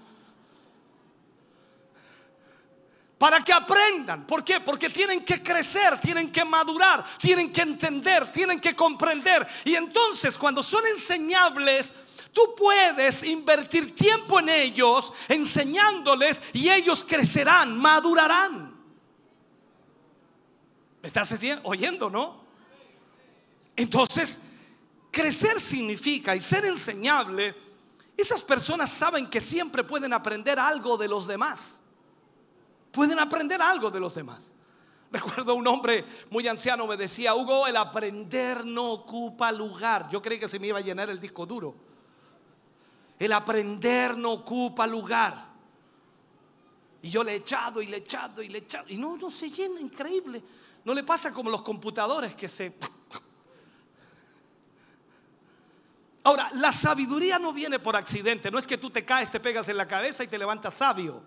Para 3.17 3.39
que 3.39 3.53
aprendan. 3.53 4.27
¿Por 4.27 4.43
qué? 4.43 4.59
Porque 4.59 4.89
tienen 4.89 5.23
que 5.23 5.41
crecer, 5.41 6.01
tienen 6.01 6.29
que 6.29 6.43
madurar, 6.43 7.05
tienen 7.19 7.53
que 7.53 7.61
entender, 7.61 8.33
tienen 8.33 8.59
que 8.59 8.75
comprender. 8.75 9.47
Y 9.63 9.75
entonces 9.75 10.37
cuando 10.37 10.61
son 10.61 10.85
enseñables, 10.87 11.93
Tú 12.31 12.55
puedes 12.55 13.23
invertir 13.23 13.95
tiempo 13.95 14.39
en 14.39 14.49
ellos, 14.49 15.11
enseñándoles 15.27 16.41
y 16.53 16.69
ellos 16.69 17.05
crecerán, 17.07 17.77
madurarán. 17.77 18.73
¿Me 21.01 21.07
estás 21.07 21.33
oyendo, 21.63 22.09
no? 22.09 22.41
Entonces, 23.75 24.41
crecer 25.11 25.59
significa 25.59 26.35
y 26.35 26.41
ser 26.41 26.65
enseñable, 26.65 27.55
esas 28.15 28.43
personas 28.43 28.91
saben 28.91 29.29
que 29.29 29.41
siempre 29.41 29.83
pueden 29.83 30.13
aprender 30.13 30.59
algo 30.59 30.97
de 30.97 31.07
los 31.07 31.27
demás. 31.27 31.81
Pueden 32.91 33.19
aprender 33.19 33.61
algo 33.61 33.89
de 33.89 33.99
los 33.99 34.15
demás. 34.15 34.51
Recuerdo 35.11 35.55
un 35.55 35.67
hombre 35.67 36.05
muy 36.29 36.47
anciano 36.47 36.87
me 36.87 36.95
decía, 36.95 37.35
Hugo, 37.35 37.67
el 37.67 37.75
aprender 37.75 38.65
no 38.65 38.91
ocupa 38.91 39.51
lugar. 39.51 40.07
Yo 40.09 40.21
creí 40.21 40.39
que 40.39 40.47
se 40.47 40.59
me 40.59 40.67
iba 40.67 40.77
a 40.77 40.81
llenar 40.81 41.09
el 41.09 41.19
disco 41.19 41.45
duro. 41.45 41.90
El 43.21 43.31
aprender 43.33 44.17
no 44.17 44.31
ocupa 44.31 44.87
lugar. 44.87 45.45
Y 47.03 47.09
yo 47.11 47.23
le 47.23 47.33
he 47.33 47.35
echado 47.35 47.79
y 47.79 47.85
le 47.85 47.97
he 47.97 47.99
echado 47.99 48.41
y 48.41 48.47
le 48.47 48.57
he 48.57 48.61
echado. 48.63 48.87
Y 48.89 48.97
no, 48.97 49.15
no 49.15 49.29
se 49.29 49.51
llena, 49.51 49.79
increíble. 49.79 50.41
No 50.83 50.91
le 50.91 51.03
pasa 51.03 51.31
como 51.31 51.51
los 51.51 51.61
computadores 51.61 52.33
que 52.33 52.49
se... 52.49 52.73
Ahora, 56.23 56.49
la 56.55 56.71
sabiduría 56.71 57.37
no 57.37 57.53
viene 57.53 57.77
por 57.77 57.95
accidente. 57.95 58.49
No 58.49 58.57
es 58.57 58.65
que 58.65 58.79
tú 58.79 58.89
te 58.89 59.05
caes, 59.05 59.29
te 59.29 59.39
pegas 59.39 59.69
en 59.69 59.77
la 59.77 59.87
cabeza 59.87 60.23
y 60.23 60.27
te 60.27 60.39
levantas 60.39 60.73
sabio. 60.73 61.21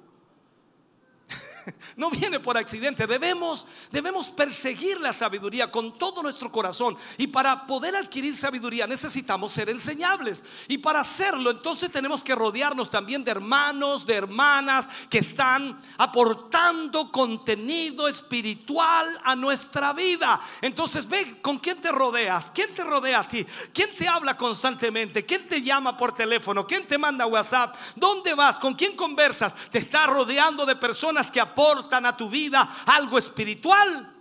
no 1.97 2.11
viene 2.11 2.41
por 2.41 2.57
accidente. 2.57 3.07
Debemos, 3.07 3.67
debemos 3.91 4.29
perseguir 4.29 5.01
la 5.01 5.13
sabiduría 5.13 5.71
con 5.71 5.99
todo 5.99 6.23
nuestro 6.23 6.51
corazón. 6.51 6.97
Y 7.19 7.27
para 7.27 7.67
poder 7.67 7.97
adquirir 7.97 8.37
sabiduría 8.37 8.87
necesitamos 8.87 9.53
ser 9.53 9.69
enseñables. 9.71 10.45
Y 10.69 10.79
para 10.79 11.01
hacerlo, 11.01 11.51
entonces 11.51 11.91
tenemos 11.91 12.23
que 12.23 12.35
rodearnos 12.35 12.91
también 12.91 13.25
de 13.25 13.31
hermanos, 13.31 14.07
de 14.07 14.15
hermanas 14.15 14.89
que 15.09 15.19
están 15.19 15.81
aportando 15.99 17.11
contenido 17.11 18.09
espiritual 18.09 19.21
a 19.23 19.37
nuestra 19.37 19.93
vida. 19.93 20.41
Entonces, 20.61 21.09
ve 21.09 21.41
con 21.41 21.59
quién 21.59 21.81
te 21.81 21.93
rodeas. 21.93 22.51
¿Quién 22.55 22.75
te 22.75 22.85
rodea 22.85 23.21
a 23.21 23.29
ti? 23.29 23.45
¿Quién 23.73 23.95
te 23.97 24.09
habla 24.09 24.37
constantemente? 24.37 25.25
¿Quién 25.25 25.49
te 25.49 25.63
llama 25.63 25.97
por 25.97 26.15
teléfono? 26.15 26.67
¿Quién 26.67 26.87
te 26.87 26.99
manda 26.99 27.27
WhatsApp? 27.27 27.77
¿Dónde 27.97 28.35
vas? 28.35 28.59
¿Con 28.59 28.75
quién 28.75 28.97
conversas? 28.97 29.55
Te 29.71 29.79
está 29.79 30.07
rodeando 30.07 30.67
de 30.67 30.77
personas 30.77 31.31
que 31.31 31.41
aportan 31.41 31.54
a 31.57 32.17
tu 32.17 32.29
vida 32.29 32.83
algo 32.87 33.19
espiritual. 33.19 34.13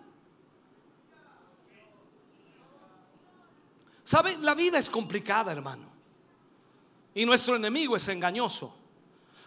¿Sabe? 4.03 4.37
La 4.37 4.53
vida 4.53 4.77
es 4.77 4.89
complicada, 4.89 5.51
hermano. 5.51 5.91
Y 7.15 7.25
nuestro 7.25 7.55
enemigo 7.55 7.95
es 7.95 8.07
engañoso. 8.09 8.75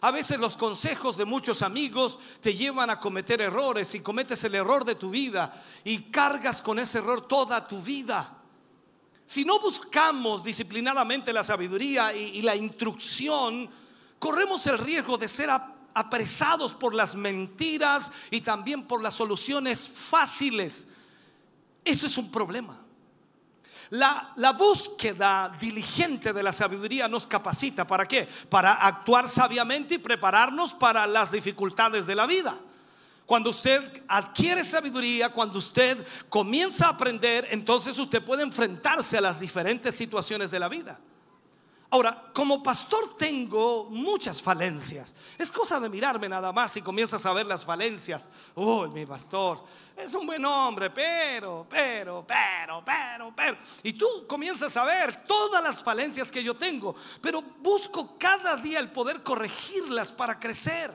A 0.01 0.11
veces 0.11 0.39
los 0.39 0.57
consejos 0.57 1.17
de 1.17 1.25
muchos 1.25 1.63
amigos 1.63 2.19
te 2.41 2.55
llevan 2.55 2.91
a 2.91 3.01
cometer 3.01 3.41
errores 3.41 3.95
y 3.95 4.01
cometes 4.01 4.45
el 4.45 4.55
error 4.55 4.85
de 4.85 4.95
tu 4.95 5.11
vida 5.11 5.63
y 5.85 6.11
cargas 6.11 6.63
con 6.63 6.79
ese 6.79 6.99
error 6.99 7.27
toda 7.27 7.67
tu 7.67 7.83
vida. 7.83 8.33
Si 9.25 9.45
no 9.45 9.59
buscamos 9.59 10.45
disciplinadamente 10.45 11.33
la 11.33 11.43
sabiduría 11.43 12.15
y, 12.15 12.39
y 12.39 12.43
la 12.43 12.55
instrucción, 12.55 13.69
corremos 14.19 14.67
el 14.67 14.79
riesgo 14.79 15.19
de 15.19 15.29
ser 15.29 15.51
apresados 15.97 16.75
por 16.75 16.95
las 16.95 17.15
mentiras 17.15 18.13
y 18.31 18.43
también 18.43 18.87
por 18.87 19.03
las 19.03 19.15
soluciones 19.15 19.89
fáciles. 19.89 20.87
Eso 21.83 22.07
es 22.07 22.19
un 22.19 22.31
problema. 22.31 22.83
La, 23.91 24.53
búsqueda 24.59 25.57
diligente 25.59 26.35
de 26.35 26.43
la 26.43 26.53
sabiduría 26.53 27.09
nos 27.09 27.27
capacita. 27.27 27.87
¿Para 27.87 28.07
qué? 28.07 28.29
Para 28.51 28.75
actuar 28.75 29.27
sabiamente 29.27 29.95
y 29.95 29.99
prepararnos 29.99 30.75
para 30.75 31.07
las 31.07 31.33
dificultades 31.33 32.07
de 32.07 32.15
la 32.15 32.27
vida. 32.27 32.55
Cuando 33.25 33.51
usted 33.51 34.05
adquiere 34.07 34.65
sabiduría, 34.65 35.31
cuando 35.31 35.59
usted 35.59 36.07
comienza 36.29 36.87
a 36.87 36.91
aprender, 36.91 37.49
entonces 37.51 37.99
usted 37.99 38.23
puede 38.23 38.43
enfrentarse 38.43 39.17
a 39.17 39.23
las 39.23 39.41
diferentes 39.41 39.95
situaciones 39.95 40.51
de 40.51 40.59
la 40.59 40.69
vida. 40.69 41.01
Ahora, 41.89 42.31
como 42.35 42.63
pastor 42.63 43.17
tengo 43.17 43.85
muchas 43.91 44.43
falencias. 44.43 45.15
Es 45.39 45.53
cosa 45.53 45.79
de 45.79 45.89
mirarme 45.89 46.29
nada 46.29 46.53
más 46.53 46.77
y 46.77 46.83
comienzas 46.83 47.25
a 47.25 47.33
ver 47.33 47.47
las 47.47 47.65
falencias. 47.65 48.29
Uy, 48.57 48.89
mi 48.91 49.07
pastor 49.07 49.65
es 49.97 50.13
un 50.15 50.27
buen 50.27 50.45
hombre, 50.45 50.91
pero, 50.91 51.65
pero, 51.71 52.25
pero, 52.27 52.83
pero, 52.85 53.33
pero. 53.35 53.57
Y 53.85 53.93
tú 53.93 54.27
comienzas 54.27 54.77
a 54.77 54.85
ver 54.85 55.23
todas 55.23 55.63
las 55.63 55.83
falencias 55.83 56.31
que 56.31 56.43
yo 56.43 56.55
tengo, 56.55 56.95
pero 57.23 57.41
busco 57.41 58.19
cada 58.19 58.57
día 58.57 58.81
el 58.81 58.91
poder 58.91 59.23
corregirlas 59.23 60.11
para 60.11 60.41
crecer. 60.41 60.93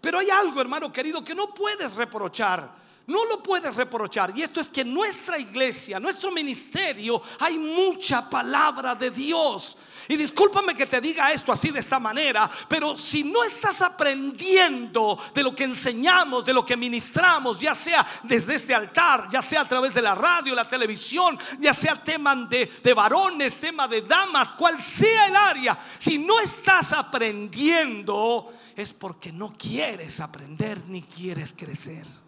Pero 0.00 0.20
hay 0.20 0.30
algo, 0.30 0.60
hermano 0.60 0.92
querido, 0.92 1.24
que 1.24 1.34
no 1.34 1.52
puedes 1.52 1.94
reprochar. 1.94 2.85
No 3.06 3.24
lo 3.24 3.40
puedes 3.40 3.74
reprochar. 3.74 4.36
Y 4.36 4.42
esto 4.42 4.60
es 4.60 4.68
que 4.68 4.80
en 4.80 4.92
nuestra 4.92 5.38
iglesia, 5.38 6.00
nuestro 6.00 6.32
ministerio, 6.32 7.22
hay 7.38 7.56
mucha 7.56 8.28
palabra 8.28 8.96
de 8.96 9.12
Dios. 9.12 9.76
Y 10.08 10.16
discúlpame 10.16 10.74
que 10.74 10.86
te 10.86 11.00
diga 11.00 11.32
esto 11.32 11.52
así 11.52 11.70
de 11.70 11.80
esta 11.80 11.98
manera, 11.98 12.48
pero 12.68 12.96
si 12.96 13.24
no 13.24 13.42
estás 13.42 13.82
aprendiendo 13.82 15.18
de 15.34 15.42
lo 15.42 15.54
que 15.54 15.64
enseñamos, 15.64 16.44
de 16.44 16.52
lo 16.52 16.64
que 16.64 16.76
ministramos, 16.76 17.58
ya 17.58 17.74
sea 17.74 18.06
desde 18.22 18.54
este 18.54 18.74
altar, 18.74 19.28
ya 19.30 19.42
sea 19.42 19.62
a 19.62 19.68
través 19.68 19.94
de 19.94 20.02
la 20.02 20.14
radio, 20.14 20.54
la 20.54 20.68
televisión, 20.68 21.38
ya 21.58 21.74
sea 21.74 21.96
tema 21.96 22.36
de, 22.36 22.66
de 22.82 22.94
varones, 22.94 23.58
tema 23.58 23.88
de 23.88 24.02
damas, 24.02 24.50
cual 24.50 24.80
sea 24.80 25.26
el 25.26 25.36
área, 25.36 25.76
si 25.98 26.18
no 26.18 26.38
estás 26.40 26.92
aprendiendo, 26.92 28.52
es 28.76 28.92
porque 28.92 29.32
no 29.32 29.52
quieres 29.52 30.20
aprender 30.20 30.84
ni 30.86 31.02
quieres 31.02 31.52
crecer. 31.52 32.25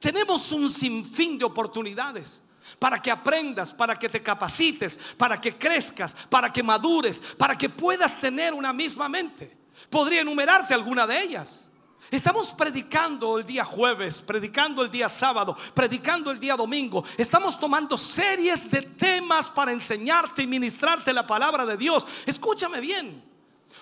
Tenemos 0.00 0.52
un 0.52 0.70
sinfín 0.70 1.38
de 1.38 1.44
oportunidades 1.44 2.42
para 2.78 3.00
que 3.00 3.10
aprendas, 3.10 3.72
para 3.72 3.96
que 3.96 4.08
te 4.08 4.22
capacites, 4.22 4.98
para 5.16 5.40
que 5.40 5.56
crezcas, 5.56 6.16
para 6.28 6.52
que 6.52 6.62
madures, 6.62 7.20
para 7.36 7.56
que 7.56 7.68
puedas 7.68 8.20
tener 8.20 8.54
una 8.54 8.72
misma 8.72 9.08
mente. 9.08 9.56
Podría 9.90 10.20
enumerarte 10.20 10.74
alguna 10.74 11.06
de 11.06 11.22
ellas. 11.22 11.70
Estamos 12.10 12.52
predicando 12.52 13.38
el 13.38 13.44
día 13.44 13.64
jueves, 13.64 14.22
predicando 14.22 14.82
el 14.82 14.90
día 14.90 15.08
sábado, 15.08 15.54
predicando 15.74 16.30
el 16.30 16.40
día 16.40 16.56
domingo. 16.56 17.04
Estamos 17.18 17.58
tomando 17.58 17.98
series 17.98 18.70
de 18.70 18.82
temas 18.82 19.50
para 19.50 19.72
enseñarte 19.72 20.42
y 20.42 20.46
ministrarte 20.46 21.12
la 21.12 21.26
palabra 21.26 21.66
de 21.66 21.76
Dios. 21.76 22.06
Escúchame 22.24 22.80
bien. 22.80 23.27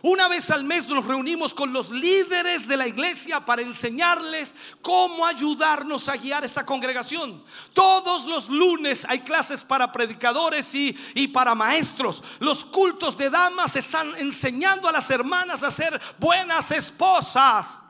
Una 0.03 0.28
vez 0.28 0.51
al 0.51 0.64
mes 0.64 0.88
nos 0.88 1.07
reunimos 1.07 1.55
con 1.55 1.72
los 1.72 1.90
líderes 1.90 2.68
de 2.68 2.76
la 2.76 2.86
iglesia 2.86 3.44
para 3.44 3.62
enseñarles 3.62 4.55
cómo 4.82 5.26
ayudarnos 5.26 6.09
a 6.09 6.16
guiar 6.16 6.44
esta 6.44 6.66
congregación. 6.66 7.42
Todos 7.72 8.26
los 8.26 8.49
lunes 8.49 9.07
hay 9.09 9.20
clases 9.20 9.64
para 9.64 9.90
predicadores 9.90 10.74
y, 10.74 10.97
y, 11.14 11.28
para 11.28 11.55
maestros. 11.55 12.22
Los 12.40 12.64
cultos 12.64 13.16
de 13.16 13.30
damas 13.30 13.76
están 13.76 14.14
enseñando 14.16 14.86
a 14.86 14.92
las 14.92 15.11
hermanas 15.11 15.62
a 15.62 15.70
ser 15.70 15.99
buenas 16.18 16.70
esposas. 16.70 17.82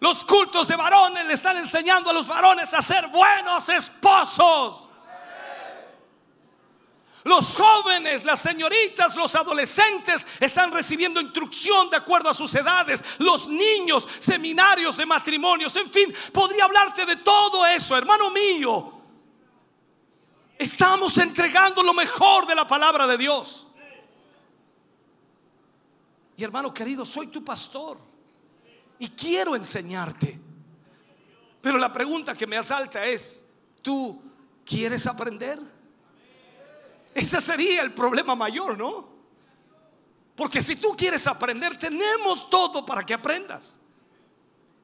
Los 0.00 0.24
cultos 0.24 0.68
de 0.68 0.76
varones 0.76 1.26
le 1.26 1.34
están 1.34 1.56
enseñando 1.56 2.10
a 2.10 2.12
los 2.12 2.26
varones 2.26 2.72
a 2.74 2.82
ser 2.82 3.06
buenos 3.08 3.68
esposos. 3.68 4.89
Los 7.24 7.54
jóvenes, 7.54 8.24
las 8.24 8.40
señoritas, 8.40 9.14
los 9.14 9.34
adolescentes 9.34 10.26
están 10.38 10.72
recibiendo 10.72 11.20
instrucción 11.20 11.90
de 11.90 11.96
acuerdo 11.96 12.30
a 12.30 12.34
sus 12.34 12.54
edades. 12.54 13.04
Los 13.18 13.46
niños, 13.46 14.08
seminarios 14.18 14.96
de 14.96 15.04
matrimonios, 15.04 15.74
en 15.76 15.90
fin, 15.92 16.14
podría 16.32 16.64
hablarte 16.64 17.04
de 17.04 17.16
todo 17.16 17.66
eso, 17.66 17.96
hermano 17.96 18.30
mío. 18.30 18.94
Estamos 20.56 21.16
entregando 21.18 21.82
lo 21.82 21.92
mejor 21.92 22.46
de 22.46 22.54
la 22.54 22.66
palabra 22.66 23.06
de 23.06 23.18
Dios. 23.18 23.68
Y 26.36 26.44
hermano 26.44 26.72
querido, 26.72 27.04
soy 27.04 27.26
tu 27.26 27.44
pastor 27.44 27.98
y 28.98 29.08
quiero 29.10 29.54
enseñarte. 29.54 30.40
Pero 31.60 31.76
la 31.76 31.92
pregunta 31.92 32.34
que 32.34 32.46
me 32.46 32.56
asalta 32.56 33.04
es, 33.04 33.44
¿tú 33.82 34.22
quieres 34.64 35.06
aprender? 35.06 35.60
Ese 37.14 37.40
sería 37.40 37.82
el 37.82 37.92
problema 37.92 38.34
mayor, 38.34 38.78
¿no? 38.78 39.08
Porque 40.36 40.62
si 40.62 40.76
tú 40.76 40.94
quieres 40.96 41.26
aprender, 41.26 41.78
tenemos 41.78 42.48
todo 42.48 42.86
para 42.86 43.04
que 43.04 43.12
aprendas. 43.12 43.78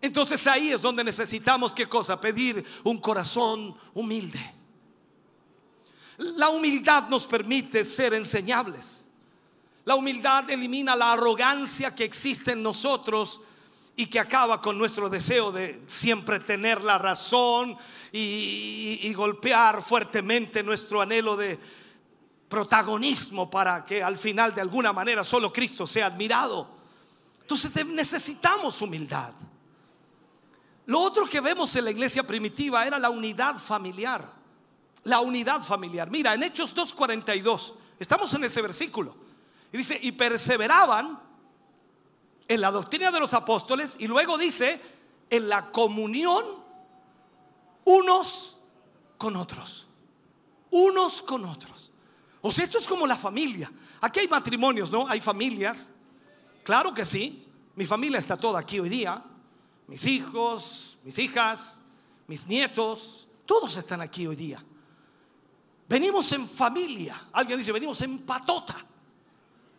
Entonces 0.01 0.47
ahí 0.47 0.71
es 0.71 0.83
donde 0.83 1.03
necesitamos 1.03 1.75
qué 1.75 1.87
cosa? 1.87 2.21
Pedir 2.21 2.65
un 2.85 2.99
corazón 2.99 3.75
humilde. 3.95 4.55
La 6.19 6.51
humildad 6.51 7.09
nos 7.09 7.27
permite 7.27 7.85
ser 7.85 8.15
enseñables. 8.15 9.07
La 9.85 9.95
humildad 9.95 10.51
elimina 10.51 10.97
la 10.97 11.13
arrogancia 11.13 11.95
que 11.95 12.05
existe 12.05 12.53
en 12.53 12.63
nosotros 12.63 13.41
y 13.95 14.07
que 14.07 14.21
acaba 14.21 14.61
con 14.61 14.77
nuestro 14.77 15.09
deseo 15.09 15.53
de 15.53 15.81
siempre 15.87 16.41
tener 16.41 16.83
la 16.83 16.99
razón 16.99 17.77
y, 18.13 18.99
y 19.03 19.15
golpear 19.15 19.83
fuertemente 19.83 20.63
nuestro 20.63 21.01
anhelo 21.01 21.37
de, 21.37 21.59
protagonismo 22.49 23.51
para 23.51 23.85
que 23.85 24.03
al 24.03 24.17
final 24.17 24.55
de 24.55 24.61
alguna 24.61 24.93
manera 24.93 25.25
solo 25.25 25.53
Cristo 25.53 25.87
sea 25.87 26.07
admirado. 26.07 26.69
Entonces 27.41 27.87
necesitamos 27.87 28.81
humildad. 28.83 29.33
Lo 30.87 31.01
otro 31.01 31.27
que 31.27 31.41
vemos 31.41 31.75
en 31.77 31.85
la 31.85 31.91
iglesia 31.91 32.23
primitiva 32.23 32.87
era 32.87 32.99
la 32.99 33.11
unidad 33.11 33.57
familiar. 33.57 34.25
La 35.05 35.21
unidad 35.21 35.63
familiar. 35.63 36.11
Mira, 36.11 36.35
en 36.35 36.43
Hechos 36.43 36.75
2.42, 36.75 37.75
estamos 37.99 38.33
en 38.35 38.45
ese 38.45 38.63
versículo. 38.63 39.15
Y 39.73 39.79
dice, 39.79 39.99
y 40.01 40.13
perseveraban 40.13 41.21
en 42.49 42.61
la 42.61 42.71
doctrina 42.71 43.11
de 43.11 43.21
los 43.21 43.35
apóstoles 43.35 43.97
y 43.99 44.07
luego 44.07 44.39
dice, 44.39 44.81
en 45.31 45.49
la 45.49 45.71
comunión 45.73 46.45
unos 47.85 48.59
con 49.19 49.37
otros. 49.37 49.87
Unos 50.71 51.23
con 51.23 51.45
otros. 51.45 51.93
O 52.47 52.53
sea, 52.53 52.65
esto 52.65 52.79
es 52.79 52.87
como 52.87 53.09
la 53.09 53.17
familia. 53.17 53.69
Aquí 54.01 54.21
hay 54.21 54.29
matrimonios, 54.29 54.89
¿no? 54.93 55.09
Hay 55.09 55.21
familias. 55.21 55.91
Claro 56.63 56.95
que 56.95 57.05
sí. 57.05 57.45
Mi 57.75 57.85
familia 57.87 58.21
está 58.21 58.37
toda 58.37 58.61
aquí 58.61 58.79
hoy 58.79 58.89
día. 58.89 59.21
Mis 59.89 60.07
hijos, 60.07 60.97
mis 61.03 61.19
hijas, 61.19 61.83
mis 62.29 62.47
nietos, 62.47 63.27
todos 63.45 63.77
están 63.77 64.01
aquí 64.01 64.29
hoy 64.29 64.37
día. 64.37 64.65
Venimos 65.89 66.31
en 66.31 66.47
familia. 66.47 67.21
Alguien 67.33 67.59
dice, 67.59 67.73
venimos 67.73 68.01
en 68.03 68.21
patota 68.21 68.77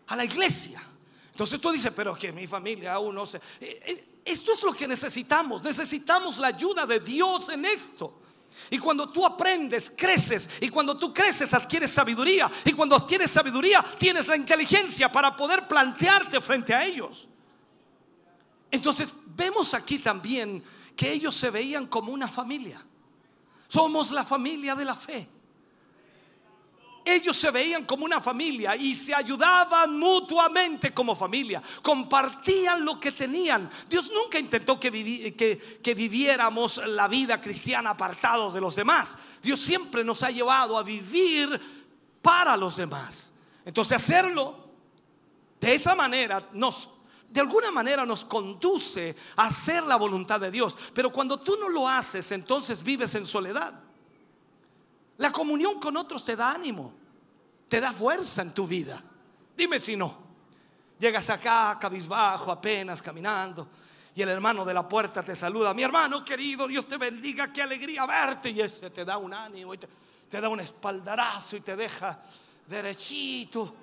a 0.08 0.16
la 0.18 0.26
iglesia. 0.26 0.84
Entonces 1.32 1.62
tú 1.62 1.72
dices, 1.72 1.94
pero 1.96 2.16
que 2.16 2.34
mi 2.34 2.48
familia 2.48 2.96
aún 2.96 3.16
no 3.16 3.26
se... 3.26 3.38
Eh, 3.62 3.82
eh, 3.86 4.22
esto 4.26 4.52
es 4.52 4.62
lo 4.62 4.74
que 4.74 4.90
necesitamos. 4.90 5.64
Necesitamos 5.64 6.38
la 6.38 6.48
ayuda 6.48 6.86
de 6.86 7.00
Dios 7.00 7.48
en 7.48 7.64
esto. 7.64 8.24
Y 8.70 8.80
cuando 8.80 9.08
tú 9.08 9.26
aprendes, 9.26 9.92
creces. 9.96 10.50
Y 10.60 10.70
cuando 10.70 10.98
tú 10.98 11.14
creces, 11.14 11.54
adquieres 11.54 11.92
sabiduría. 11.92 12.52
Y 12.66 12.74
cuando 12.74 12.96
adquieres 12.96 13.32
sabiduría, 13.32 13.84
tienes 13.98 14.28
la 14.28 14.36
inteligencia 14.36 15.12
para 15.12 15.36
poder 15.36 15.68
plantearte 15.68 16.42
frente 16.42 16.74
a 16.74 16.84
ellos. 16.84 17.30
Entonces, 18.70 19.14
vemos 19.28 19.74
aquí 19.74 20.00
también 20.00 20.64
que 20.96 21.12
ellos 21.12 21.36
se 21.36 21.50
veían 21.50 21.88
como 21.88 22.12
una 22.12 22.28
familia. 22.28 22.84
Somos 23.68 24.12
la 24.12 24.26
familia 24.26 24.76
de 24.76 24.86
la 24.86 24.96
fe 24.96 25.30
ellos 27.08 27.38
se 27.38 27.52
veían 27.52 27.86
como 27.86 28.06
una 28.06 28.20
familia 28.22 28.76
y 28.76 28.96
se 28.96 29.14
ayudaban 29.14 29.98
mutuamente 29.98 30.94
como 30.94 31.16
familia, 31.16 31.62
compartían 31.82 32.84
lo 32.84 33.00
que 33.00 33.12
tenían. 33.12 33.70
Dios 33.90 34.12
nunca 34.14 34.40
intentó 34.40 34.80
que, 34.80 34.90
viviéramos 35.96 36.78
la 36.86 37.08
vida 37.08 37.40
cristiana 37.40 37.92
apartados 37.92 38.54
de 38.54 38.62
los 38.62 38.76
demás. 38.76 39.18
Dios 39.42 39.60
siempre 39.60 40.04
nos 40.04 40.24
ha 40.24 40.32
llevado 40.32 40.78
a 40.78 40.84
vivir 40.84 41.60
para 42.22 42.58
los 42.58 42.78
demás. 42.78 43.34
Entonces 43.66 43.96
hacerlo 43.96 44.68
de 45.60 45.74
esa 45.74 45.96
manera 45.96 46.48
nos 46.54 46.90
de 47.30 47.42
alguna 47.42 47.72
manera 47.72 48.06
nos 48.06 48.24
conduce 48.24 49.16
a 49.36 49.48
hacer 49.48 49.84
la 49.84 49.98
voluntad 49.98 50.40
de 50.40 50.50
Dios. 50.50 50.78
Pero 50.94 51.12
cuando 51.12 51.38
tú 51.38 51.58
no 51.60 51.68
lo 51.68 51.88
haces, 51.88 52.32
entonces 52.32 52.82
vives 52.82 53.14
en 53.16 53.26
soledad. 53.26 53.87
La 55.18 55.32
comunión 55.32 55.80
con 55.80 55.98
otros 55.98 56.24
te 56.24 56.36
da 56.36 56.52
ánimo, 56.52 56.94
te 57.68 57.80
da 57.80 57.92
fuerza 57.92 58.42
en 58.44 58.54
tu 58.54 58.68
vida. 58.68 59.04
Dime 59.56 59.80
si 59.80 59.96
no. 59.96 60.28
Llegas 61.00 61.30
acá 61.30 61.78
cabizbajo, 61.80 62.52
apenas 62.52 63.02
caminando, 63.02 63.68
y 64.16 64.22
el 64.22 64.30
hermano 64.30 64.66
de 64.66 64.74
la 64.74 64.88
puerta 64.88 65.24
te 65.24 65.36
saluda. 65.36 65.74
Mi 65.74 65.84
hermano 65.84 66.26
querido, 66.26 66.68
Dios 66.68 66.88
te 66.88 66.98
bendiga, 66.98 67.52
qué 67.54 67.62
alegría 67.62 68.06
verte. 68.06 68.50
Y 68.50 68.62
ese 68.62 68.90
te 68.90 69.06
da 69.06 69.18
un 69.18 69.34
ánimo, 69.34 69.74
y 69.74 69.78
te, 69.78 70.42
da 70.42 70.50
un 70.50 70.60
espaldarazo 70.60 71.58
y 71.58 71.62
te 71.62 71.76
deja 71.76 72.20
derechito. 72.68 73.76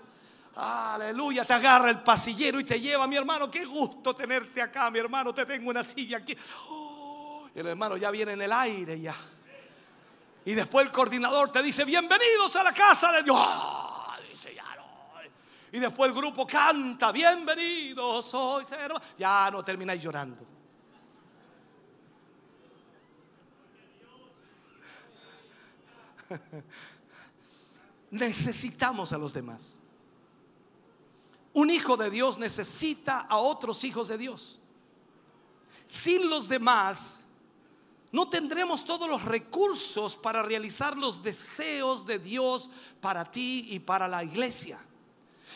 Aleluya, 0.57 1.45
te 1.45 1.53
agarra 1.53 1.91
el 1.91 2.01
pasillero 2.01 2.61
y 2.61 2.65
te 2.65 2.81
lleva, 2.81 3.07
mi 3.09 3.17
hermano, 3.17 3.51
qué 3.51 3.65
gusto 3.65 4.15
tenerte 4.15 4.63
acá, 4.63 4.89
mi 4.91 5.01
hermano, 5.01 5.35
te 5.35 5.45
tengo 5.47 5.71
una 5.71 5.83
silla 5.83 6.19
aquí. 6.19 6.37
Oh, 6.69 7.49
y 7.53 7.59
el 7.59 7.67
hermano 7.67 7.97
ya 7.97 8.11
viene 8.11 8.33
en 8.33 8.43
el 8.43 8.53
aire 8.53 9.01
ya. 9.01 9.15
Y 10.47 10.53
después 10.53 10.87
el 10.87 10.93
coordinador 10.93 11.51
te 11.51 11.63
dice, 11.63 11.85
bienvenidos 11.85 12.55
a 12.57 12.63
la 12.63 12.73
casa 12.73 13.11
de 13.13 13.23
Dios. 13.23 13.37
Ah, 13.39 14.17
dice, 14.31 14.55
ya 14.55 14.65
no. 14.77 14.85
Y 15.73 15.79
después 15.79 16.11
el 16.11 16.17
grupo 16.17 16.47
canta, 16.47 17.11
bienvenidos, 17.13 18.31
cero. 18.69 19.01
Ya 19.19 19.51
no 19.51 19.63
termináis 19.63 20.03
llorando. 20.03 20.47
Necesitamos 28.11 29.13
a 29.13 29.19
los 29.19 29.33
demás. 29.33 29.79
Un 31.55 31.71
hijo 31.71 31.97
de 31.97 32.11
Dios 32.11 32.37
necesita 32.37 33.21
a 33.21 33.39
otros 33.39 33.85
hijos 33.85 34.09
de 34.09 34.19
Dios. 34.19 34.61
Sin 35.87 36.29
los 36.29 36.49
demás, 36.49 37.24
no 38.15 38.29
tendremos 38.29 38.85
todos 38.85 39.09
los 39.09 39.25
recursos 39.25 40.15
para 40.15 40.41
realizar 40.41 40.97
los 40.97 41.21
deseos 41.21 42.07
de 42.07 42.21
Dios 42.21 42.71
para 43.01 43.29
ti 43.29 43.67
y 43.71 43.81
para 43.81 44.07
la 44.07 44.23
iglesia. 44.23 44.79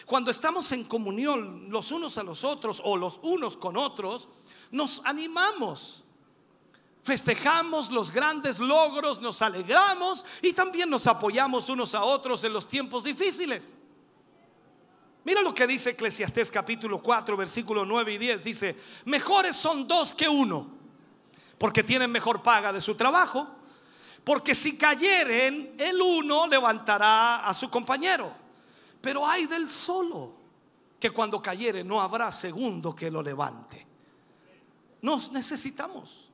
Cuando 0.05 0.33
estamos 0.33 0.73
en 0.73 0.83
comunión 0.83 1.69
los 1.71 1.93
unos 1.93 2.19
a 2.19 2.25
los 2.25 2.43
otros 2.43 2.83
o 2.85 2.97
los 2.97 3.21
unos 3.23 3.57
con 3.57 3.77
otros, 3.77 4.29
nos 4.73 5.01
animamos, 5.05 6.03
festejamos 7.01 7.93
los 7.93 8.11
grandes 8.11 8.59
logros, 8.59 9.21
nos 9.21 9.41
alegramos 9.41 10.27
y 10.43 10.53
también 10.53 10.91
nos 10.91 11.07
apoyamos 11.07 11.69
unos 11.69 11.95
a 11.95 12.03
otros 12.03 12.43
en 12.43 12.53
los 12.53 12.67
tiempos 12.67 13.05
difíciles. 13.05 13.73
Mira 15.23 15.43
lo 15.43 15.55
que 15.55 15.69
dice 15.69 15.91
Eclesiastés 15.91 16.51
capítulo 16.51 17.01
4, 17.01 17.37
versículo 17.37 17.85
9 17.85 18.15
y 18.15 18.19
10. 18.19 18.43
Dice, 18.43 18.77
mejores 19.05 19.55
son 19.55 19.87
dos 19.87 20.13
que 20.13 20.29
uno 20.29 20.78
porque 21.59 21.83
tienen 21.83 22.11
mejor 22.11 22.43
paga 22.43 22.73
de 22.73 22.81
su 22.81 22.95
trabajo. 22.95 23.47
Porque 24.25 24.55
si 24.55 24.77
cayeren, 24.77 25.75
el 25.79 26.01
uno 26.01 26.47
levantará 26.47 27.47
a 27.47 27.55
su 27.55 27.71
compañero. 27.71 28.31
Pero 29.01 29.27
hay 29.27 29.47
del 29.47 29.69
solo. 29.69 30.37
que 30.99 31.11
cuando 31.11 31.41
cayere 31.41 31.85
no 31.85 32.01
habrá 32.01 32.33
segundo 32.33 32.95
que 32.95 33.09
lo 33.09 33.23
levante. 33.23 33.87
Nos 35.01 35.31
necesitamos. 35.31 36.29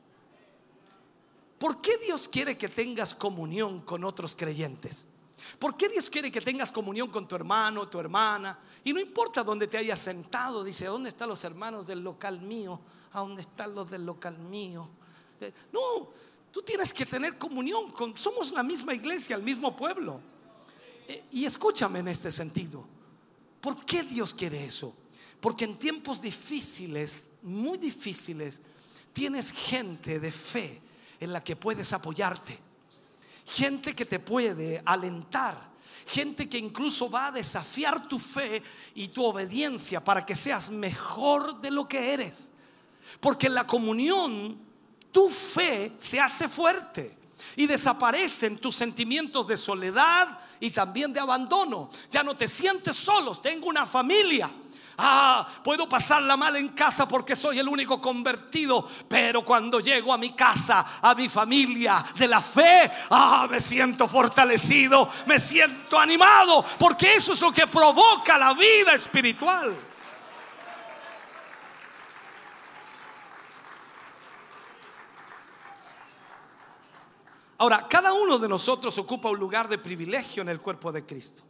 ¿Por 1.59 1.83
qué 1.83 1.99
Dios 1.99 2.29
quiere 2.29 2.57
que 2.57 2.68
tengas 2.68 3.14
comunión 3.14 3.83
con 3.83 4.05
otros 4.05 4.35
creyentes? 4.35 5.07
¿Por 5.59 5.77
qué 5.77 5.89
Dios 5.89 6.09
quiere 6.09 6.31
que 6.31 6.41
tengas 6.41 6.72
comunión 6.72 7.11
con 7.11 7.29
tu 7.29 7.37
hermano, 7.37 7.89
tu 7.89 8.01
hermana? 8.01 8.59
Y 8.83 8.93
no 8.93 9.01
importa 9.01 9.45
dónde 9.45 9.66
te 9.66 9.77
hayas 9.77 9.99
sentado, 9.99 10.64
dice, 10.64 10.87
¿dónde 10.87 11.11
están 11.11 11.29
los 11.29 11.45
hermanos 11.45 11.87
del 11.87 12.01
local 12.01 12.41
mío? 12.41 12.81
¿A 13.12 13.20
dónde 13.20 13.43
están 13.43 13.75
los 13.75 13.91
del 13.91 14.07
local 14.07 14.39
mío? 14.39 14.89
No, 15.72 16.11
tú 16.51 16.62
tienes 16.62 16.92
que 16.95 17.05
tener 17.05 17.36
comunión 17.36 17.90
con, 17.90 18.16
somos 18.16 18.53
la 18.53 18.62
misma 18.62 18.95
iglesia, 18.95 19.36
el 19.36 19.42
mismo 19.42 19.76
pueblo. 19.76 20.20
Eh, 21.09 21.24
y 21.32 21.45
escúchame 21.45 21.99
en 21.99 22.09
este 22.09 22.30
sentido. 22.30 22.86
¿Por 23.61 23.84
qué 23.84 24.03
Dios 24.03 24.32
quiere 24.32 24.64
eso? 24.64 24.95
Porque 25.40 25.64
en 25.64 25.78
tiempos 25.78 26.22
difíciles, 26.22 27.30
muy 27.42 27.78
difíciles, 27.78 28.61
tienes 29.12 29.51
gente 29.51 30.20
de 30.20 30.32
fe 30.32 30.80
en 31.20 31.32
la 31.32 31.42
que 31.42 31.57
puedes 31.57 31.92
apoyarte 31.92 32.59
gente 33.47 33.95
que 33.95 34.05
te 34.05 34.18
puede 34.18 34.82
alentar, 34.84 35.57
gente 36.07 36.49
que 36.49 36.59
incluso 36.59 37.11
va 37.11 37.28
a 37.28 37.32
desafiar 37.32 38.09
tu 38.09 38.18
fe 38.18 38.62
y 38.95 39.09
tu 39.09 39.24
obediencia 39.24 40.03
para 40.03 40.24
que 40.24 40.34
seas 40.34 40.70
mejor 40.70 41.61
de 41.61 41.70
lo 41.70 41.88
que 41.88 42.12
eres. 42.12 42.53
Porque 43.20 43.49
la 43.49 43.66
comunión 43.66 44.59
tu 45.15 45.31
fe 45.31 45.93
se 45.97 46.19
hace 46.19 46.49
fuerte 46.49 47.17
y 47.55 47.69
desaparecen 47.69 48.59
tus 48.59 48.75
sentimientos 48.75 49.47
de 49.47 49.57
soledad 49.57 50.41
y 50.59 50.73
también 50.73 51.12
de 51.12 51.21
abandono. 51.21 51.89
Ya 52.11 52.25
no 52.25 52.37
te 52.37 52.49
sientes 52.49 52.97
solos, 52.97 53.41
tengo 53.41 53.69
una 53.69 53.87
familia. 53.87 54.51
Ah, 54.99 55.47
puedo 55.62 55.89
pasarla 55.89 56.37
mal 56.37 56.57
en 56.57 56.71
casa 56.71 57.07
porque 57.07 57.37
soy 57.37 57.61
el 57.61 57.69
único 57.69 58.01
convertido, 58.01 58.89
pero 59.09 59.45
cuando 59.45 59.79
llego 59.79 60.12
a 60.12 60.19
mi 60.19 60.31
casa, 60.31 60.99
a 61.01 61.15
mi 61.15 61.29
familia 61.29 62.05
de 62.17 62.27
la 62.27 62.41
fe, 62.41 62.91
ah, 63.11 63.47
me 63.49 63.61
siento 63.61 64.09
fortalecido, 64.09 65.09
me 65.27 65.39
siento 65.39 65.97
animado, 65.97 66.65
porque 66.77 67.15
eso 67.15 67.35
es 67.35 67.41
lo 67.41 67.53
que 67.53 67.69
provoca 67.69 68.37
la 68.37 68.53
vida 68.55 68.95
espiritual. 68.95 69.93
Ahora, 77.59 77.87
cada 77.89 78.13
uno 78.13 78.39
de 78.39 78.49
nosotros 78.49 78.99
ocupa 78.99 79.31
un 79.31 79.39
lugar 79.39 79.69
de 79.69 79.79
privilegio 79.79 80.43
en 80.43 80.49
el 80.49 80.61
cuerpo 80.61 80.91
de 80.91 81.07
Cristo. 81.07 81.43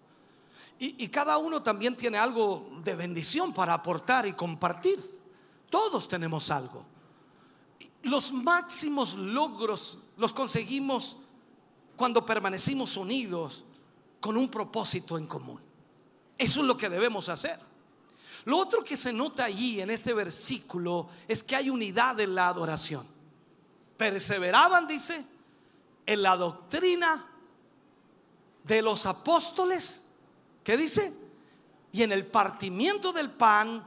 Y, 0.79 1.09
cada 1.09 1.39
uno 1.39 1.63
también 1.63 1.97
tiene 1.97 2.19
algo 2.19 2.69
de 2.83 2.97
bendición 2.97 3.55
para 3.55 3.75
aportar 3.75 4.27
y 4.27 4.33
compartir. 4.33 4.99
Todos 5.71 6.09
tenemos 6.09 6.51
algo. 6.51 6.85
Los 8.03 8.33
máximos 8.33 9.15
logros 9.15 9.99
los 10.17 10.33
conseguimos 10.33 11.17
cuando 11.97 12.27
permanecimos 12.27 12.97
unidos 12.97 13.65
con 14.21 14.37
un 14.37 14.51
propósito 14.51 15.17
en 15.17 15.27
común. 15.27 15.61
Eso 16.37 16.61
es 16.61 16.67
lo 16.67 16.77
que 16.77 16.89
debemos 16.89 17.29
hacer. 17.29 17.59
Lo 18.45 18.59
otro 18.59 18.85
que 18.85 18.97
se 18.97 19.13
nota 19.13 19.45
allí 19.45 19.81
en 19.81 19.91
este 19.91 20.13
versículo 20.13 21.09
es 21.29 21.43
que 21.43 21.57
hay 21.57 21.71
unidad 21.71 22.21
en 22.21 22.35
la 22.35 22.49
adoración. 22.49 23.07
Perseveraban, 23.97 24.87
dice, 24.87 25.25
en 26.07 26.23
la 26.23 26.37
doctrina 26.37 27.27
de 28.65 28.83
los 28.83 29.07
apóstoles 29.07 30.05
¿Qué 30.65 30.79
dice? 30.79 31.15
Y 31.93 32.03
en 32.03 32.11
el 32.11 32.27
partimiento 32.27 33.13
del 33.13 33.31
pan 33.31 33.85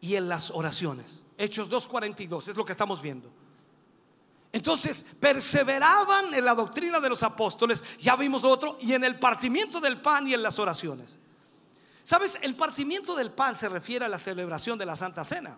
y 0.00 0.14
en 0.14 0.28
las 0.28 0.50
oraciones. 0.50 1.24
Hechos 1.38 1.70
2.42 1.70 2.48
es 2.48 2.56
lo 2.56 2.64
que 2.64 2.72
estamos 2.72 3.00
viendo. 3.00 3.30
Entonces, 4.52 5.06
perseveraban 5.18 6.34
en 6.34 6.44
la 6.44 6.54
doctrina 6.54 7.00
de 7.00 7.08
los 7.08 7.22
apóstoles, 7.22 7.82
ya 7.98 8.14
vimos 8.16 8.44
otro, 8.44 8.76
y 8.80 8.92
en 8.92 9.04
el 9.04 9.18
partimiento 9.18 9.80
del 9.80 10.00
pan 10.00 10.28
y 10.28 10.34
en 10.34 10.42
las 10.42 10.58
oraciones. 10.58 11.18
¿Sabes? 12.02 12.38
El 12.42 12.56
partimiento 12.56 13.14
del 13.14 13.30
pan 13.30 13.56
se 13.56 13.68
refiere 13.68 14.04
a 14.04 14.08
la 14.08 14.18
celebración 14.18 14.78
de 14.78 14.86
la 14.86 14.96
Santa 14.96 15.24
Cena. 15.24 15.56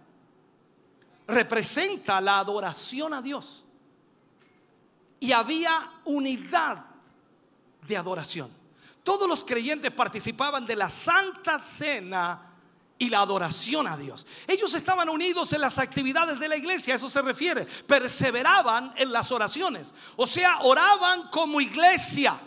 Representa 1.26 2.20
la 2.20 2.38
adoración 2.38 3.14
a 3.14 3.22
Dios. 3.22 3.64
Y 5.22 5.30
había 5.30 5.88
unidad 6.04 6.84
de 7.86 7.96
adoración. 7.96 8.50
Todos 9.04 9.28
los 9.28 9.44
creyentes 9.44 9.92
participaban 9.92 10.66
de 10.66 10.74
la 10.74 10.90
Santa 10.90 11.60
Cena 11.60 12.50
y 12.98 13.08
la 13.08 13.20
adoración 13.20 13.86
a 13.86 13.96
Dios. 13.96 14.26
Ellos 14.48 14.74
estaban 14.74 15.08
unidos 15.08 15.52
en 15.52 15.60
las 15.60 15.78
actividades 15.78 16.40
de 16.40 16.48
la 16.48 16.56
iglesia, 16.56 16.94
a 16.94 16.96
eso 16.96 17.08
se 17.08 17.22
refiere. 17.22 17.66
Perseveraban 17.66 18.94
en 18.96 19.12
las 19.12 19.30
oraciones. 19.30 19.94
O 20.16 20.26
sea, 20.26 20.58
oraban 20.62 21.28
como 21.30 21.60
iglesia. 21.60 22.40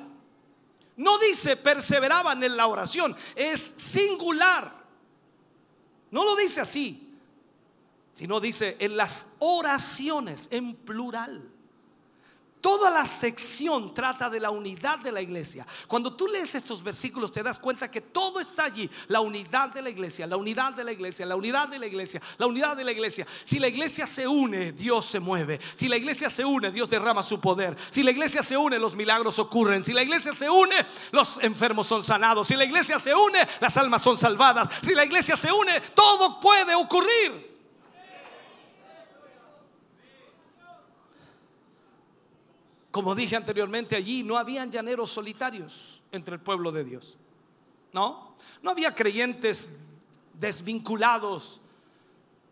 No 0.97 1.17
dice 1.17 1.55
perseveraban 1.55 2.43
en 2.43 2.57
la 2.57 2.67
oración, 2.67 3.15
es 3.35 3.73
singular. 3.77 4.83
No 6.11 6.25
lo 6.25 6.35
dice 6.35 6.59
así, 6.59 7.09
sino 8.11 8.41
dice 8.41 8.75
en 8.79 8.97
las 8.97 9.27
oraciones, 9.39 10.49
en 10.51 10.75
plural. 10.75 11.54
Toda 12.65 12.89
la 12.89 13.05
sección 13.05 13.93
trata 13.93 14.27
de 14.27 14.39
la 14.39 14.49
unidad 14.49 14.97
de 14.97 15.11
la 15.11 15.21
iglesia. 15.21 15.67
Cuando 15.85 16.15
tú 16.15 16.25
lees 16.25 16.55
estos 16.55 16.81
versículos 16.81 17.31
te 17.31 17.43
das 17.43 17.59
cuenta 17.59 17.91
que 17.91 18.01
todo 18.01 18.39
está 18.39 18.63
allí. 18.63 18.89
La 19.07 19.21
unidad 19.21 19.69
de 19.69 19.83
la 19.83 19.91
iglesia, 19.91 20.25
la 20.25 20.35
unidad 20.35 20.73
de 20.73 20.83
la 20.83 20.91
iglesia, 20.91 21.27
la 21.27 21.35
unidad 21.35 21.67
de 21.67 21.77
la 21.77 21.85
iglesia, 21.85 22.19
la 22.39 22.47
unidad 22.47 22.75
de 22.75 22.83
la 22.83 22.91
iglesia. 22.91 23.27
Si 23.43 23.59
la 23.59 23.67
iglesia 23.67 24.07
se 24.07 24.27
une, 24.27 24.71
Dios 24.71 25.05
se 25.05 25.19
mueve. 25.19 25.59
Si 25.75 25.87
la 25.87 25.95
iglesia 25.95 26.27
se 26.27 26.43
une, 26.43 26.71
Dios 26.71 26.89
derrama 26.89 27.21
su 27.21 27.39
poder. 27.39 27.77
Si 27.91 28.01
la 28.01 28.09
iglesia 28.09 28.41
se 28.41 28.57
une, 28.57 28.79
los 28.79 28.95
milagros 28.95 29.37
ocurren. 29.37 29.83
Si 29.83 29.93
la 29.93 30.01
iglesia 30.01 30.33
se 30.33 30.49
une, 30.49 30.87
los 31.11 31.37
enfermos 31.43 31.85
son 31.85 32.03
sanados. 32.03 32.47
Si 32.47 32.55
la 32.55 32.65
iglesia 32.65 32.97
se 32.97 33.13
une, 33.13 33.47
las 33.61 33.77
almas 33.77 34.01
son 34.01 34.17
salvadas. 34.17 34.69
Si 34.81 34.95
la 34.95 35.05
iglesia 35.05 35.37
se 35.37 35.51
une, 35.51 35.81
todo 35.93 36.39
puede 36.39 36.73
ocurrir. 36.73 37.54
Como 42.95 43.13
dije 43.13 43.35
anteriormente, 43.35 43.93
allí 43.97 44.23
no 44.23 44.37
habían 44.37 44.71
llaneros 44.71 45.11
solitarios 45.11 46.01
entre 46.13 46.35
el 46.35 46.39
pueblo 46.39 46.71
de 46.71 46.85
Dios. 46.85 47.17
¿No? 47.91 48.37
No 48.61 48.71
había 48.71 48.95
creyentes 48.95 49.69
desvinculados 50.33 51.59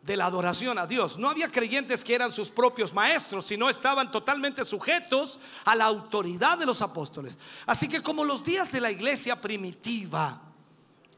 de 0.01 0.17
la 0.17 0.25
adoración 0.25 0.77
a 0.77 0.85
Dios. 0.85 1.17
No 1.17 1.29
había 1.29 1.49
creyentes 1.49 2.03
que 2.03 2.13
eran 2.13 2.33
sus 2.33 2.49
propios 2.49 2.91
maestros, 2.91 3.45
sino 3.45 3.69
estaban 3.69 4.11
totalmente 4.11 4.65
sujetos 4.65 5.39
a 5.63 5.77
la 5.77 5.85
autoridad 5.85 6.57
de 6.57 6.65
los 6.65 6.81
apóstoles. 6.81 7.39
Así 7.65 7.87
que 7.87 8.03
como 8.03 8.25
los 8.25 8.43
días 8.43 8.69
de 8.69 8.81
la 8.81 8.91
iglesia 8.91 9.39
primitiva, 9.39 10.41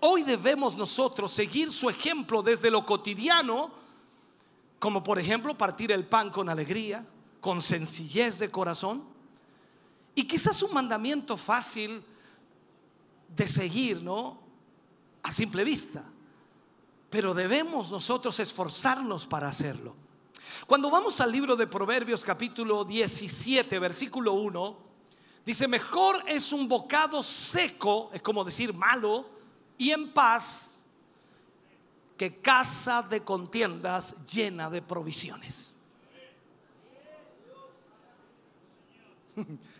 hoy 0.01 0.21
debemos 0.21 0.77
nosotros 0.77 1.31
seguir 1.31 1.73
su 1.73 1.89
ejemplo 1.89 2.43
desde 2.43 2.69
lo 2.69 2.85
cotidiano, 2.85 3.71
como 4.77 5.03
por 5.03 5.17
ejemplo 5.17 5.57
partir 5.57 5.91
el 5.91 6.05
pan 6.05 6.29
con 6.29 6.47
alegría, 6.47 7.03
con 7.41 7.63
sencillez 7.63 8.37
de 8.37 8.51
corazón, 8.51 9.14
y 10.15 10.23
quizás 10.23 10.63
un 10.63 10.73
mandamiento 10.73 11.35
fácil 11.35 12.01
de 13.27 13.47
seguir, 13.49 14.01
¿no? 14.01 14.39
A 15.21 15.31
simple 15.33 15.65
vista. 15.65 16.05
Pero 17.09 17.33
debemos 17.33 17.91
nosotros 17.91 18.39
esforzarnos 18.39 19.27
para 19.27 19.47
hacerlo. 19.47 19.93
Cuando 20.67 20.89
vamos 20.89 21.19
al 21.19 21.33
libro 21.33 21.57
de 21.57 21.67
Proverbios 21.67 22.23
capítulo 22.23 22.85
17, 22.85 23.77
versículo 23.77 24.33
1, 24.33 24.77
dice, 25.45 25.67
mejor 25.67 26.23
es 26.27 26.53
un 26.53 26.69
bocado 26.69 27.21
seco, 27.21 28.09
es 28.13 28.21
como 28.21 28.45
decir 28.45 28.73
malo, 28.73 29.29
y 29.77 29.91
en 29.91 30.13
paz, 30.13 30.85
que 32.17 32.37
casa 32.37 33.01
de 33.01 33.21
contiendas 33.21 34.15
llena 34.25 34.69
de 34.69 34.81
provisiones. 34.81 35.75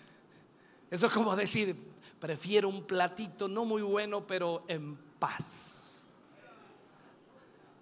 Eso 0.90 1.08
es 1.08 1.14
como 1.14 1.36
decir, 1.36 1.76
prefiero 2.20 2.70
un 2.70 2.84
platito 2.84 3.48
no 3.48 3.66
muy 3.66 3.82
bueno, 3.82 4.26
pero 4.26 4.64
en 4.68 4.96
paz. 5.20 6.04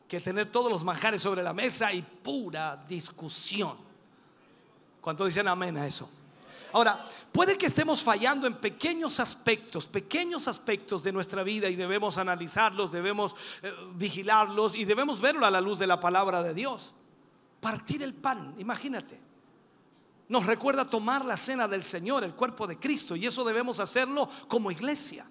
Que 0.08 0.20
tener 0.20 0.52
todos 0.52 0.72
los 0.72 0.84
manjares 0.84 1.22
sobre 1.22 1.44
la 1.44 1.54
mesa 1.54 1.92
y 1.94 2.02
pura 2.02 2.78
discusión. 2.88 3.78
¿Cuánto 5.02 5.26
dicen 5.26 5.48
amén 5.48 5.78
a 5.78 5.86
eso? 5.86 6.10
Ahora, 6.72 7.08
puede 7.32 7.58
que 7.58 7.68
estemos 7.68 8.02
fallando 8.02 8.48
en 8.48 8.56
pequeños 8.56 9.20
aspectos, 9.20 9.88
pequeños 9.88 10.48
aspectos 10.48 11.04
de 11.04 11.12
nuestra 11.12 11.44
vida 11.44 11.70
y 11.70 11.76
debemos 11.76 12.18
analizarlos, 12.18 12.92
debemos 12.92 13.36
eh, 13.62 13.72
vigilarlos 13.94 14.74
y 14.74 14.84
debemos 14.86 15.22
verlo 15.22 15.46
a 15.46 15.52
la 15.52 15.62
luz 15.62 15.78
de 15.78 15.86
la 15.86 16.00
palabra 16.00 16.42
de 16.42 16.56
Dios. 16.56 16.96
Partir 17.60 18.02
el 18.02 18.16
pan, 18.16 18.56
imagínate 18.58 19.33
nos 20.30 20.46
recuerda 20.46 20.90
tomar 20.90 21.26
la 21.26 21.38
cena 21.38 21.68
del 21.68 21.84
Señor, 21.84 22.24
el 22.24 22.34
cuerpo 22.34 22.66
de 22.66 22.80
Cristo, 22.80 23.16
y 23.16 23.26
eso 23.26 23.44
debemos 23.44 23.80
hacerlo 23.80 24.30
como 24.48 24.72
iglesia. 24.72 25.30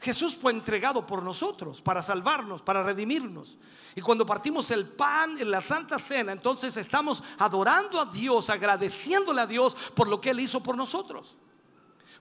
Jesús 0.00 0.36
fue 0.36 0.52
entregado 0.52 1.04
por 1.04 1.22
nosotros 1.22 1.82
para 1.82 2.02
salvarnos, 2.02 2.62
para 2.62 2.84
redimirnos. 2.84 3.58
Y 3.96 4.00
cuando 4.00 4.24
partimos 4.24 4.70
el 4.70 4.86
pan 4.86 5.38
en 5.40 5.50
la 5.50 5.60
Santa 5.60 5.98
Cena, 5.98 6.30
entonces 6.30 6.76
estamos 6.76 7.22
adorando 7.38 8.00
a 8.00 8.06
Dios, 8.06 8.48
agradeciéndole 8.48 9.40
a 9.40 9.46
Dios 9.46 9.76
por 9.94 10.06
lo 10.06 10.20
que 10.20 10.30
Él 10.30 10.40
hizo 10.40 10.62
por 10.62 10.76
nosotros. 10.76 11.36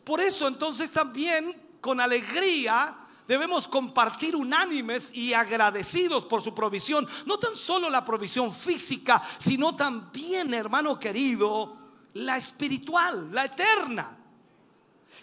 Por 0.04 0.22
eso 0.22 0.48
entonces 0.48 0.90
también 0.90 1.78
con 1.80 2.02
alegría 2.02 2.98
debemos 3.28 3.68
compartir 3.68 4.36
unánimes 4.36 5.12
y 5.14 5.34
agradecidos 5.34 6.26
por 6.26 6.42
su 6.42 6.54
provisión. 6.54 7.08
No 7.26 7.38
tan 7.38 7.56
solo 7.56 7.90
la 7.90 8.06
provisión 8.06 8.54
física, 8.54 9.22
sino 9.38 9.76
también, 9.76 10.54
hermano 10.54 11.00
querido, 11.00 11.78
la 12.14 12.38
espiritual, 12.38 13.30
la 13.32 13.46
eterna. 13.46 14.18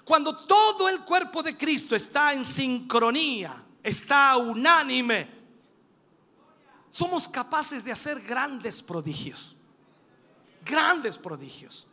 Cuando 0.05 0.37
todo 0.37 0.89
el 0.89 1.01
cuerpo 1.01 1.43
de 1.43 1.57
Cristo 1.57 1.97
está 1.97 2.33
en 2.35 2.45
sincronía, 2.45 3.65
está 3.83 4.37
unánime, 4.37 5.31
somos 6.91 7.29
capaces 7.29 7.83
de 7.83 7.91
hacer 7.91 8.21
grandes 8.21 8.83
prodigios. 8.83 9.57
Grandes 10.65 11.19
prodigios. 11.19 11.89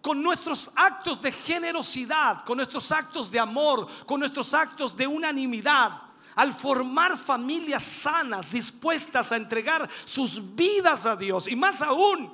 Con 0.00 0.22
nuestros 0.22 0.70
actos 0.74 1.20
de 1.20 1.32
generosidad, 1.32 2.44
con 2.44 2.56
nuestros 2.56 2.90
actos 2.92 3.30
de 3.30 3.40
amor, 3.40 3.88
con 4.06 4.20
nuestros 4.20 4.54
actos 4.54 4.96
de 4.96 5.06
unanimidad, 5.06 6.02
al 6.36 6.52
formar 6.52 7.16
familias 7.16 7.82
sanas, 7.82 8.48
dispuestas 8.48 9.32
a 9.32 9.36
entregar 9.36 9.88
sus 10.04 10.54
vidas 10.54 11.04
a 11.04 11.16
Dios 11.16 11.48
y 11.48 11.56
más 11.56 11.82
aún, 11.82 12.32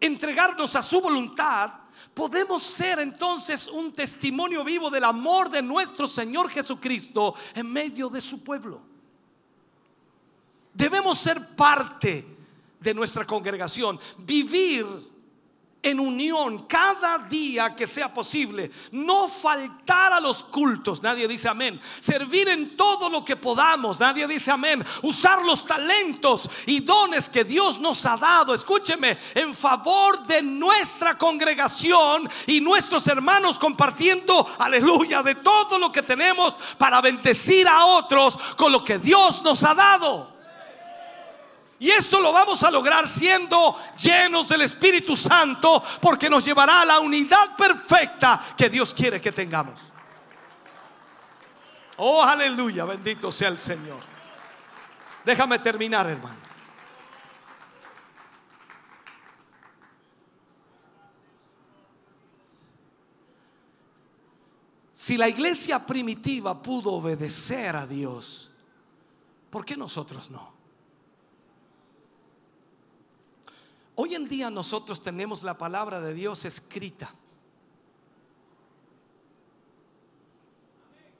entregarnos 0.00 0.74
a 0.74 0.82
su 0.82 1.00
voluntad, 1.00 1.72
podemos 2.12 2.64
ser 2.64 2.98
entonces 2.98 3.68
un 3.68 3.92
testimonio 3.92 4.64
vivo 4.64 4.90
del 4.90 5.04
amor 5.04 5.48
de 5.48 5.62
nuestro 5.62 6.08
Señor 6.08 6.50
Jesucristo 6.50 7.36
en 7.54 7.72
medio 7.72 8.08
de 8.08 8.20
su 8.20 8.42
pueblo. 8.42 8.82
Debemos 10.72 11.16
ser 11.16 11.54
parte 11.54 12.26
de 12.80 12.94
nuestra 12.94 13.24
congregación, 13.24 14.00
vivir 14.18 14.84
en 15.84 16.00
unión 16.00 16.64
cada 16.66 17.18
día 17.18 17.76
que 17.76 17.86
sea 17.86 18.12
posible. 18.12 18.70
No 18.90 19.28
faltar 19.28 20.12
a 20.14 20.20
los 20.20 20.42
cultos, 20.42 21.02
nadie 21.02 21.28
dice 21.28 21.48
amén. 21.48 21.80
Servir 22.00 22.48
en 22.48 22.76
todo 22.76 23.10
lo 23.10 23.24
que 23.24 23.36
podamos, 23.36 24.00
nadie 24.00 24.26
dice 24.26 24.50
amén. 24.50 24.84
Usar 25.02 25.42
los 25.42 25.64
talentos 25.64 26.50
y 26.66 26.80
dones 26.80 27.28
que 27.28 27.44
Dios 27.44 27.78
nos 27.78 28.04
ha 28.06 28.16
dado, 28.16 28.54
escúcheme, 28.54 29.18
en 29.34 29.54
favor 29.54 30.26
de 30.26 30.42
nuestra 30.42 31.16
congregación 31.18 32.28
y 32.46 32.60
nuestros 32.60 33.06
hermanos 33.06 33.58
compartiendo, 33.58 34.48
aleluya, 34.58 35.22
de 35.22 35.36
todo 35.36 35.78
lo 35.78 35.92
que 35.92 36.02
tenemos 36.02 36.56
para 36.78 37.02
bendecir 37.02 37.68
a 37.68 37.84
otros 37.84 38.36
con 38.56 38.72
lo 38.72 38.82
que 38.82 38.98
Dios 38.98 39.42
nos 39.42 39.62
ha 39.64 39.74
dado. 39.74 40.33
Y 41.78 41.90
esto 41.90 42.20
lo 42.20 42.32
vamos 42.32 42.62
a 42.62 42.70
lograr 42.70 43.08
siendo 43.08 43.76
llenos 43.98 44.48
del 44.48 44.62
Espíritu 44.62 45.16
Santo 45.16 45.82
porque 46.00 46.30
nos 46.30 46.44
llevará 46.44 46.82
a 46.82 46.86
la 46.86 47.00
unidad 47.00 47.56
perfecta 47.56 48.40
que 48.56 48.70
Dios 48.70 48.94
quiere 48.94 49.20
que 49.20 49.32
tengamos. 49.32 49.80
Oh, 51.96 52.22
aleluya, 52.22 52.84
bendito 52.84 53.30
sea 53.30 53.48
el 53.48 53.58
Señor. 53.58 54.00
Déjame 55.24 55.58
terminar, 55.58 56.06
hermano. 56.06 56.44
Si 64.92 65.18
la 65.18 65.28
iglesia 65.28 65.84
primitiva 65.84 66.62
pudo 66.62 66.92
obedecer 66.92 67.76
a 67.76 67.86
Dios, 67.86 68.50
¿por 69.50 69.64
qué 69.64 69.76
nosotros 69.76 70.30
no? 70.30 70.53
Hoy 73.96 74.14
en 74.14 74.28
día 74.28 74.50
nosotros 74.50 75.00
tenemos 75.00 75.42
la 75.42 75.56
palabra 75.56 76.00
de 76.00 76.14
Dios 76.14 76.44
escrita. 76.44 77.14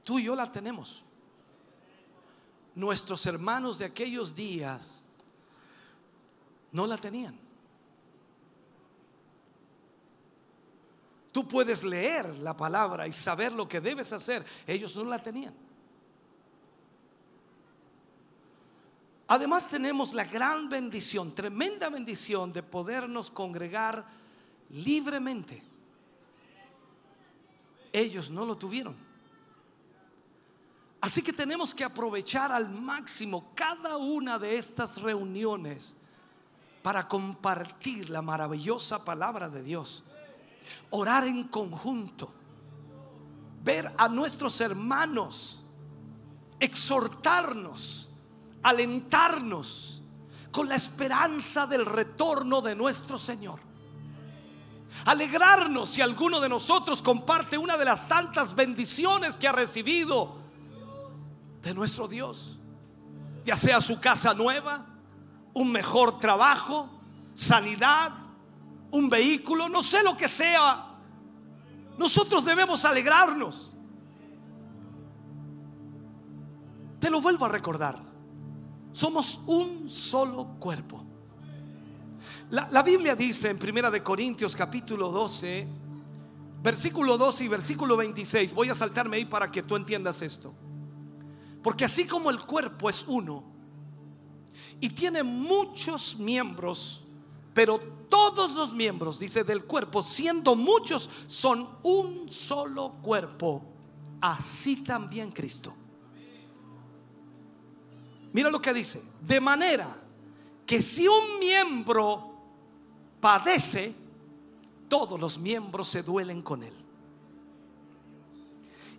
Tú 0.02 0.18
y 0.18 0.24
yo 0.24 0.34
la 0.34 0.50
tenemos. 0.50 1.04
Nuestros 2.74 3.24
hermanos 3.26 3.78
de 3.78 3.84
aquellos 3.84 4.34
días 4.34 5.04
no 6.72 6.86
la 6.86 6.98
tenían. 6.98 7.38
Tú 11.30 11.46
puedes 11.46 11.82
leer 11.84 12.38
la 12.38 12.56
palabra 12.56 13.06
y 13.08 13.12
saber 13.12 13.52
lo 13.52 13.68
que 13.68 13.80
debes 13.80 14.12
hacer. 14.12 14.44
Ellos 14.66 14.94
no 14.96 15.04
la 15.04 15.20
tenían. 15.20 15.63
Además 19.26 19.68
tenemos 19.68 20.12
la 20.12 20.24
gran 20.24 20.68
bendición, 20.68 21.34
tremenda 21.34 21.88
bendición 21.88 22.52
de 22.52 22.62
podernos 22.62 23.30
congregar 23.30 24.04
libremente. 24.70 25.62
Ellos 27.90 28.30
no 28.30 28.44
lo 28.44 28.56
tuvieron. 28.56 28.94
Así 31.00 31.22
que 31.22 31.32
tenemos 31.32 31.74
que 31.74 31.84
aprovechar 31.84 32.52
al 32.52 32.68
máximo 32.68 33.52
cada 33.54 33.96
una 33.96 34.38
de 34.38 34.58
estas 34.58 35.00
reuniones 35.00 35.96
para 36.82 37.08
compartir 37.08 38.10
la 38.10 38.20
maravillosa 38.20 39.04
palabra 39.04 39.48
de 39.48 39.62
Dios. 39.62 40.04
Orar 40.90 41.26
en 41.26 41.44
conjunto. 41.44 42.32
Ver 43.62 43.90
a 43.96 44.08
nuestros 44.08 44.60
hermanos. 44.60 45.62
Exhortarnos 46.58 48.10
alentarnos 48.64 50.02
con 50.50 50.68
la 50.68 50.74
esperanza 50.74 51.66
del 51.66 51.86
retorno 51.86 52.60
de 52.60 52.74
nuestro 52.74 53.18
Señor. 53.18 53.60
Alegrarnos 55.04 55.90
si 55.90 56.00
alguno 56.00 56.40
de 56.40 56.48
nosotros 56.48 57.02
comparte 57.02 57.58
una 57.58 57.76
de 57.76 57.84
las 57.84 58.08
tantas 58.08 58.54
bendiciones 58.54 59.36
que 59.36 59.46
ha 59.46 59.52
recibido 59.52 60.36
de 61.60 61.74
nuestro 61.74 62.08
Dios. 62.08 62.58
Ya 63.44 63.56
sea 63.56 63.80
su 63.80 64.00
casa 64.00 64.32
nueva, 64.32 64.86
un 65.52 65.70
mejor 65.70 66.18
trabajo, 66.18 66.88
sanidad, 67.34 68.12
un 68.90 69.10
vehículo, 69.10 69.68
no 69.68 69.82
sé 69.82 70.02
lo 70.02 70.16
que 70.16 70.28
sea. 70.28 70.86
Nosotros 71.98 72.44
debemos 72.44 72.84
alegrarnos. 72.84 73.74
Te 77.00 77.10
lo 77.10 77.20
vuelvo 77.20 77.44
a 77.44 77.48
recordar. 77.48 78.03
Somos 78.94 79.40
un 79.48 79.90
solo 79.90 80.54
cuerpo. 80.60 81.04
La, 82.50 82.80
Biblia 82.84 83.16
dice 83.16 83.50
en 83.50 83.58
Primera 83.58 83.90
de 83.90 84.04
Corintios 84.04 84.54
capítulo 84.54 85.10
12, 85.10 85.66
versículo 86.62 87.18
12 87.18 87.44
y 87.44 87.48
versículo 87.48 87.96
26, 87.96 88.54
voy 88.54 88.68
a 88.68 88.74
saltarme 88.74 89.16
ahí 89.16 89.24
para 89.24 89.50
que 89.50 89.64
tú 89.64 89.74
entiendas 89.74 90.22
esto. 90.22 90.54
Porque 91.60 91.84
así 91.84 92.06
como 92.06 92.30
el 92.30 92.38
cuerpo 92.42 92.88
es 92.88 93.04
uno 93.08 93.42
y 94.80 94.90
tiene 94.90 95.24
muchos 95.24 96.16
miembros, 96.16 97.02
pero 97.52 97.80
todos 98.08 98.54
los 98.54 98.72
miembros, 98.72 99.18
dice, 99.18 99.42
del 99.42 99.64
cuerpo, 99.64 100.04
siendo 100.04 100.54
muchos, 100.54 101.10
son 101.26 101.68
un 101.82 102.30
solo 102.30 102.92
cuerpo, 103.02 103.60
así 104.20 104.84
también 104.84 105.32
Cristo. 105.32 105.74
Mira 108.34 108.50
lo 108.50 108.60
que 108.60 108.74
dice. 108.74 109.00
De 109.20 109.40
manera 109.40 109.96
que 110.66 110.82
si 110.82 111.06
un 111.06 111.38
miembro 111.38 112.34
padece, 113.20 113.94
todos 114.88 115.18
los 115.18 115.38
miembros 115.38 115.88
se 115.88 116.02
duelen 116.02 116.42
con 116.42 116.64
él. 116.64 116.74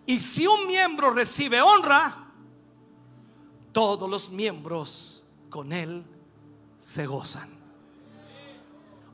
Y 0.06 0.22
si 0.22 0.48
un 0.48 0.68
miembro 0.68 1.12
recibe 1.12 1.62
honra, 1.62 2.32
todos 3.74 4.10
los 4.10 4.30
miembros 4.30 5.26
con 5.50 5.74
él 5.74 6.06
se 6.78 7.06
gozan. 7.06 7.55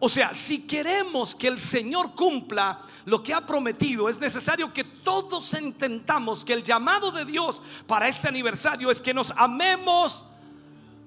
O 0.03 0.09
sea, 0.09 0.33
si 0.33 0.65
queremos 0.65 1.35
que 1.35 1.47
el 1.47 1.59
Señor 1.59 2.15
cumpla 2.15 2.81
lo 3.05 3.21
que 3.21 3.35
ha 3.35 3.45
prometido, 3.45 4.09
es 4.09 4.19
necesario 4.19 4.73
que 4.73 4.83
todos 4.83 5.53
entendamos 5.53 6.43
que 6.43 6.53
el 6.53 6.63
llamado 6.63 7.11
de 7.11 7.23
Dios 7.23 7.61
para 7.85 8.07
este 8.07 8.27
aniversario 8.27 8.89
es 8.89 8.99
que 8.99 9.13
nos 9.13 9.31
amemos 9.37 10.25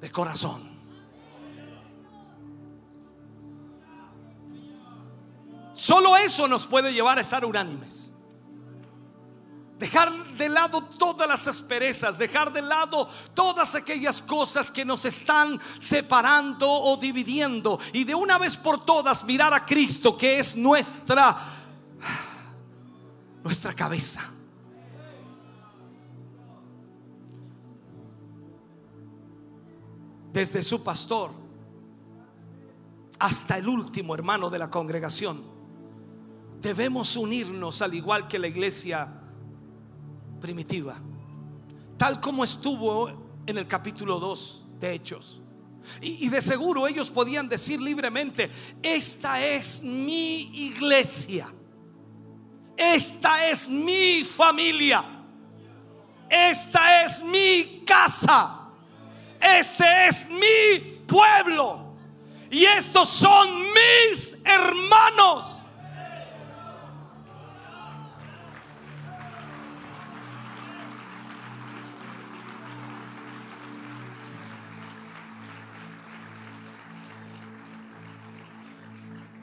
de 0.00 0.12
corazón. 0.12 0.70
Solo 5.74 6.16
eso 6.16 6.46
nos 6.46 6.64
puede 6.64 6.92
llevar 6.92 7.18
a 7.18 7.20
estar 7.20 7.44
unánimes. 7.44 8.03
Dejar 9.78 10.36
de 10.36 10.48
lado 10.48 10.82
todas 10.84 11.26
las 11.26 11.48
asperezas, 11.48 12.16
dejar 12.16 12.52
de 12.52 12.62
lado 12.62 13.08
todas 13.34 13.74
aquellas 13.74 14.22
cosas 14.22 14.70
que 14.70 14.84
nos 14.84 15.04
están 15.04 15.60
separando 15.80 16.70
o 16.70 16.96
dividiendo. 16.96 17.80
Y 17.92 18.04
de 18.04 18.14
una 18.14 18.38
vez 18.38 18.56
por 18.56 18.84
todas 18.84 19.24
mirar 19.24 19.52
a 19.52 19.66
Cristo, 19.66 20.16
que 20.16 20.38
es 20.38 20.56
nuestra, 20.56 21.36
nuestra 23.42 23.74
cabeza. 23.74 24.22
Desde 30.32 30.62
su 30.62 30.82
pastor 30.84 31.32
hasta 33.18 33.58
el 33.58 33.68
último 33.68 34.14
hermano 34.14 34.50
de 34.50 34.58
la 34.60 34.70
congregación, 34.70 35.42
debemos 36.60 37.16
unirnos 37.16 37.82
al 37.82 37.94
igual 37.94 38.28
que 38.28 38.38
la 38.38 38.46
iglesia 38.46 39.20
primitiva, 40.44 41.00
tal 41.96 42.20
como 42.20 42.44
estuvo 42.44 43.08
en 43.46 43.56
el 43.56 43.66
capítulo 43.66 44.20
2 44.20 44.66
de 44.78 44.92
Hechos. 44.92 45.40
Y, 46.02 46.26
y, 46.26 46.28
de 46.28 46.42
seguro 46.42 46.86
ellos 46.86 47.08
podían 47.08 47.48
decir 47.48 47.80
libremente, 47.80 48.50
esta 48.82 49.42
es 49.42 49.82
mi 49.82 50.50
iglesia, 50.54 51.50
esta 52.76 53.48
es 53.48 53.70
mi 53.70 54.22
familia, 54.22 55.02
esta 56.28 57.04
es 57.04 57.22
mi 57.22 57.82
casa, 57.86 58.68
este 59.40 60.08
es 60.08 60.28
mi 60.28 61.06
pueblo. 61.06 61.96
Y 62.50 62.66
estos 62.66 63.08
son 63.08 63.62
mis 63.62 64.36
hermanos. 64.44 65.63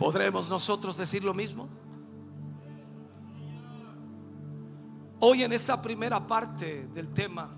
¿Podremos 0.02 0.50
nosotros 0.50 0.98
decir 0.98 1.24
lo 1.24 1.32
mismo? 1.32 1.70
Hoy 5.20 5.44
en 5.44 5.54
esta 5.54 5.80
primera 5.80 6.26
parte 6.26 6.88
del 6.88 7.14
tema 7.14 7.52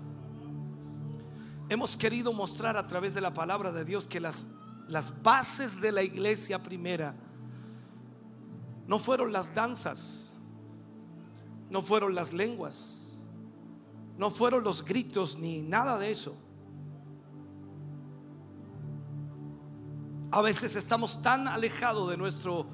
hemos 1.70 1.96
querido 1.96 2.34
mostrar 2.34 2.76
a 2.76 2.86
través 2.86 3.14
de 3.14 3.22
la 3.22 3.32
palabra 3.32 3.72
de 3.72 3.86
Dios 3.86 4.06
que 4.06 4.20
las, 4.20 4.46
las 4.88 5.22
bases 5.22 5.80
de 5.80 5.90
la 5.90 6.02
iglesia 6.02 6.62
primera 6.62 7.16
no 8.86 8.98
fueron 8.98 9.32
las 9.32 9.54
danzas, 9.54 10.34
no 11.70 11.80
fueron 11.80 12.14
las 12.14 12.34
lenguas, 12.34 13.18
no 14.18 14.28
fueron 14.28 14.64
los 14.64 14.84
gritos 14.84 15.38
ni 15.38 15.62
nada 15.62 15.98
de 15.98 16.10
eso. 16.10 16.36
A 20.34 20.42
veces 20.42 20.74
estamos 20.74 21.22
tan 21.22 21.46
alejados 21.46 22.10
de 22.10 22.16
nuestro 22.16 22.66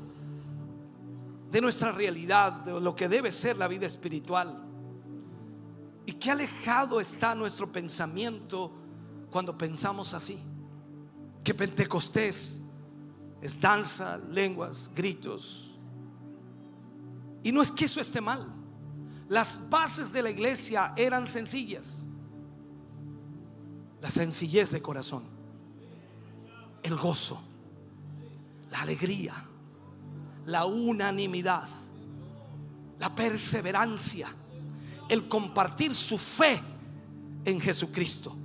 de 1.51 1.61
nuestra 1.61 1.93
realidad, 1.93 2.53
de 2.53 2.81
lo 2.81 2.97
que 2.97 3.07
debe 3.07 3.31
ser 3.31 3.59
la 3.59 3.69
vida 3.69 3.85
espiritual. 3.85 4.65
Y 6.07 6.15
qué 6.15 6.31
alejado 6.31 7.03
está 7.03 7.35
nuestro 7.35 7.71
pensamiento 7.71 8.73
cuando 9.31 9.59
pensamos 9.59 10.15
así. 10.15 10.39
Que 11.45 11.53
Pentecostés 11.53 12.63
es 13.43 13.61
danza, 13.61 14.17
lenguas, 14.17 14.91
gritos. 14.95 15.79
Y 17.43 17.53
no 17.53 17.61
es 17.61 17.71
que 17.71 17.85
eso 17.85 18.01
esté 18.01 18.23
mal. 18.23 18.47
Las 19.29 19.69
bases 19.69 20.15
de 20.15 20.23
la 20.23 20.31
iglesia 20.31 20.95
eran 20.97 21.27
sencillas. 21.27 22.07
La 24.01 24.11
sencillez 24.11 24.71
de 24.71 24.81
corazón. 24.81 25.25
El 26.83 26.97
gozo 26.97 27.50
la 28.71 28.83
alegría, 28.83 29.35
la 30.47 30.65
unanimidad, 30.65 31.69
la 32.99 33.15
perseverancia, 33.15 34.29
el 35.09 35.29
compartir 35.29 35.95
su 35.95 36.19
fe 36.19 36.61
en 37.45 37.61
Jesucristo. 37.61 38.37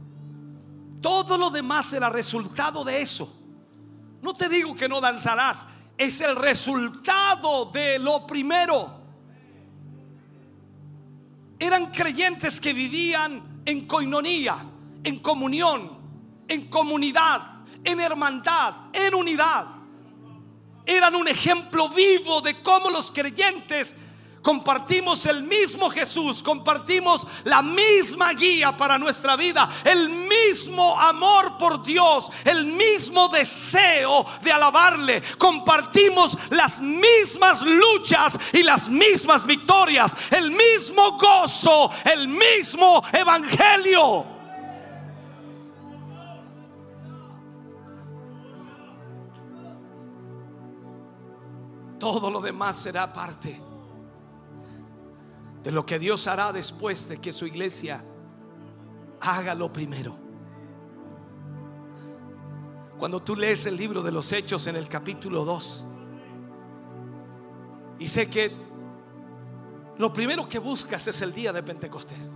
Todo 1.02 1.38
lo 1.38 1.50
demás 1.50 1.88
será 1.88 2.10
resultado 2.10 2.84
de 2.84 3.02
eso. 3.02 3.32
No 4.22 4.34
te 4.34 4.50
digo 4.50 4.76
que 4.76 4.90
no 4.90 5.00
danzarás, 5.00 5.68
es 5.98 6.22
el 6.22 6.36
resultado 6.36 7.66
de 7.66 8.00
lo 8.00 8.26
primero. 8.26 9.02
Eran 11.60 11.92
creyentes 11.92 12.60
que 12.60 12.74
vivían 12.74 13.62
en 13.66 13.86
coinonía, 13.86 14.66
en 15.04 15.20
comunión, 15.20 15.98
en 16.48 16.68
comunidad, 16.68 17.64
en 17.84 18.00
hermandad, 18.00 18.76
en 18.92 19.14
unidad 19.14 19.75
eran 20.86 21.16
un 21.16 21.28
ejemplo 21.28 21.90
vivo 21.90 22.42
de 22.42 22.62
cómo 22.62 22.90
los 22.90 23.12
creyentes 23.12 23.96
compartimos 24.46 25.26
el 25.26 25.42
mismo 25.42 25.90
Jesús, 25.90 26.44
compartimos 26.44 27.26
la 27.46 27.64
misma 27.64 28.32
guía 28.34 28.78
para 28.78 29.00
nuestra 29.00 29.36
vida, 29.36 29.68
el 29.84 30.08
mismo 30.08 31.02
amor 31.02 31.58
por 31.58 31.84
Dios, 31.84 32.30
el 32.44 32.68
mismo 32.68 33.28
deseo 33.30 34.24
de 34.44 34.52
alabarle, 34.52 35.24
compartimos 35.40 36.38
las 36.52 36.80
mismas 36.80 37.64
luchas 37.64 38.40
y 38.54 38.62
las 38.62 38.88
mismas 38.88 39.48
victorias, 39.48 40.16
el 40.30 40.52
mismo 40.52 41.18
gozo, 41.18 41.90
el 42.04 42.28
mismo 42.28 43.04
evangelio. 43.12 44.35
Todo 52.06 52.30
lo 52.30 52.40
demás 52.40 52.76
será 52.76 53.12
parte 53.12 53.60
de 55.64 55.72
lo 55.72 55.88
que 55.88 55.98
Dios 55.98 56.28
hará 56.28 56.54
después 56.54 57.10
de 57.10 57.18
que 57.18 57.34
su 57.34 57.48
iglesia 57.48 58.06
haga 59.22 59.56
lo 59.56 59.74
primero. 59.74 60.16
Cuando 63.00 63.24
tú 63.24 63.36
lees 63.36 63.66
el 63.66 63.76
libro 63.76 64.04
de 64.04 64.12
los 64.12 64.32
Hechos 64.32 64.68
en 64.68 64.76
el 64.76 64.88
capítulo 64.88 65.46
2, 65.46 65.86
y 67.98 68.08
sé 68.08 68.30
que 68.30 68.52
lo 69.98 70.14
primero 70.14 70.48
que 70.48 70.60
buscas 70.60 71.08
es 71.08 71.20
el 71.24 71.34
día 71.34 71.52
de 71.52 71.64
Pentecostés. 71.64 72.36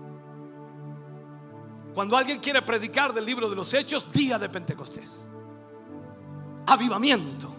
Cuando 1.93 2.17
alguien 2.17 2.39
quiere 2.39 2.63
predicar 2.63 3.13
del 3.13 3.23
libro 3.23 3.47
de 3.47 3.55
los 3.55 3.71
Hechos, 3.75 4.11
día 4.11 4.39
de 4.39 4.49
Pentecostés. 4.49 5.29
Avivamiento, 6.65 7.53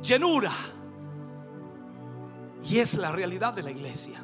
llenura 0.00 0.75
y 2.64 2.78
es 2.78 2.94
la 2.96 3.12
realidad 3.12 3.54
de 3.54 3.62
la 3.62 3.70
iglesia. 3.70 4.20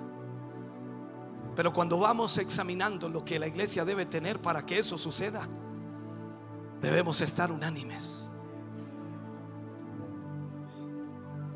Pero 1.54 1.72
cuando 1.72 1.98
vamos 1.98 2.38
examinando 2.38 3.08
lo 3.08 3.24
que 3.24 3.38
la 3.38 3.46
iglesia 3.46 3.84
debe 3.84 4.06
tener 4.06 4.40
para 4.40 4.64
que 4.64 4.78
eso 4.78 4.96
suceda, 4.96 5.48
debemos 6.80 7.20
estar 7.20 7.52
unánimes. 7.52 8.30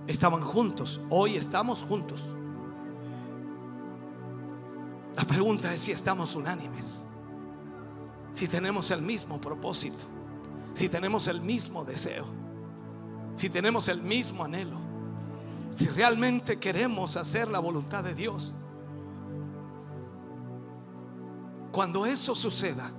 Estaban 0.07 0.43
juntos, 0.43 1.01
hoy 1.09 1.37
estamos 1.37 1.83
juntos. 1.83 2.35
La 5.17 5.25
pregunta 5.25 5.73
es 5.73 5.81
si 5.81 5.93
estamos 5.93 6.37
unánimes, 6.37 7.07
si 8.33 8.47
tenemos 8.49 8.91
el 8.91 9.01
mismo 9.01 9.41
propósito, 9.41 10.05
si 10.75 10.91
tenemos 10.91 11.27
el 11.27 11.41
mismo 11.41 11.87
deseo, 11.87 12.27
si 13.35 13.49
tenemos 13.49 13.89
el 13.89 14.03
mismo 14.03 14.45
anhelo 14.45 14.86
si 15.77 15.89
realmente 15.89 16.59
queremos 16.59 17.19
hacer 17.19 17.49
la 17.49 17.59
voluntad 17.59 18.03
de 18.03 18.15
Dios. 18.15 18.55
Cuando 21.71 22.07
eso 22.07 22.35
suceda, 22.35 22.91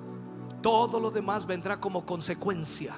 todo 0.62 1.00
lo 1.00 1.10
demás 1.10 1.48
vendrá 1.48 1.80
como 1.80 2.06
consecuencia 2.06 2.96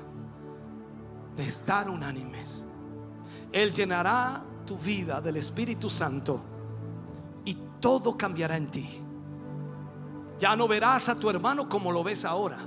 de 1.38 1.46
estar 1.46 1.90
unánimes. 1.90 2.66
Él 3.54 3.74
llenará 3.74 4.44
tu 4.66 4.78
vida 4.78 5.22
del 5.22 5.38
Espíritu 5.38 5.90
Santo 5.90 6.42
y 7.46 7.58
todo 7.80 8.18
cambiará 8.18 8.58
en 8.58 8.70
ti. 8.70 9.02
Ya 10.40 10.58
no 10.58 10.68
verás 10.68 11.08
a 11.08 11.16
tu 11.16 11.30
hermano 11.30 11.70
como 11.70 11.94
lo 11.94 12.04
ves 12.04 12.26
ahora. 12.26 12.60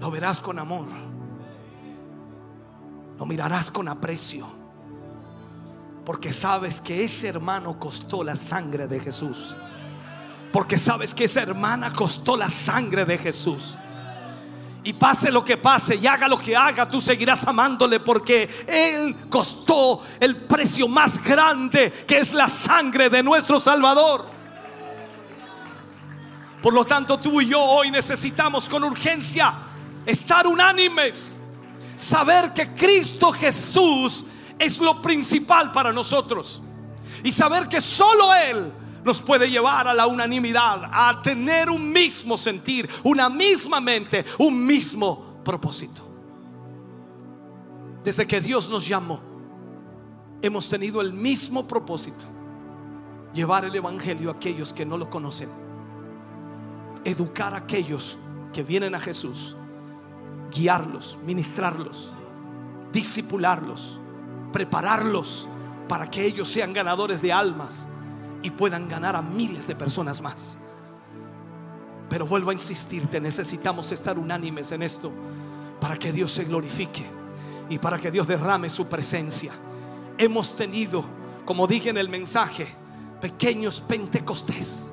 Lo 0.00 0.08
verás 0.08 0.40
con 0.40 0.60
amor. 0.60 0.86
Lo 3.18 3.26
mirarás 3.26 3.72
con 3.72 3.88
aprecio 3.88 4.61
porque 6.04 6.32
sabes 6.32 6.80
que 6.80 7.04
ese 7.04 7.28
hermano 7.28 7.78
costó 7.78 8.24
la 8.24 8.34
sangre 8.34 8.88
de 8.88 8.98
Jesús. 8.98 9.56
Porque 10.52 10.76
sabes 10.76 11.14
que 11.14 11.24
esa 11.24 11.42
hermana 11.42 11.92
costó 11.92 12.36
la 12.36 12.50
sangre 12.50 13.04
de 13.04 13.16
Jesús. 13.16 13.78
Y 14.84 14.94
pase 14.94 15.30
lo 15.30 15.44
que 15.44 15.56
pase 15.56 15.94
y 15.94 16.06
haga 16.08 16.26
lo 16.26 16.38
que 16.38 16.56
haga, 16.56 16.88
tú 16.88 17.00
seguirás 17.00 17.46
amándole 17.46 18.00
porque 18.00 18.50
Él 18.66 19.28
costó 19.30 20.02
el 20.18 20.36
precio 20.36 20.88
más 20.88 21.22
grande 21.22 21.92
que 22.06 22.18
es 22.18 22.32
la 22.32 22.48
sangre 22.48 23.08
de 23.08 23.22
nuestro 23.22 23.60
Salvador. 23.60 24.26
Por 26.60 26.74
lo 26.74 26.84
tanto, 26.84 27.18
tú 27.18 27.40
y 27.40 27.46
yo 27.46 27.60
hoy 27.60 27.92
necesitamos 27.92 28.68
con 28.68 28.82
urgencia 28.82 29.54
estar 30.04 30.48
unánimes, 30.48 31.38
saber 31.94 32.52
que 32.52 32.74
Cristo 32.74 33.30
Jesús 33.30 34.24
es 34.62 34.78
lo 34.78 35.02
principal 35.02 35.72
para 35.72 35.92
nosotros. 35.92 36.62
Y 37.24 37.32
saber 37.32 37.68
que 37.68 37.80
solo 37.80 38.32
Él 38.32 38.72
nos 39.04 39.20
puede 39.20 39.50
llevar 39.50 39.88
a 39.88 39.94
la 39.94 40.06
unanimidad, 40.06 40.88
a 40.92 41.20
tener 41.22 41.68
un 41.68 41.90
mismo 41.90 42.38
sentir, 42.38 42.88
una 43.02 43.28
misma 43.28 43.80
mente, 43.80 44.24
un 44.38 44.64
mismo 44.64 45.42
propósito. 45.44 46.02
Desde 48.04 48.26
que 48.26 48.40
Dios 48.40 48.68
nos 48.68 48.86
llamó, 48.86 49.20
hemos 50.40 50.68
tenido 50.68 51.00
el 51.00 51.12
mismo 51.12 51.66
propósito, 51.66 52.24
llevar 53.34 53.64
el 53.64 53.74
Evangelio 53.74 54.30
a 54.30 54.34
aquellos 54.34 54.72
que 54.72 54.86
no 54.86 54.96
lo 54.96 55.10
conocen, 55.10 55.48
educar 57.04 57.54
a 57.54 57.58
aquellos 57.58 58.16
que 58.52 58.62
vienen 58.62 58.94
a 58.94 59.00
Jesús, 59.00 59.56
guiarlos, 60.52 61.18
ministrarlos, 61.24 62.14
disipularlos, 62.92 63.98
prepararlos 64.52 65.48
para 65.88 66.10
que 66.10 66.24
ellos 66.24 66.48
sean 66.48 66.72
ganadores 66.72 67.22
de 67.22 67.32
almas 67.32 67.88
y 68.42 68.50
puedan 68.50 68.88
ganar 68.88 69.16
a 69.16 69.22
miles 69.22 69.66
de 69.66 69.74
personas 69.74 70.20
más. 70.20 70.58
Pero 72.08 72.26
vuelvo 72.26 72.50
a 72.50 72.54
insistirte, 72.54 73.20
necesitamos 73.20 73.90
estar 73.92 74.18
unánimes 74.18 74.70
en 74.72 74.82
esto 74.82 75.10
para 75.80 75.96
que 75.96 76.12
Dios 76.12 76.32
se 76.32 76.44
glorifique 76.44 77.04
y 77.68 77.78
para 77.78 77.98
que 77.98 78.10
Dios 78.10 78.26
derrame 78.26 78.68
su 78.68 78.86
presencia. 78.86 79.52
Hemos 80.18 80.54
tenido, 80.54 81.04
como 81.44 81.66
dije 81.66 81.90
en 81.90 81.96
el 81.96 82.08
mensaje, 82.08 82.66
pequeños 83.20 83.80
pentecostés. 83.80 84.92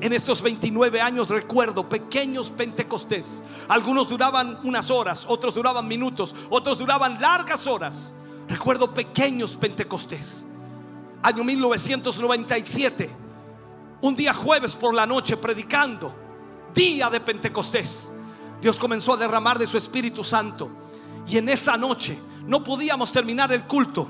En 0.00 0.12
estos 0.12 0.42
29 0.42 1.00
años 1.00 1.30
recuerdo 1.30 1.88
pequeños 1.88 2.50
pentecostés. 2.50 3.42
Algunos 3.66 4.10
duraban 4.10 4.58
unas 4.62 4.90
horas, 4.90 5.24
otros 5.26 5.54
duraban 5.54 5.88
minutos, 5.88 6.34
otros 6.50 6.78
duraban 6.78 7.20
largas 7.20 7.66
horas. 7.66 8.14
Recuerdo 8.48 8.92
pequeños 8.94 9.56
pentecostés 9.56 10.46
año 11.26 11.42
1997, 11.42 13.10
un 14.02 14.14
día 14.14 14.32
jueves 14.32 14.76
por 14.76 14.94
la 14.94 15.06
noche 15.06 15.36
predicando, 15.36 16.14
día 16.72 17.10
de 17.10 17.18
Pentecostés, 17.18 18.12
Dios 18.60 18.78
comenzó 18.78 19.14
a 19.14 19.16
derramar 19.16 19.58
de 19.58 19.66
su 19.66 19.76
Espíritu 19.76 20.22
Santo. 20.22 20.70
Y 21.26 21.38
en 21.38 21.48
esa 21.48 21.76
noche 21.76 22.16
no 22.46 22.62
podíamos 22.62 23.10
terminar 23.10 23.52
el 23.52 23.64
culto. 23.64 24.08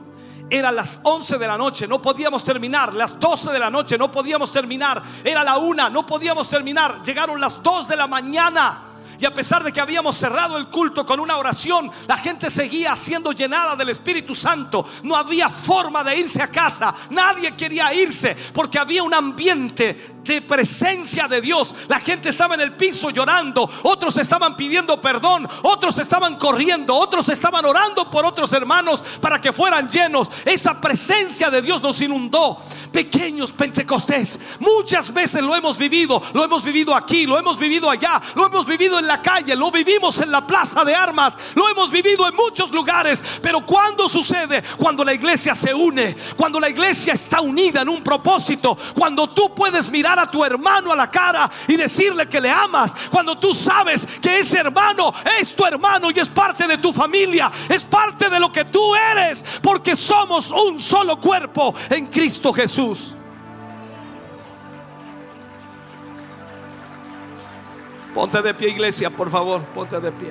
Era 0.51 0.71
las 0.71 1.01
11 1.03 1.39
de 1.39 1.47
la 1.47 1.57
noche, 1.57 1.89
no 1.89 2.03
podíamos 2.03 2.45
terminar. 2.45 2.93
Las 2.93 3.19
12 3.19 3.51
de 3.51 3.59
la 3.59 3.71
noche, 3.71 3.97
no 3.97 4.13
podíamos 4.13 4.53
terminar. 4.53 5.03
Era 5.25 5.43
la 5.43 5.57
una, 5.57 5.89
no 5.89 6.05
podíamos 6.07 6.51
terminar. 6.51 7.03
Llegaron 7.03 7.41
las 7.41 7.63
2 7.63 7.89
de 7.89 7.97
la 7.97 8.07
mañana. 8.07 8.86
Y 9.19 9.25
a 9.25 9.35
pesar 9.35 9.63
de 9.63 9.73
que 9.73 9.81
habíamos 9.81 10.17
cerrado 10.17 10.57
el 10.57 10.69
culto 10.69 11.07
con 11.07 11.21
una 11.21 11.37
oración, 11.37 11.91
la 12.07 12.17
gente 12.17 12.51
seguía 12.51 12.95
siendo 12.97 13.33
llenada 13.33 13.77
del 13.77 13.91
Espíritu 13.91 14.35
Santo. 14.35 14.87
No 15.03 15.17
había 15.17 15.49
forma 15.49 16.05
de 16.05 16.19
irse 16.19 16.43
a 16.43 16.51
casa. 16.51 16.95
Nadie 17.11 17.55
quería 17.55 17.93
irse 17.95 18.37
porque 18.53 18.79
había 18.79 19.03
un 19.03 19.15
ambiente 19.15 20.17
de 20.27 20.43
presencia 20.43 21.29
de 21.29 21.41
Dios. 21.41 21.75
La 21.89 22.01
gente 22.01 22.29
estaba 22.29 22.55
en 22.55 22.61
el 22.61 22.73
piso 22.73 23.11
llorando, 23.11 23.69
otros 23.85 24.19
estaban 24.19 24.57
pidiendo 24.57 25.01
perdón, 25.01 25.49
otros 25.63 25.99
estaban 25.99 26.37
corriendo, 26.37 26.95
otros 26.95 27.29
estaban 27.29 27.65
orando 27.65 28.11
por 28.11 28.25
otros 28.25 28.53
hermanos 28.53 29.03
para 29.21 29.41
que 29.41 29.53
fueran 29.53 29.89
llenos. 29.89 30.29
Esa 30.45 30.81
presencia 30.81 31.51
de 31.51 31.63
Dios 31.63 31.83
nos 31.83 32.01
inundó. 32.01 32.59
Pequeños 32.93 33.53
Pentecostés, 33.53 34.39
muchas 34.59 35.13
veces 35.13 35.43
lo 35.43 35.55
hemos 35.55 35.77
vivido, 35.77 36.23
lo 36.33 36.45
hemos 36.45 36.65
vivido 36.65 36.95
aquí, 36.95 37.27
lo 37.27 37.39
hemos 37.39 37.59
vivido 37.59 37.91
allá, 37.91 38.21
lo 38.35 38.47
hemos 38.47 38.67
vivido 38.67 38.99
en 38.99 39.06
la 39.07 39.23
calle, 39.23 39.57
lo 39.57 39.71
vivimos 39.71 40.21
en 40.21 40.31
la 40.31 40.47
plaza 40.47 40.85
de 40.85 40.95
armas, 40.95 41.35
lo 41.55 41.69
hemos 41.69 41.91
vivido 41.91 42.29
en 42.29 42.35
muchos 42.35 42.71
lugares, 42.71 43.23
pero 43.43 43.65
cuando 43.65 44.09
sucede? 44.09 44.63
Cuando 44.77 45.05
la 45.05 45.15
iglesia 45.15 45.55
se 45.55 45.73
une, 45.73 46.17
cuando 46.37 46.61
la 46.61 46.69
iglesia 46.69 47.15
está 47.15 47.41
unida 47.41 47.83
en 47.83 47.89
un 47.89 48.03
propósito, 48.03 48.77
cuando 48.95 49.29
tú 49.29 49.55
puedes 49.55 49.91
mirar 49.91 50.19
a 50.19 50.31
tu 50.31 50.45
hermano 50.45 50.93
a 50.93 50.97
la 50.97 51.11
cara 51.11 51.51
y 51.69 51.77
decirle 51.77 52.29
que 52.29 52.41
le 52.41 52.51
amas. 52.51 52.95
Cuando 53.11 53.39
tú 53.39 53.55
sabes 53.55 54.07
que 54.21 54.39
ese 54.39 54.59
hermano 54.59 55.13
es 55.41 55.55
tu 55.55 55.65
hermano 55.65 56.11
y 56.11 56.19
es 56.19 56.29
parte 56.29 56.67
de 56.67 56.79
tu 56.79 56.93
familia, 56.93 57.51
es 57.69 57.85
parte 57.85 58.29
de 58.29 58.41
lo 58.41 58.53
que 58.53 58.65
tú 58.65 58.95
eres, 58.95 59.45
porque 59.63 59.97
somos 59.97 60.51
un 60.51 60.81
solo 60.81 61.21
cuerpo 61.21 61.75
en 61.91 62.07
Cristo 62.07 62.53
Jesús. 62.53 63.16
Ponte 68.17 68.41
de 68.41 68.55
pie, 68.55 68.71
iglesia, 68.71 69.11
por 69.11 69.29
favor, 69.29 69.61
ponte 69.75 70.01
de 70.01 70.11
pie. 70.11 70.31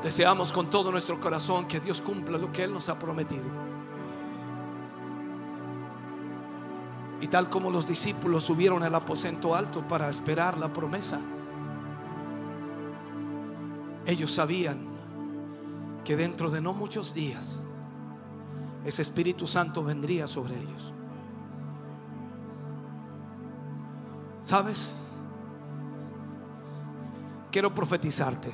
Deseamos 0.00 0.52
con 0.52 0.70
todo 0.70 0.92
nuestro 0.92 1.18
corazón 1.18 1.66
que 1.66 1.80
Dios 1.80 2.00
cumpla 2.00 2.38
lo 2.38 2.52
que 2.52 2.62
Él 2.62 2.72
nos 2.72 2.88
ha 2.88 2.96
prometido. 2.96 3.46
Y 7.20 7.26
tal 7.26 7.50
como 7.50 7.68
los 7.68 7.84
discípulos 7.84 8.44
subieron 8.44 8.84
al 8.84 8.94
aposento 8.94 9.56
alto 9.56 9.82
para 9.88 10.08
esperar 10.08 10.56
la 10.56 10.72
promesa, 10.72 11.20
ellos 14.06 14.30
sabían 14.30 14.86
que 16.04 16.16
dentro 16.16 16.48
de 16.48 16.60
no 16.60 16.74
muchos 16.74 17.12
días 17.12 17.63
ese 18.84 19.02
Espíritu 19.02 19.46
Santo 19.46 19.82
vendría 19.82 20.28
sobre 20.28 20.58
ellos. 20.60 20.92
¿Sabes? 24.44 24.92
Quiero 27.50 27.74
profetizarte. 27.74 28.52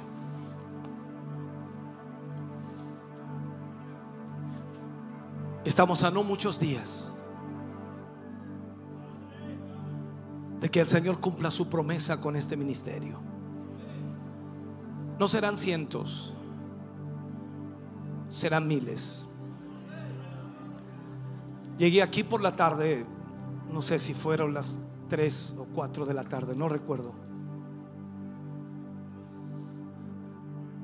Estamos 5.64 6.02
a 6.04 6.10
no 6.10 6.22
muchos 6.22 6.58
días 6.58 7.10
de 10.60 10.70
que 10.70 10.80
el 10.80 10.86
Señor 10.86 11.20
cumpla 11.20 11.50
su 11.50 11.68
promesa 11.68 12.20
con 12.20 12.36
este 12.36 12.56
ministerio. 12.56 13.18
No 15.18 15.28
serán 15.28 15.56
cientos, 15.56 16.32
serán 18.28 18.66
miles. 18.68 19.26
Llegué 21.80 22.02
aquí 22.02 22.24
por 22.24 22.42
la 22.42 22.54
tarde, 22.54 23.06
no 23.72 23.80
sé 23.80 23.98
si 23.98 24.12
fueron 24.12 24.52
las 24.52 24.78
3 25.08 25.56
o 25.60 25.64
4 25.64 26.04
de 26.04 26.12
la 26.12 26.24
tarde, 26.24 26.54
no 26.54 26.68
recuerdo. 26.68 27.14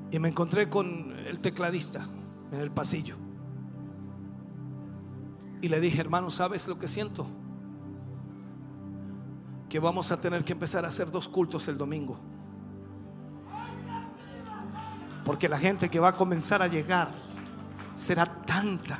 Y 0.09 0.17
me 0.17 0.29
encontré 0.29 0.67
con 0.67 1.13
el 1.27 1.37
tecladista 1.39 2.03
en 2.51 2.61
el 2.61 2.71
pasillo. 2.71 3.15
Y 5.61 5.67
le 5.67 5.79
dije, 5.79 6.01
hermano, 6.01 6.31
¿sabes 6.31 6.67
lo 6.67 6.79
que 6.79 6.87
siento? 6.87 7.27
Que 9.69 9.77
vamos 9.77 10.11
a 10.11 10.19
tener 10.19 10.43
que 10.43 10.53
empezar 10.53 10.83
a 10.83 10.87
hacer 10.87 11.11
dos 11.11 11.29
cultos 11.29 11.67
el 11.67 11.77
domingo. 11.77 12.17
Porque 15.23 15.47
la 15.47 15.59
gente 15.59 15.89
que 15.89 15.99
va 15.99 16.07
a 16.07 16.13
comenzar 16.13 16.63
a 16.63 16.67
llegar 16.67 17.11
será 17.93 18.41
tanta 18.47 18.97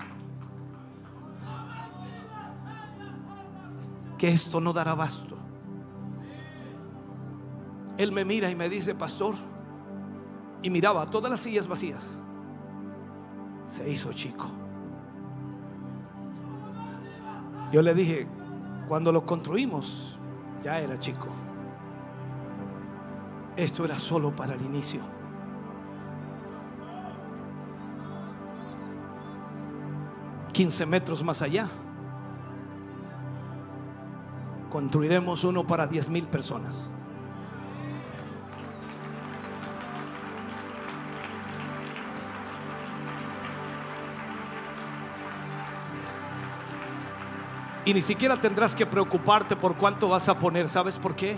que 4.18 4.30
esto 4.30 4.60
no 4.60 4.74
dará 4.74 4.96
basto. 4.96 5.38
Él 7.98 8.12
me 8.12 8.26
mira 8.26 8.50
y 8.50 8.56
me 8.56 8.70
dice, 8.70 8.94
pastor, 8.94 9.36
y 10.62 10.70
miraba 10.70 11.06
todas 11.08 11.32
las 11.32 11.42
sillas 11.42 11.68
vacías. 11.68 12.18
Se 13.68 13.90
hizo 13.90 14.14
chico. 14.14 14.46
Yo 17.72 17.82
le 17.82 17.94
dije, 17.94 18.28
cuando 18.88 19.12
lo 19.12 19.26
construimos, 19.26 20.18
ya 20.64 20.80
era 20.80 20.98
chico. 20.98 21.28
Esto 23.56 23.86
era 23.86 23.98
solo 23.98 24.36
para 24.36 24.54
el 24.54 24.62
inicio. 24.62 25.02
Quince 30.54 30.86
metros 30.86 31.24
más 31.24 31.42
allá, 31.42 31.68
construiremos 34.70 35.44
uno 35.44 35.66
para 35.66 35.88
diez 35.88 36.10
mil 36.10 36.28
personas. 36.28 36.94
Y 47.86 47.94
ni 47.94 48.02
siquiera 48.02 48.36
tendrás 48.36 48.76
que 48.76 48.86
preocuparte 48.86 49.56
por 49.56 49.76
cuánto 49.76 50.10
vas 50.10 50.28
a 50.28 50.38
poner. 50.38 50.68
¿Sabes 50.68 51.00
por 51.00 51.16
qué? 51.16 51.38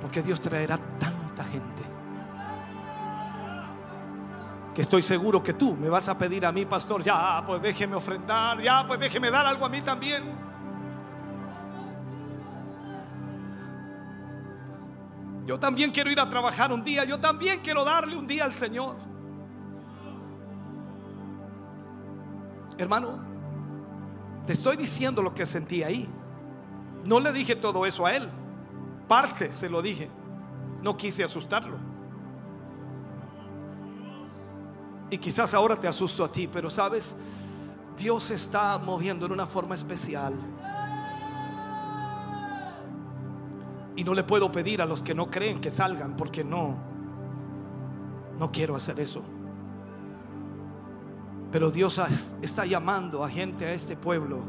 Porque 0.00 0.22
Dios 0.22 0.40
traerá 0.40 0.78
tanta 0.98 1.44
gente. 1.44 1.82
Que 4.74 4.80
estoy 4.80 5.02
seguro 5.02 5.42
que 5.42 5.52
tú 5.52 5.76
me 5.76 5.90
vas 5.90 6.08
a 6.08 6.16
pedir 6.16 6.46
a 6.46 6.52
mí, 6.52 6.64
pastor, 6.64 7.02
ya, 7.02 7.44
pues 7.46 7.60
déjeme 7.60 7.96
ofrendar, 7.96 8.62
ya, 8.62 8.86
pues 8.86 8.98
déjeme 8.98 9.30
dar 9.30 9.44
algo 9.44 9.66
a 9.66 9.68
mí 9.68 9.82
también. 9.82 10.51
Yo 15.46 15.58
también 15.58 15.90
quiero 15.90 16.10
ir 16.10 16.20
a 16.20 16.28
trabajar 16.28 16.72
un 16.72 16.84
día. 16.84 17.04
Yo 17.04 17.18
también 17.18 17.60
quiero 17.60 17.84
darle 17.84 18.16
un 18.16 18.26
día 18.26 18.44
al 18.44 18.52
Señor. 18.52 18.96
Hermano, 22.78 23.24
te 24.46 24.52
estoy 24.52 24.76
diciendo 24.76 25.22
lo 25.22 25.34
que 25.34 25.46
sentí 25.46 25.82
ahí. 25.82 26.08
No 27.04 27.20
le 27.20 27.32
dije 27.32 27.56
todo 27.56 27.84
eso 27.86 28.06
a 28.06 28.14
él. 28.14 28.28
Parte 29.08 29.52
se 29.52 29.68
lo 29.68 29.82
dije. 29.82 30.08
No 30.80 30.96
quise 30.96 31.24
asustarlo. 31.24 31.76
Y 35.10 35.18
quizás 35.18 35.52
ahora 35.52 35.78
te 35.78 35.86
asusto 35.86 36.24
a 36.24 36.32
ti, 36.32 36.48
pero 36.48 36.70
sabes, 36.70 37.16
Dios 37.98 38.30
está 38.30 38.78
moviendo 38.78 39.26
en 39.26 39.32
una 39.32 39.46
forma 39.46 39.74
especial. 39.74 40.32
Y 43.96 44.04
no 44.04 44.14
le 44.14 44.24
puedo 44.24 44.50
pedir 44.50 44.80
a 44.80 44.86
los 44.86 45.02
que 45.02 45.14
no 45.14 45.30
creen 45.30 45.60
que 45.60 45.70
salgan 45.70 46.16
porque 46.16 46.42
no, 46.42 46.76
no 48.38 48.50
quiero 48.50 48.74
hacer 48.74 48.98
eso. 49.00 49.22
Pero 51.50 51.70
Dios 51.70 52.00
está 52.40 52.64
llamando 52.64 53.22
a 53.22 53.28
gente 53.28 53.66
a 53.66 53.72
este 53.72 53.94
pueblo 53.94 54.42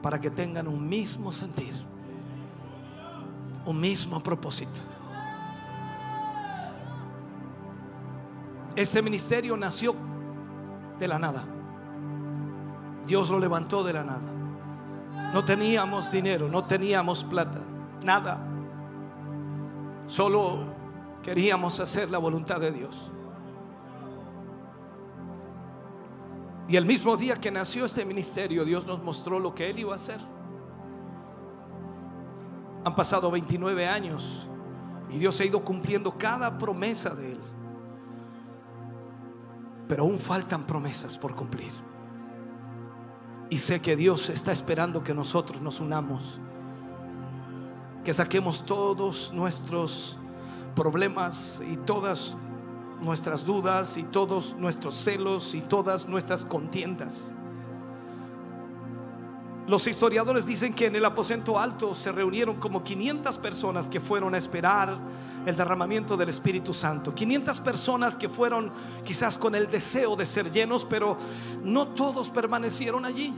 para 0.00 0.20
que 0.20 0.30
tengan 0.30 0.68
un 0.68 0.88
mismo 0.88 1.32
sentir, 1.32 1.74
un 3.66 3.80
mismo 3.80 4.20
propósito. 4.20 4.80
Este 8.76 9.02
ministerio 9.02 9.56
nació 9.56 9.94
de 10.98 11.08
la 11.08 11.18
nada. 11.18 11.44
Dios 13.06 13.28
lo 13.28 13.38
levantó 13.38 13.82
de 13.82 13.92
la 13.92 14.04
nada. 14.04 14.30
No 15.34 15.44
teníamos 15.44 16.10
dinero, 16.10 16.48
no 16.48 16.64
teníamos 16.64 17.24
plata, 17.24 17.60
nada. 18.04 18.51
Solo 20.12 20.58
queríamos 21.22 21.80
hacer 21.80 22.10
la 22.10 22.18
voluntad 22.18 22.60
de 22.60 22.70
Dios. 22.70 23.10
Y 26.68 26.76
el 26.76 26.84
mismo 26.84 27.16
día 27.16 27.36
que 27.36 27.50
nació 27.50 27.86
este 27.86 28.04
ministerio, 28.04 28.66
Dios 28.66 28.86
nos 28.86 29.02
mostró 29.02 29.38
lo 29.38 29.54
que 29.54 29.70
Él 29.70 29.78
iba 29.78 29.94
a 29.94 29.96
hacer. 29.96 30.20
Han 32.84 32.94
pasado 32.94 33.30
29 33.30 33.88
años 33.88 34.50
y 35.08 35.16
Dios 35.16 35.40
ha 35.40 35.46
ido 35.46 35.64
cumpliendo 35.64 36.18
cada 36.18 36.58
promesa 36.58 37.14
de 37.14 37.32
Él. 37.32 37.40
Pero 39.88 40.02
aún 40.02 40.18
faltan 40.18 40.66
promesas 40.66 41.16
por 41.16 41.34
cumplir. 41.34 41.72
Y 43.48 43.56
sé 43.56 43.80
que 43.80 43.96
Dios 43.96 44.28
está 44.28 44.52
esperando 44.52 45.02
que 45.02 45.14
nosotros 45.14 45.62
nos 45.62 45.80
unamos. 45.80 46.38
Que 48.04 48.12
saquemos 48.12 48.66
todos 48.66 49.32
nuestros 49.32 50.18
problemas 50.74 51.62
y 51.70 51.76
todas 51.76 52.34
nuestras 53.02 53.44
dudas 53.44 53.96
y 53.96 54.04
todos 54.04 54.56
nuestros 54.56 54.94
celos 54.94 55.54
y 55.54 55.60
todas 55.60 56.08
nuestras 56.08 56.44
contiendas. 56.44 57.34
Los 59.66 59.86
historiadores 59.86 60.46
dicen 60.46 60.74
que 60.74 60.86
en 60.86 60.96
el 60.96 61.04
aposento 61.04 61.58
alto 61.58 61.94
se 61.94 62.10
reunieron 62.10 62.56
como 62.56 62.82
500 62.82 63.38
personas 63.38 63.86
que 63.86 64.00
fueron 64.00 64.34
a 64.34 64.38
esperar 64.38 64.98
el 65.46 65.56
derramamiento 65.56 66.16
del 66.16 66.28
Espíritu 66.28 66.74
Santo. 66.74 67.14
500 67.14 67.60
personas 67.60 68.16
que 68.16 68.28
fueron 68.28 68.72
quizás 69.04 69.38
con 69.38 69.54
el 69.54 69.70
deseo 69.70 70.16
de 70.16 70.26
ser 70.26 70.50
llenos, 70.50 70.84
pero 70.84 71.16
no 71.62 71.88
todos 71.88 72.30
permanecieron 72.30 73.04
allí 73.04 73.32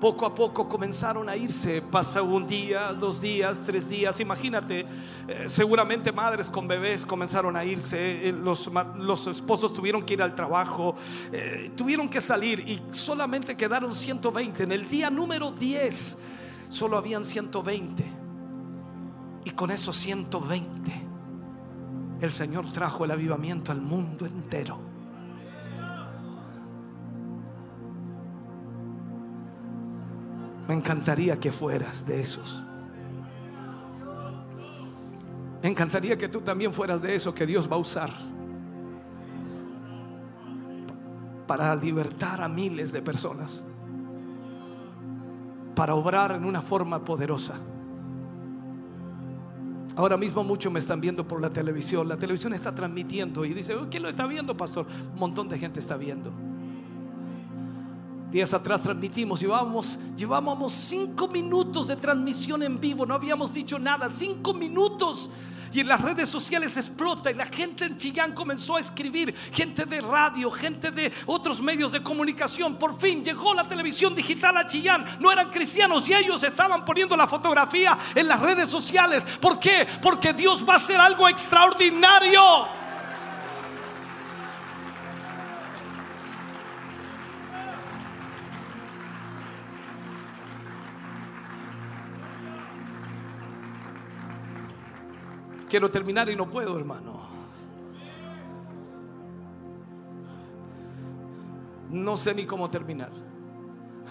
poco 0.00 0.26
a 0.26 0.34
poco 0.34 0.68
comenzaron 0.68 1.28
a 1.28 1.36
irse. 1.36 1.82
Pasa 1.82 2.22
un 2.22 2.46
día, 2.46 2.92
dos 2.92 3.20
días, 3.20 3.62
tres 3.64 3.88
días. 3.88 4.20
Imagínate, 4.20 4.86
eh, 5.28 5.44
seguramente 5.48 6.12
madres 6.12 6.50
con 6.50 6.68
bebés 6.68 7.06
comenzaron 7.06 7.56
a 7.56 7.64
irse. 7.64 8.28
Eh, 8.28 8.32
los, 8.32 8.70
los, 8.96 9.26
esposos 9.26 9.72
tuvieron 9.72 10.04
que 10.04 10.14
ir 10.14 10.22
al 10.22 10.34
trabajo, 10.34 10.94
eh, 11.32 11.70
tuvieron 11.76 12.08
que 12.08 12.20
salir 12.20 12.60
y 12.60 12.80
solamente 12.92 13.56
quedaron 13.56 13.94
120. 13.94 14.64
En 14.64 14.72
el 14.72 14.88
día 14.88 15.10
número 15.10 15.50
10 15.50 16.18
solo 16.68 16.96
habían 16.96 17.24
120. 17.24 18.04
Y 19.44 19.50
con 19.52 19.70
esos 19.70 19.96
120 19.96 21.06
el 22.20 22.32
Señor 22.32 22.72
trajo 22.72 23.04
el 23.04 23.10
avivamiento 23.10 23.72
al 23.72 23.80
mundo 23.80 24.26
entero. 24.26 24.95
Me 30.68 30.74
encantaría 30.74 31.38
que 31.38 31.52
fueras 31.52 32.06
de 32.06 32.20
esos. 32.20 32.64
Me 35.62 35.68
encantaría 35.68 36.16
que 36.16 36.28
tú 36.28 36.40
también 36.40 36.72
fueras 36.72 37.00
de 37.00 37.14
eso 37.14 37.34
que 37.34 37.46
Dios 37.46 37.70
va 37.70 37.76
a 37.76 37.78
usar 37.78 38.10
para 41.46 41.74
libertar 41.76 42.40
a 42.40 42.48
miles 42.48 42.92
de 42.92 43.02
personas, 43.02 43.64
para 45.74 45.94
obrar 45.94 46.32
en 46.32 46.44
una 46.44 46.60
forma 46.60 47.04
poderosa. 47.04 47.54
Ahora 49.94 50.16
mismo 50.16 50.44
muchos 50.44 50.70
me 50.72 50.78
están 50.78 51.00
viendo 51.00 51.26
por 51.26 51.40
la 51.40 51.48
televisión. 51.48 52.06
La 52.06 52.18
televisión 52.18 52.52
está 52.52 52.74
transmitiendo 52.74 53.44
y 53.44 53.54
dice, 53.54 53.74
¿quién 53.90 54.02
lo 54.02 54.10
está 54.10 54.26
viendo, 54.26 54.56
pastor? 54.56 54.86
Un 55.14 55.18
montón 55.18 55.48
de 55.48 55.58
gente 55.58 55.80
está 55.80 55.96
viendo. 55.96 56.32
Días 58.30 58.52
atrás 58.52 58.82
transmitimos, 58.82 59.40
llevábamos, 59.40 59.98
llevábamos 60.16 60.72
cinco 60.72 61.28
minutos 61.28 61.86
de 61.86 61.96
transmisión 61.96 62.62
en 62.64 62.80
vivo, 62.80 63.06
no 63.06 63.14
habíamos 63.14 63.52
dicho 63.52 63.78
nada, 63.78 64.10
cinco 64.12 64.52
minutos. 64.52 65.30
Y 65.72 65.80
en 65.80 65.88
las 65.88 66.00
redes 66.00 66.28
sociales 66.28 66.76
explota 66.76 67.30
y 67.30 67.34
la 67.34 67.46
gente 67.46 67.84
en 67.84 67.96
Chillán 67.96 68.32
comenzó 68.32 68.76
a 68.76 68.80
escribir, 68.80 69.34
gente 69.52 69.84
de 69.84 70.00
radio, 70.00 70.50
gente 70.50 70.90
de 70.90 71.12
otros 71.26 71.60
medios 71.60 71.92
de 71.92 72.02
comunicación. 72.02 72.76
Por 72.76 72.98
fin 72.98 73.22
llegó 73.22 73.52
la 73.54 73.68
televisión 73.68 74.14
digital 74.14 74.56
a 74.56 74.66
Chillán. 74.66 75.04
No 75.20 75.30
eran 75.30 75.50
cristianos 75.50 76.08
y 76.08 76.14
ellos 76.14 76.42
estaban 76.42 76.84
poniendo 76.84 77.16
la 77.16 77.28
fotografía 77.28 77.96
en 78.14 78.26
las 78.26 78.40
redes 78.40 78.70
sociales. 78.70 79.24
¿Por 79.40 79.60
qué? 79.60 79.86
Porque 80.00 80.32
Dios 80.32 80.64
va 80.66 80.74
a 80.74 80.76
hacer 80.76 80.98
algo 80.98 81.28
extraordinario. 81.28 82.40
Quiero 95.68 95.90
terminar 95.90 96.28
y 96.28 96.36
no 96.36 96.48
puedo, 96.48 96.78
hermano. 96.78 97.20
No 101.90 102.16
sé 102.16 102.34
ni 102.34 102.46
cómo 102.46 102.70
terminar. 102.70 103.10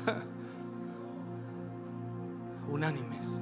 Unánimes. 2.69 3.41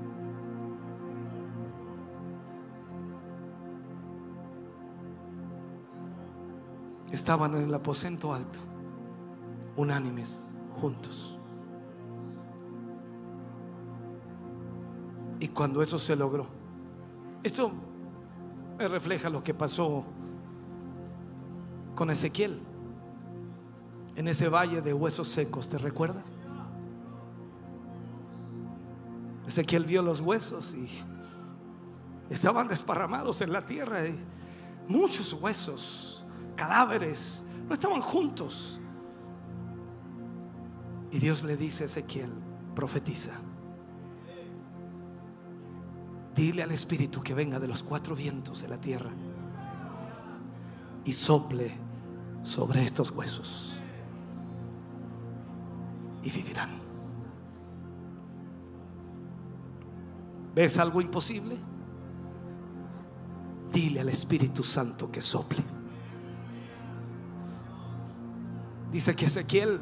Estaban 7.11 7.55
en 7.55 7.63
el 7.63 7.73
aposento 7.73 8.33
alto, 8.33 8.59
unánimes, 9.75 10.51
juntos. 10.81 11.39
Y 15.39 15.47
cuando 15.49 15.83
eso 15.83 15.99
se 15.99 16.15
logró, 16.15 16.47
esto 17.43 17.71
refleja 18.77 19.29
lo 19.29 19.43
que 19.43 19.53
pasó 19.53 20.03
con 21.95 22.09
Ezequiel 22.09 22.59
en 24.15 24.27
ese 24.27 24.49
valle 24.49 24.81
de 24.81 24.93
huesos 24.93 25.27
secos, 25.27 25.69
¿te 25.69 25.77
recuerdas? 25.77 26.25
Ezequiel 29.47 29.85
vio 29.85 30.01
los 30.01 30.21
huesos 30.21 30.75
y 30.75 30.87
estaban 32.29 32.67
desparramados 32.67 33.41
en 33.41 33.51
la 33.51 33.65
tierra, 33.65 34.07
y 34.07 34.19
muchos 34.87 35.33
huesos, 35.33 36.25
cadáveres, 36.55 37.45
no 37.67 37.73
estaban 37.73 38.01
juntos. 38.01 38.79
Y 41.11 41.19
Dios 41.19 41.43
le 41.43 41.57
dice 41.57 41.83
a 41.83 41.85
Ezequiel, 41.85 42.31
profetiza. 42.73 43.33
Dile 46.35 46.63
al 46.63 46.71
Espíritu 46.71 47.21
que 47.21 47.33
venga 47.33 47.59
de 47.59 47.67
los 47.67 47.83
cuatro 47.83 48.15
vientos 48.15 48.61
de 48.61 48.67
la 48.67 48.81
tierra 48.81 49.11
y 51.05 51.13
sople 51.13 51.71
sobre 52.43 52.83
estos 52.83 53.11
huesos 53.11 53.79
y 56.23 56.31
vivirán. 56.31 56.71
¿Ves 60.55 60.77
algo 60.77 61.01
imposible? 61.01 61.57
Dile 63.71 64.01
al 64.01 64.09
Espíritu 64.09 64.63
Santo 64.63 65.11
que 65.11 65.21
sople. 65.21 65.63
Dice 68.91 69.15
que 69.15 69.25
Ezequiel, 69.25 69.79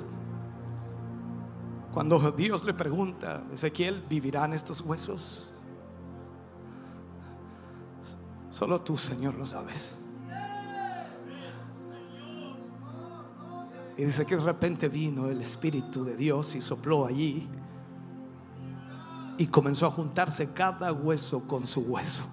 cuando 1.94 2.32
Dios 2.32 2.64
le 2.64 2.74
pregunta, 2.74 3.44
Ezequiel, 3.52 4.02
¿vivirán 4.10 4.54
estos 4.54 4.80
huesos? 4.80 5.51
Solo 8.62 8.80
tú, 8.80 8.96
Señor, 8.96 9.34
lo 9.34 9.48
sabes. 9.48 9.96
Y 13.98 14.04
dice 14.04 14.24
que 14.24 14.36
de 14.36 14.44
repente 14.44 14.88
vino 14.88 15.30
el 15.30 15.42
Espíritu 15.42 16.06
de 16.06 16.16
Dios 16.16 16.54
y 16.54 16.62
sopló 16.62 17.08
allí 17.08 17.50
y 19.40 19.48
comenzó 19.48 19.88
a 19.88 19.90
juntarse 19.90 20.54
cada 20.54 20.94
hueso 20.94 21.42
con 21.48 21.66
su 21.66 21.82
hueso. 21.82 22.24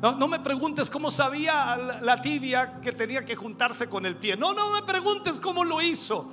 No, 0.00 0.14
no, 0.14 0.28
me 0.28 0.38
preguntes 0.38 0.88
cómo 0.88 1.10
sabía 1.10 1.76
la 2.02 2.22
tibia 2.22 2.78
que 2.80 2.92
tenía 2.92 3.24
que 3.24 3.34
juntarse 3.34 3.88
con 3.88 4.06
el 4.06 4.14
pie. 4.14 4.36
No, 4.36 4.54
no 4.54 4.70
me 4.70 4.82
preguntes 4.82 5.40
cómo 5.40 5.64
lo 5.64 5.82
hizo. 5.82 6.32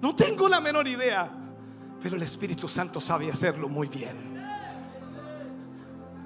No 0.00 0.14
tengo 0.14 0.48
la 0.48 0.60
menor 0.60 0.86
idea. 0.86 1.28
Pero 2.00 2.14
el 2.14 2.22
Espíritu 2.22 2.68
Santo 2.68 3.00
sabe 3.00 3.28
hacerlo 3.28 3.68
muy 3.68 3.88
bien. 3.88 4.31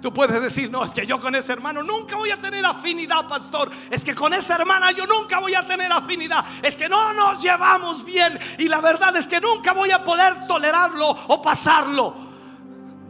Tú 0.00 0.12
puedes 0.12 0.40
decir, 0.40 0.70
no, 0.70 0.84
es 0.84 0.92
que 0.92 1.06
yo 1.06 1.20
con 1.20 1.34
ese 1.34 1.52
hermano 1.52 1.82
nunca 1.82 2.16
voy 2.16 2.30
a 2.30 2.36
tener 2.36 2.64
afinidad, 2.64 3.26
pastor. 3.26 3.70
Es 3.90 4.04
que 4.04 4.14
con 4.14 4.32
esa 4.34 4.56
hermana 4.56 4.92
yo 4.92 5.06
nunca 5.06 5.38
voy 5.40 5.54
a 5.54 5.66
tener 5.66 5.90
afinidad. 5.90 6.44
Es 6.62 6.76
que 6.76 6.88
no 6.88 7.12
nos 7.12 7.42
llevamos 7.42 8.04
bien. 8.04 8.38
Y 8.58 8.68
la 8.68 8.80
verdad 8.80 9.16
es 9.16 9.26
que 9.26 9.40
nunca 9.40 9.72
voy 9.72 9.90
a 9.90 10.04
poder 10.04 10.46
tolerarlo 10.46 11.08
o 11.08 11.42
pasarlo. 11.42 12.14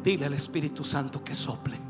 Dile 0.03 0.27
al 0.27 0.35
Espíritu 0.35 0.85
Santo 0.85 1.23
que 1.25 1.35
sople. 1.35 1.86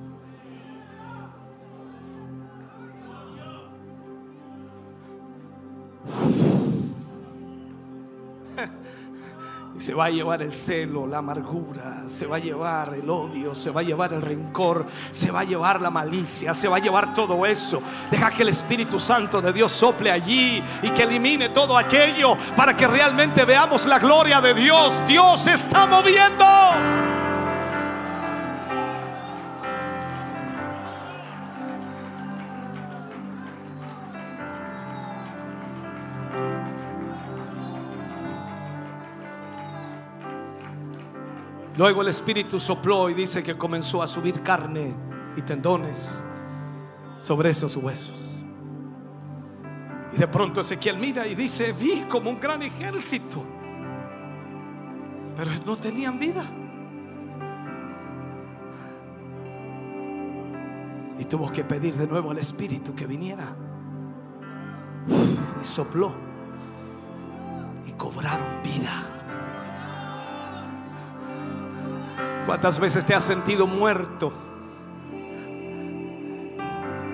Se 9.87 9.95
va 9.95 10.07
a 10.07 10.11
llevar 10.11 10.43
el 10.43 10.53
celo, 10.53 11.07
la 11.07 11.19
amargura, 11.19 12.03
se 12.11 12.27
va 12.27 12.39
a 12.39 12.39
llevar 12.41 12.95
el 12.95 13.09
odio, 13.09 13.55
se 13.55 13.71
va 13.71 13.83
a 13.83 13.85
llevar 13.85 14.13
el 14.15 14.21
rencor, 14.21 14.85
se 15.13 15.31
va 15.31 15.43
a 15.43 15.45
llevar 15.45 15.81
la 15.81 15.91
malicia, 15.91 16.55
se 16.55 16.67
va 16.67 16.79
a 16.79 16.81
llevar 16.81 17.15
todo 17.15 17.47
eso. 17.47 17.81
Deja 18.11 18.31
que 18.31 18.43
el 18.43 18.49
Espíritu 18.49 18.99
Santo 18.99 19.41
de 19.41 19.53
Dios 19.53 19.71
sople 19.71 20.11
allí 20.11 20.61
y 20.83 20.91
que 20.91 21.05
elimine 21.05 21.51
todo 21.51 21.79
aquello 21.79 22.37
para 22.57 22.77
que 22.77 22.89
realmente 22.89 23.45
veamos 23.45 23.87
la 23.87 24.01
gloria 24.01 24.41
de 24.41 24.55
Dios. 24.55 25.05
Dios 25.07 25.47
está 25.47 25.87
moviendo. 25.87 27.16
Luego 41.79 42.01
el 42.01 42.09
Espíritu 42.09 42.59
sopló 42.59 43.11
y 43.11 43.15
dice 43.15 43.43
que 43.43 43.57
comenzó 43.57 44.03
a 44.03 44.09
subir 44.09 44.43
carne 44.43 44.95
y 45.37 45.43
tendones 45.43 46.25
sobre 47.19 47.51
esos 47.51 47.77
huesos. 47.77 48.41
Y 50.13 50.17
de 50.17 50.29
pronto 50.29 50.63
Ezequiel 50.63 50.97
mira 50.97 51.27
y 51.27 51.35
dice, 51.35 51.73
vi 51.73 52.03
como 52.09 52.31
un 52.31 52.41
gran 52.41 52.63
ejército, 52.63 53.45
pero 55.37 55.51
no 55.67 55.77
tenían 55.77 56.19
vida. 56.19 56.45
Y 61.19 61.25
tuvo 61.25 61.51
que 61.51 61.65
pedir 61.65 61.95
de 61.95 62.07
nuevo 62.07 62.31
al 62.31 62.39
Espíritu 62.39 62.95
que 62.95 63.07
viniera. 63.07 63.55
Y 65.61 65.65
sopló. 65.65 66.13
Y 67.87 67.93
cobraron 67.93 68.63
vida. 68.63 69.16
¿Cuántas 72.47 72.79
veces 72.79 73.05
te 73.05 73.13
has 73.13 73.25
sentido 73.25 73.67
muerto? 73.67 74.33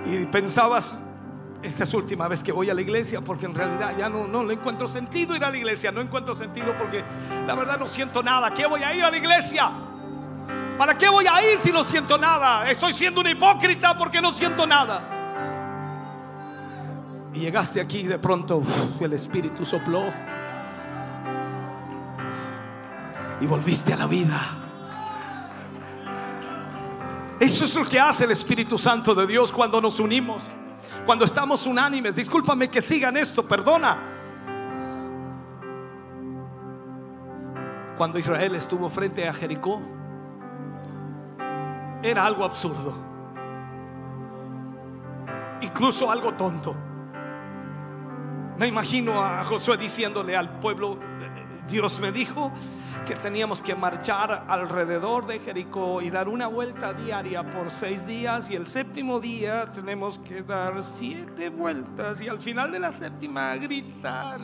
Y 0.05 0.27
pensabas, 0.27 0.99
esta 1.63 1.85
es 1.85 1.95
última 1.95 2.29
vez 2.29 2.43
que 2.43 2.53
voy 2.53 2.69
a 2.69 2.75
la 2.75 2.83
iglesia 2.83 3.23
porque 3.23 3.47
en 3.47 3.55
realidad 3.55 3.97
ya 3.97 4.11
no, 4.11 4.27
no 4.27 4.45
le 4.45 4.53
encuentro 4.53 4.87
sentido 4.87 5.35
ir 5.35 5.43
a 5.43 5.51
la 5.51 5.57
iglesia. 5.57 5.91
No 5.91 6.03
encuentro 6.03 6.35
sentido 6.35 6.77
porque 6.77 7.03
la 7.47 7.55
verdad 7.55 7.79
no 7.79 7.89
siento 7.89 8.23
nada. 8.23 8.53
¿Qué 8.53 8.67
voy 8.67 8.83
a 8.83 8.95
ir 8.95 9.03
a 9.03 9.11
la 9.11 9.17
iglesia? 9.17 9.71
¿Para 10.77 10.99
qué 10.99 11.09
voy 11.09 11.25
a 11.27 11.51
ir 11.51 11.59
si 11.59 11.73
no 11.73 11.83
siento 11.83 12.19
nada? 12.19 12.69
Estoy 12.69 12.93
siendo 12.93 13.23
un 13.23 13.29
hipócrita 13.29 13.97
porque 13.97 14.21
no 14.21 14.33
siento 14.33 14.67
nada. 14.67 15.03
Y 17.33 17.41
llegaste 17.41 17.81
aquí 17.81 18.01
y 18.01 18.07
de 18.07 18.19
pronto 18.19 18.63
el 19.01 19.13
Espíritu 19.15 19.65
sopló. 19.65 20.13
Y 23.41 23.47
volviste 23.47 23.95
a 23.95 23.97
la 23.97 24.07
vida. 24.07 24.62
Eso 27.53 27.67
es 27.67 27.75
lo 27.75 27.85
que 27.85 28.01
hace 28.01 28.25
el 28.25 28.31
Espíritu 28.31 28.79
Santo 28.79 29.15
de 29.15 29.27
Dios 29.27 29.53
cuando 29.53 29.79
nos 29.79 30.01
unimos, 30.01 30.43
cuando 31.05 31.27
estamos 31.27 31.67
unánimes. 31.67 32.15
Discúlpame 32.15 32.71
que 32.71 32.81
sigan 32.81 33.15
esto, 33.19 33.47
perdona. 33.47 33.99
Cuando 37.99 38.19
Israel 38.19 38.55
estuvo 38.55 38.89
frente 38.89 39.29
a 39.29 39.35
Jericó, 39.35 39.83
era 42.03 42.25
algo 42.25 42.43
absurdo, 42.43 42.95
incluso 45.61 46.11
algo 46.11 46.33
tonto. 46.33 46.75
Me 48.57 48.67
imagino 48.67 49.23
a 49.23 49.45
Josué 49.45 49.77
diciéndole 49.77 50.35
al 50.35 50.59
pueblo, 50.59 50.99
Dios 51.69 52.01
me 52.01 52.13
dijo 52.13 52.51
que 53.07 53.17
teníamos 53.17 53.61
que 53.61 53.75
marchar 53.75 54.45
alrededor 54.47 55.27
de 55.27 55.41
Jericó 55.41 56.01
y 56.01 56.11
dar 56.11 56.29
una 56.29 56.47
vuelta 56.47 56.93
diaria 56.93 57.49
por 57.51 57.71
seis 57.71 58.07
días 58.07 58.49
y 58.51 58.55
el 58.55 58.67
séptimo 58.67 59.19
día 59.19 59.73
tenemos 59.73 60.21
que 60.21 60.43
dar 60.43 60.83
siete 60.83 61.49
vueltas 61.49 62.21
y 62.21 62.29
al 62.29 62.39
final 62.39 62.71
de 62.71 62.79
la 62.79 62.93
séptima 62.93 63.57
gritar. 63.57 64.41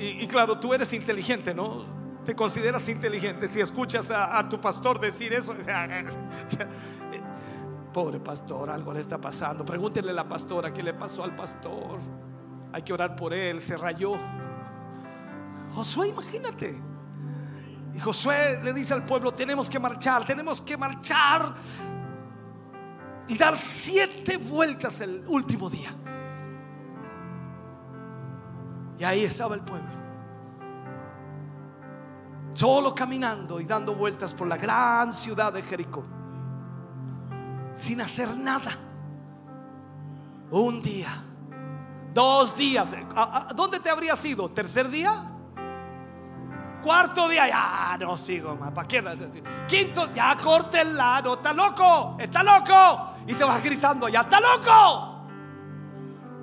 Y, 0.00 0.28
claro, 0.28 0.58
tú 0.58 0.74
eres 0.74 0.92
inteligente, 0.92 1.54
¿no? 1.54 1.84
Te 2.24 2.36
consideras 2.36 2.88
inteligente 2.88 3.48
si 3.48 3.60
escuchas 3.60 4.10
a, 4.10 4.38
a 4.38 4.48
tu 4.48 4.60
pastor 4.60 5.00
decir 5.00 5.32
eso. 5.32 5.54
Pobre 7.92 8.20
pastor, 8.20 8.70
algo 8.70 8.92
le 8.92 9.00
está 9.00 9.18
pasando. 9.18 9.64
Pregúntele 9.64 10.10
a 10.10 10.14
la 10.14 10.28
pastora 10.28 10.72
qué 10.72 10.82
le 10.82 10.92
pasó 10.92 11.24
al 11.24 11.34
pastor. 11.34 11.98
Hay 12.72 12.82
que 12.82 12.92
orar 12.92 13.16
por 13.16 13.32
él, 13.32 13.60
se 13.60 13.76
rayó. 13.76 14.16
Josué, 15.74 16.08
imagínate. 16.08 16.80
Y 17.94 18.00
Josué 18.00 18.60
le 18.62 18.72
dice 18.72 18.94
al 18.94 19.04
pueblo, 19.04 19.32
tenemos 19.32 19.68
que 19.68 19.78
marchar, 19.78 20.26
tenemos 20.26 20.60
que 20.60 20.76
marchar 20.76 21.54
y 23.26 23.36
dar 23.36 23.58
siete 23.60 24.36
vueltas 24.36 25.00
el 25.00 25.24
último 25.26 25.68
día. 25.70 25.94
Y 28.98 29.04
ahí 29.04 29.24
estaba 29.24 29.54
el 29.54 29.62
pueblo. 29.62 29.88
Solo 32.52 32.94
caminando 32.94 33.60
y 33.60 33.64
dando 33.64 33.94
vueltas 33.94 34.34
por 34.34 34.48
la 34.48 34.56
gran 34.56 35.12
ciudad 35.12 35.52
de 35.52 35.62
Jericó. 35.62 36.04
Sin 37.74 38.00
hacer 38.00 38.36
nada. 38.36 38.72
Un 40.50 40.82
día 40.82 41.27
Dos 42.18 42.56
días. 42.56 42.96
¿Dónde 43.54 43.78
te 43.78 43.88
habría 43.88 44.16
sido? 44.16 44.48
¿Tercer 44.48 44.88
día? 44.88 45.22
Cuarto 46.82 47.28
día, 47.28 47.46
ya 47.46 47.96
no 48.04 48.18
sigo 48.18 48.56
más. 48.56 48.72
¿Para 48.72 48.88
qué? 48.88 49.00
Quinto, 49.68 50.12
ya 50.12 50.36
corte 50.36 50.80
el 50.80 50.96
lado. 50.96 51.34
Está 51.34 51.52
loco, 51.52 52.16
está 52.18 52.42
loco. 52.42 53.12
Y 53.24 53.34
te 53.34 53.44
vas 53.44 53.62
gritando, 53.62 54.08
ya 54.08 54.22
está 54.22 54.40
loco. 54.40 55.28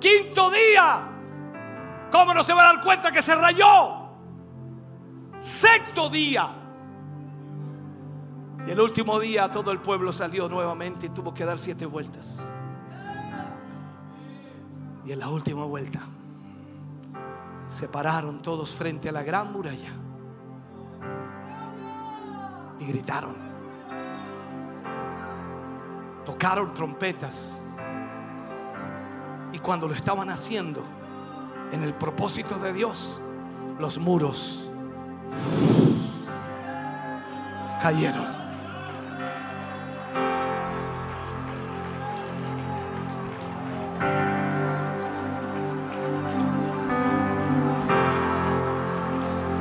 Quinto 0.00 0.50
día. 0.50 1.08
¿Cómo 2.10 2.32
no 2.32 2.42
se 2.42 2.54
va 2.54 2.70
a 2.70 2.72
dar 2.72 2.82
cuenta 2.82 3.12
que 3.12 3.20
se 3.20 3.34
rayó? 3.34 4.08
Sexto 5.38 6.08
día. 6.08 6.48
Y 8.66 8.70
el 8.70 8.80
último 8.80 9.20
día 9.20 9.50
todo 9.50 9.72
el 9.72 9.80
pueblo 9.82 10.10
salió 10.10 10.48
nuevamente 10.48 11.04
y 11.04 11.08
tuvo 11.10 11.34
que 11.34 11.44
dar 11.44 11.58
siete 11.58 11.84
vueltas. 11.84 12.48
Y 15.06 15.12
en 15.12 15.20
la 15.20 15.28
última 15.28 15.64
vuelta 15.64 16.00
se 17.68 17.88
pararon 17.88 18.42
todos 18.42 18.74
frente 18.74 19.08
a 19.08 19.12
la 19.12 19.22
gran 19.22 19.52
muralla 19.52 19.92
y 22.80 22.86
gritaron. 22.86 23.36
Tocaron 26.24 26.74
trompetas. 26.74 27.60
Y 29.52 29.60
cuando 29.60 29.86
lo 29.86 29.94
estaban 29.94 30.28
haciendo, 30.28 30.82
en 31.70 31.82
el 31.82 31.94
propósito 31.94 32.58
de 32.58 32.72
Dios, 32.72 33.22
los 33.78 33.98
muros 33.98 34.72
cayeron. 37.80 38.45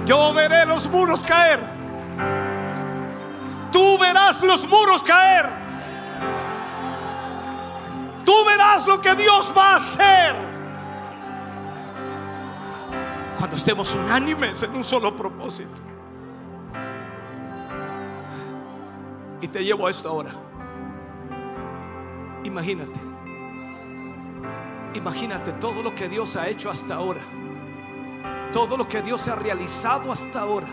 Yo 0.06 0.34
veré 0.34 0.66
lo 0.66 0.76
los 0.76 0.88
muros 0.88 1.24
caer. 1.24 1.60
Tú 3.72 3.98
verás 3.98 4.42
los 4.44 4.68
muros 4.68 5.02
caer. 5.02 5.50
Tú 8.24 8.34
verás 8.46 8.86
lo 8.86 9.02
que 9.02 9.16
Dios 9.16 9.52
va 9.58 9.72
a 9.72 9.76
hacer. 9.76 10.36
Cuando 13.38 13.58
estemos 13.58 13.96
unánimes 13.96 14.64
en 14.64 14.76
un 14.76 14.84
solo 14.84 15.16
propósito. 15.16 15.82
Y 19.42 19.48
te 19.48 19.64
llevo 19.64 19.88
a 19.88 19.92
esto 19.92 20.10
ahora. 20.10 20.34
Imagínate. 22.44 23.00
Imagínate 24.94 25.52
todo 25.54 25.82
lo 25.82 25.94
que 25.94 26.08
Dios 26.08 26.36
ha 26.36 26.48
hecho 26.48 26.70
hasta 26.70 26.96
ahora. 26.96 27.22
Todo 28.52 28.78
lo 28.78 28.88
que 28.88 29.02
Dios 29.02 29.28
ha 29.28 29.36
realizado 29.36 30.12
hasta 30.12 30.42
ahora. 30.42 30.68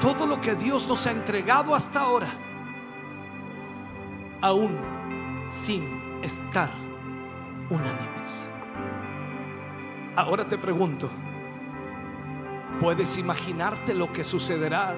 Todo 0.00 0.26
lo 0.26 0.40
que 0.40 0.54
Dios 0.54 0.88
nos 0.88 1.06
ha 1.06 1.12
entregado 1.12 1.74
hasta 1.74 2.00
ahora. 2.00 2.28
Aún 4.40 4.76
sin 5.46 5.84
estar 6.22 6.70
unánimes. 7.70 8.50
Ahora 10.16 10.44
te 10.44 10.58
pregunto, 10.58 11.08
¿puedes 12.80 13.16
imaginarte 13.16 13.94
lo 13.94 14.12
que 14.12 14.24
sucederá 14.24 14.96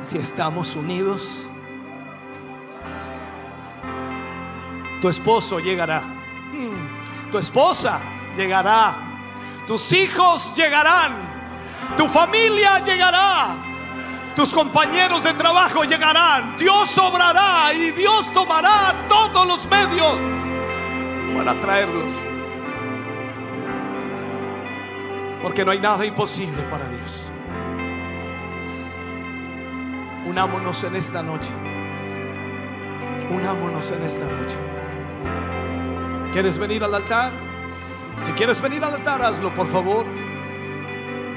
si 0.00 0.18
estamos 0.18 0.76
unidos? 0.76 1.48
Tu 5.00 5.08
esposo 5.08 5.58
llegará. 5.58 6.02
Mm, 6.52 7.30
tu 7.30 7.38
esposa 7.38 8.00
llegará. 8.36 9.11
Tus 9.66 9.92
hijos 9.92 10.52
llegarán. 10.54 11.32
Tu 11.96 12.08
familia 12.08 12.80
llegará. 12.80 13.56
Tus 14.34 14.52
compañeros 14.52 15.22
de 15.24 15.34
trabajo 15.34 15.84
llegarán. 15.84 16.56
Dios 16.56 16.96
obrará 16.98 17.72
y 17.74 17.90
Dios 17.92 18.32
tomará 18.32 18.94
todos 19.08 19.46
los 19.46 19.68
medios 19.68 20.18
para 21.36 21.54
traerlos. 21.60 22.12
Porque 25.42 25.64
no 25.64 25.70
hay 25.70 25.80
nada 25.80 26.04
imposible 26.06 26.62
para 26.64 26.88
Dios. 26.88 27.30
Unámonos 30.24 30.82
en 30.84 30.96
esta 30.96 31.22
noche. 31.22 31.50
Unámonos 33.28 33.90
en 33.90 34.02
esta 34.02 34.24
noche. 34.24 34.56
¿Quieres 36.32 36.56
venir 36.58 36.82
al 36.84 36.94
altar? 36.94 37.51
Si 38.24 38.32
quieres 38.32 38.60
venir 38.60 38.84
al 38.84 38.94
altar, 38.94 39.22
hazlo, 39.22 39.52
por 39.52 39.66
favor. 39.66 40.06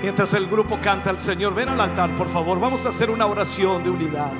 Mientras 0.01 0.33
el 0.33 0.45
grupo 0.45 0.79
canta 0.79 1.09
al 1.09 1.19
Señor, 1.19 1.55
ven 1.55 1.69
al 1.69 1.81
altar, 1.81 2.15
por 2.15 2.29
favor. 2.29 2.59
Vamos 2.59 2.85
a 2.85 2.89
hacer 2.89 3.09
una 3.09 3.25
oración 3.25 3.83
de 3.83 3.89
unidad. 3.89 4.33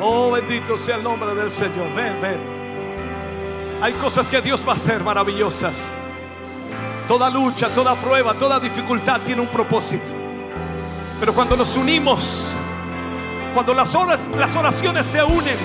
Oh, 0.00 0.32
bendito 0.32 0.76
sea 0.76 0.96
el 0.96 1.04
nombre 1.04 1.34
del 1.34 1.50
Señor. 1.50 1.94
Ven, 1.94 2.20
ven. 2.20 2.40
Hay 3.80 3.92
cosas 3.94 4.28
que 4.28 4.40
Dios 4.40 4.64
va 4.66 4.72
a 4.72 4.76
hacer 4.76 5.04
maravillosas. 5.04 5.92
Toda 7.06 7.30
lucha, 7.30 7.68
toda 7.68 7.94
prueba, 7.94 8.34
toda 8.34 8.58
dificultad 8.58 9.20
tiene 9.20 9.40
un 9.40 9.46
propósito. 9.48 10.12
Pero 11.20 11.32
cuando 11.32 11.56
nos 11.56 11.76
unimos, 11.76 12.50
cuando 13.54 13.74
las, 13.74 13.94
las 14.36 14.56
oraciones 14.56 15.06
se 15.06 15.22
unen, 15.22 15.56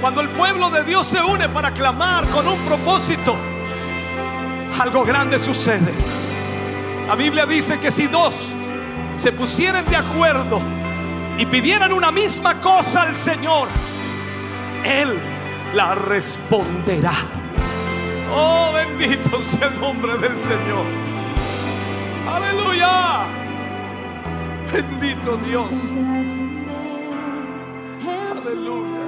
cuando 0.00 0.20
el 0.22 0.28
pueblo 0.30 0.70
de 0.70 0.84
Dios 0.84 1.06
se 1.06 1.22
une 1.22 1.48
para 1.50 1.72
clamar 1.72 2.26
con 2.28 2.48
un 2.48 2.58
propósito, 2.60 3.36
algo 4.80 5.02
grande 5.02 5.38
sucede. 5.38 5.92
La 7.06 7.14
Biblia 7.14 7.46
dice 7.46 7.78
que 7.78 7.90
si 7.90 8.06
dos 8.06 8.52
se 9.16 9.32
pusieran 9.32 9.84
de 9.86 9.96
acuerdo 9.96 10.60
y 11.36 11.46
pidieran 11.46 11.92
una 11.92 12.12
misma 12.12 12.60
cosa 12.60 13.02
al 13.02 13.14
Señor, 13.14 13.68
Él 14.84 15.18
la 15.74 15.94
responderá. 15.94 17.14
Oh, 18.30 18.72
bendito 18.74 19.42
sea 19.42 19.68
el 19.68 19.80
nombre 19.80 20.16
del 20.18 20.36
Señor. 20.36 20.84
Aleluya. 22.30 23.24
Bendito 24.72 25.36
Dios. 25.38 25.70
Aleluya. 28.06 29.07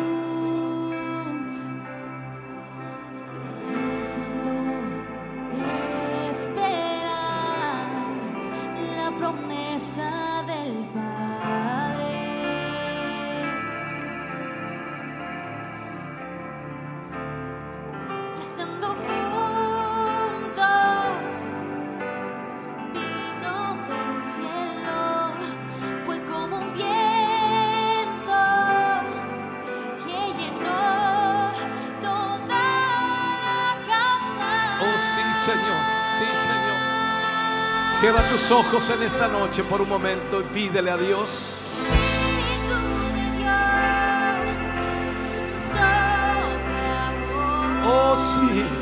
Tus 38.50 38.58
ojos 38.58 38.90
en 38.90 39.04
esta 39.04 39.28
noche 39.28 39.62
por 39.62 39.80
un 39.80 39.88
momento 39.88 40.40
y 40.40 40.44
pídele 40.52 40.90
a 40.90 40.96
Dios. 40.96 41.58
Oh, 47.86 48.16
sí. 48.16 48.79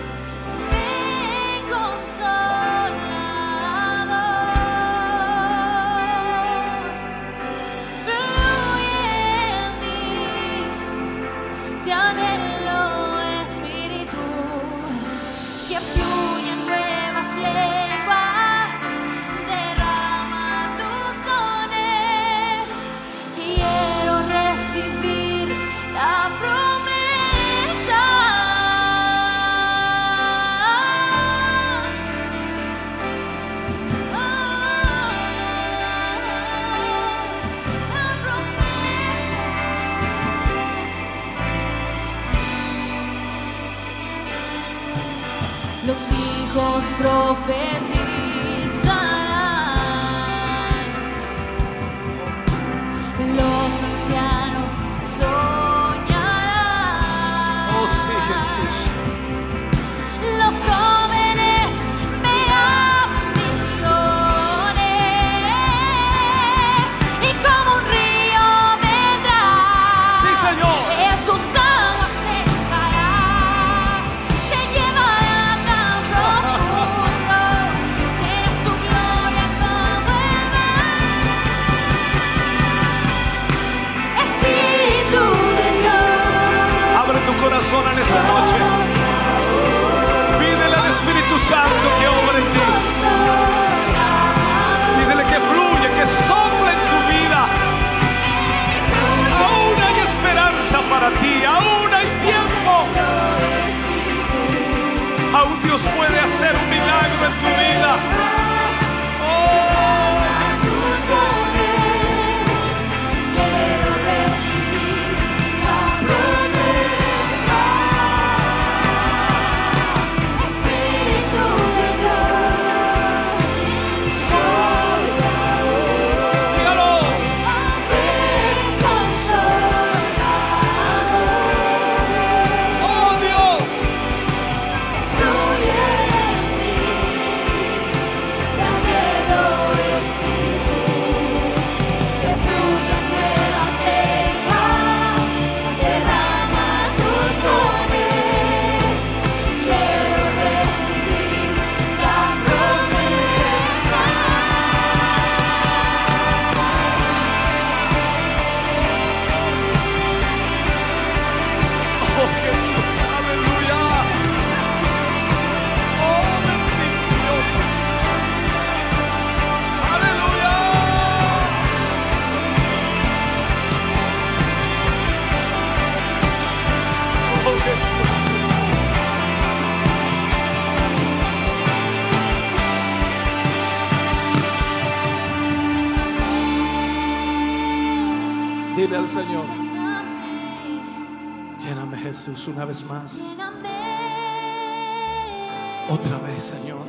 Otra 195.88 196.18
vez, 196.18 196.42
Señor. 196.42 196.86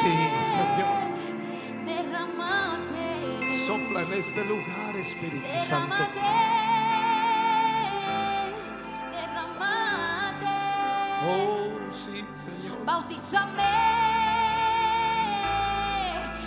Sí, 0.00 0.12
Señor. 0.54 1.00
Sopla 3.66 4.02
en 4.02 4.12
este 4.12 4.44
lugar, 4.44 4.96
Espíritu 4.96 5.46
Santo. 5.66 5.94
Oh, 11.26 11.92
sí, 11.92 12.24
Señor. 12.32 12.84
Bautízame. 12.84 13.62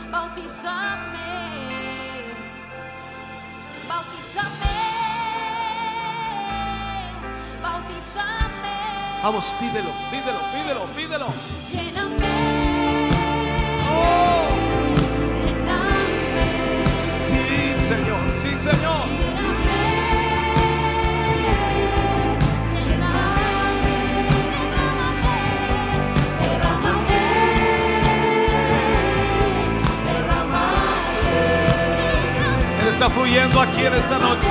Bautízame. 0.09 1.27
Bautízame. 3.87 4.62
Vamos, 9.23 9.45
pídelo, 9.57 9.89
pídelo, 10.11 10.39
pídelo, 10.51 10.81
pídelo. 10.97 11.27
Lléname. 11.71 12.27
Oh, 13.89 14.49
Lléname. 15.45 16.45
sí, 17.25 17.41
Señor, 17.77 18.19
sí, 18.35 18.57
Señor. 18.57 19.07
Lléname. 19.07 19.79
Lléname. 22.85 23.95
Derrámate. 24.51 25.35
Derrámate. 26.43 27.19
Derrámate. 30.05 31.31
Él 32.81 32.87
está 32.89 33.07
fluyendo 33.09 33.61
aquí 33.61 33.85
en 33.85 33.93
esta 33.93 34.19
noche. 34.19 34.49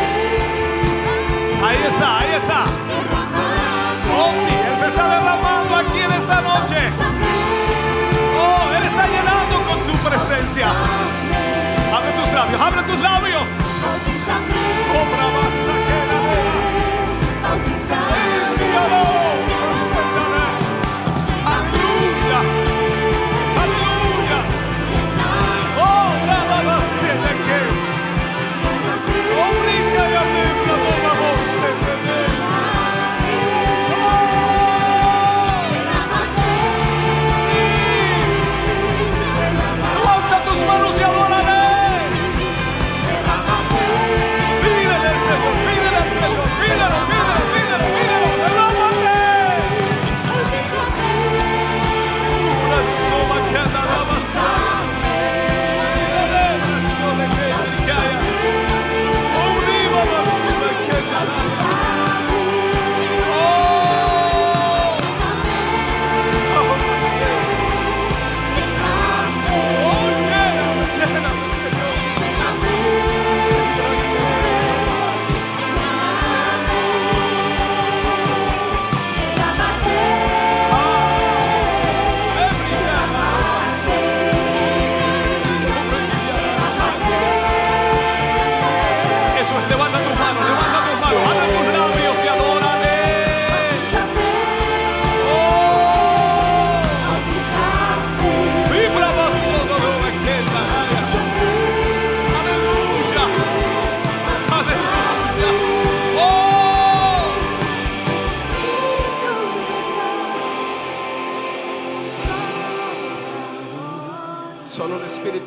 Ahí 1.62 1.76
está, 1.90 2.18
ahí 2.20 2.32
está. 2.38 2.64
Oh, 4.14 4.30
sí, 4.44 4.54
se 4.82 4.88
está 4.88 5.08
derramando 5.08 5.76
aquí 5.76 6.00
en 6.00 6.10
esta 6.10 6.40
noche. 6.40 6.76
Oh, 8.40 8.76
Él 8.76 8.82
está 8.82 9.06
llenando 9.06 9.62
con 9.62 9.84
su 9.84 9.92
presencia. 10.02 10.70
Abre 11.94 12.10
tus 12.20 12.32
labios, 12.32 12.60
abre 12.60 12.82
tus 12.82 13.00
labios. 13.00 13.42
Oh, 14.92 15.04
brava, 15.14 15.51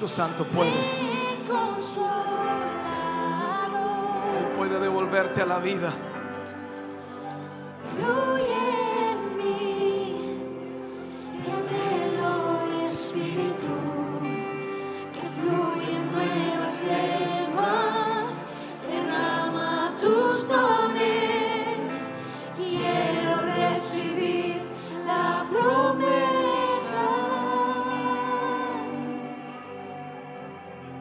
Espíritu 0.06 0.08
Santo 0.08 0.44
puede, 0.46 0.70
Él 4.40 4.48
puede 4.56 4.80
devolverte 4.80 5.42
a 5.42 5.46
la 5.46 5.60
vida. 5.60 5.92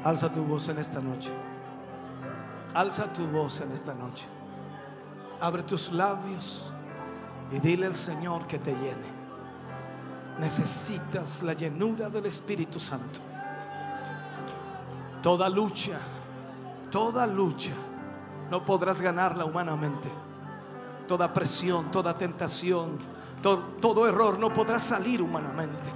Alza 0.04 0.28
tu 0.32 0.44
voz 0.44 0.68
en 0.68 0.78
esta 0.78 1.00
noche. 1.00 1.30
Alza 2.74 3.04
tu 3.12 3.26
voz 3.28 3.60
en 3.60 3.72
esta 3.72 3.94
noche. 3.94 4.26
Abre 5.40 5.62
tus 5.62 5.92
labios 5.92 6.70
y 7.50 7.58
dile 7.58 7.86
al 7.86 7.94
Señor 7.94 8.46
que 8.46 8.58
te 8.58 8.72
llene. 8.72 9.24
Necesitas 10.38 11.42
la 11.42 11.52
llenura 11.54 12.10
del 12.10 12.26
Espíritu 12.26 12.78
Santo. 12.80 13.20
Toda 15.22 15.48
lucha, 15.48 15.98
toda 16.90 17.26
lucha, 17.26 17.72
no 18.50 18.64
podrás 18.64 19.00
ganarla 19.00 19.44
humanamente. 19.44 20.10
Toda 21.08 21.32
presión, 21.32 21.90
toda 21.90 22.14
tentación, 22.14 22.98
to- 23.42 23.76
todo 23.80 24.06
error 24.08 24.38
no 24.38 24.52
podrá 24.52 24.78
salir 24.78 25.22
humanamente. 25.22 25.90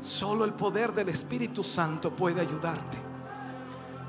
Solo 0.00 0.44
el 0.44 0.54
poder 0.54 0.92
del 0.92 1.08
Espíritu 1.08 1.62
Santo 1.62 2.10
puede 2.10 2.40
ayudarte. 2.40 3.07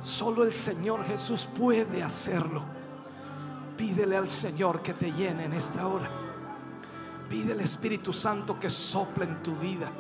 Solo 0.01 0.43
el 0.43 0.53
Señor 0.53 1.05
Jesús 1.05 1.47
puede 1.57 2.03
hacerlo. 2.03 2.63
Pídele 3.77 4.17
al 4.17 4.30
Señor 4.30 4.81
que 4.81 4.93
te 4.93 5.11
llene 5.11 5.45
en 5.45 5.53
esta 5.53 5.88
hora. 5.88 6.09
Pide 7.30 7.53
al 7.53 7.61
Espíritu 7.61 8.11
Santo 8.11 8.59
que 8.59 8.69
sople 8.69 9.26
en 9.26 9.43
tu 9.43 9.55
vida. 9.55 9.91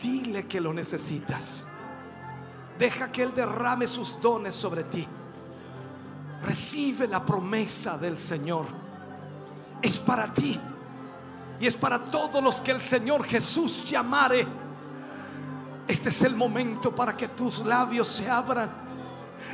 Dile 0.00 0.46
que 0.46 0.60
lo 0.60 0.72
necesitas. 0.72 1.68
Deja 2.78 3.10
que 3.10 3.22
Él 3.22 3.34
derrame 3.34 3.86
sus 3.86 4.20
dones 4.20 4.54
sobre 4.54 4.84
ti. 4.84 5.06
Recibe 6.42 7.08
la 7.08 7.24
promesa 7.24 7.96
del 7.98 8.18
Señor. 8.18 8.66
Es 9.80 9.98
para 9.98 10.32
ti. 10.32 10.60
Y 11.58 11.66
es 11.66 11.76
para 11.76 12.04
todos 12.04 12.42
los 12.42 12.60
que 12.60 12.72
el 12.72 12.80
Señor 12.80 13.24
Jesús 13.24 13.84
llamare. 13.84 14.46
Este 15.86 16.08
es 16.08 16.22
el 16.24 16.34
momento 16.34 16.94
para 16.94 17.16
que 17.16 17.28
tus 17.28 17.60
labios 17.60 18.08
se 18.08 18.28
abran 18.28 18.86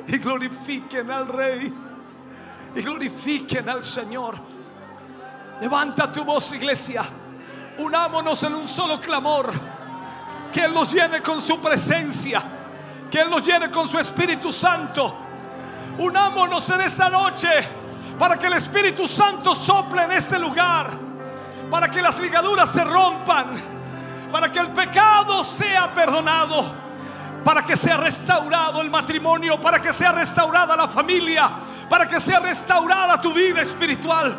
y 0.07 0.19
glorifiquen 0.19 1.11
al 1.11 1.29
Rey. 1.29 1.73
Y 2.75 2.81
glorifiquen 2.81 3.69
al 3.69 3.83
Señor. 3.85 4.37
Levanta 5.61 6.11
tu 6.11 6.25
voz, 6.25 6.53
iglesia. 6.53 7.03
Unámonos 7.79 8.43
en 8.45 8.55
un 8.55 8.67
solo 8.67 8.99
clamor. 8.99 9.53
Que 10.51 10.65
Él 10.65 10.73
nos 10.73 10.93
llene 10.93 11.21
con 11.21 11.41
su 11.41 11.61
presencia. 11.61 12.43
Que 13.11 13.21
Él 13.21 13.31
nos 13.31 13.45
llene 13.45 13.71
con 13.71 13.87
su 13.87 13.99
Espíritu 13.99 14.53
Santo. 14.53 15.15
Unámonos 15.99 16.69
en 16.71 16.81
esta 16.81 17.11
noche 17.11 17.49
para 18.19 18.39
que 18.39 18.47
el 18.47 18.55
Espíritu 18.55 19.07
Santo 19.07 19.55
sople 19.55 20.05
en 20.05 20.13
este 20.13 20.39
lugar. 20.39 20.91
Para 21.71 21.89
que 21.89 22.01
las 22.01 22.19
ligaduras 22.19 22.71
se 22.71 22.85
rompan. 22.85 23.82
Para 24.33 24.51
que 24.51 24.59
el 24.59 24.73
pecado 24.73 25.45
sea 25.45 25.95
perdonado. 25.95 26.83
para 27.45 27.63
que 27.63 27.77
sea 27.77 27.97
restaurado 27.97 28.81
el 28.81 28.89
matrimonio, 28.89 29.61
para 29.61 29.81
que 29.81 29.93
sea 29.93 30.13
restaurada 30.13 30.77
la 30.77 30.87
familia, 30.87 31.51
para 31.89 32.07
que 32.07 32.21
sea 32.21 32.39
restaurada 32.39 33.21
tu 33.21 33.33
vida 33.33 33.61
espiritual. 33.63 34.33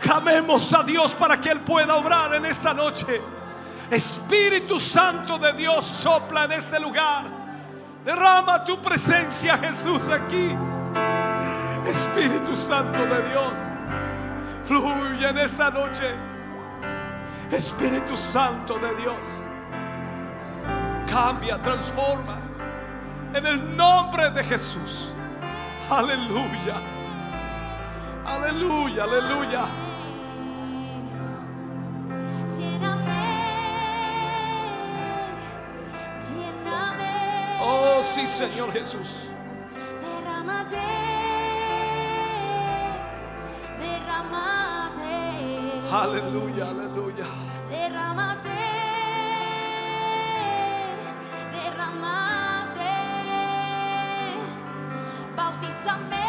Clamemos 0.00 0.72
a 0.72 0.82
Dios 0.82 1.12
para 1.12 1.38
que 1.38 1.50
Él 1.50 1.60
pueda 1.60 1.96
obrar 1.96 2.34
en 2.34 2.46
esta 2.46 2.72
noche. 2.72 3.20
Espíritu 3.90 4.78
Santo 4.78 5.38
de 5.38 5.52
Dios 5.52 5.84
sopla 5.84 6.44
en 6.44 6.52
este 6.52 6.78
lugar. 6.78 7.24
Derrama 8.04 8.64
tu 8.64 8.80
presencia, 8.80 9.58
Jesús, 9.58 10.08
aquí. 10.08 10.56
Espíritu 11.86 12.54
Santo 12.54 13.04
de 13.04 13.28
Dios, 13.28 13.52
fluye 14.64 15.28
en 15.28 15.38
esta 15.38 15.70
noche. 15.70 16.37
Espíritu 17.50 18.16
Santo 18.16 18.78
de 18.78 18.94
Dios, 18.96 19.26
cambia, 21.10 21.60
transforma. 21.60 22.38
En 23.34 23.46
el 23.46 23.76
nombre 23.76 24.30
de 24.30 24.42
Jesús. 24.44 25.12
Aleluya. 25.90 26.76
Aleluya, 28.24 29.04
aleluya. 29.04 29.64
Lléname, 32.52 33.24
lléname. 36.20 37.58
Oh, 37.60 38.02
sí, 38.02 38.26
Señor 38.26 38.72
Jesús. 38.72 39.30
Derrámate, 40.02 40.76
derrámate. 43.80 44.67
Aleluya, 45.90 46.68
aleluya. 46.68 47.24
Derrámate, 47.70 48.60
derrámate. 51.52 52.92
Bautízame, 55.34 56.28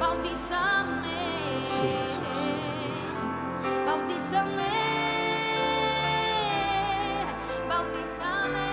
bautízame. 0.00 1.18
Sí, 1.62 1.90
sí, 2.06 2.26
sí. 2.42 2.54
Bautízame, 3.86 4.72
bautízame. 7.68 8.63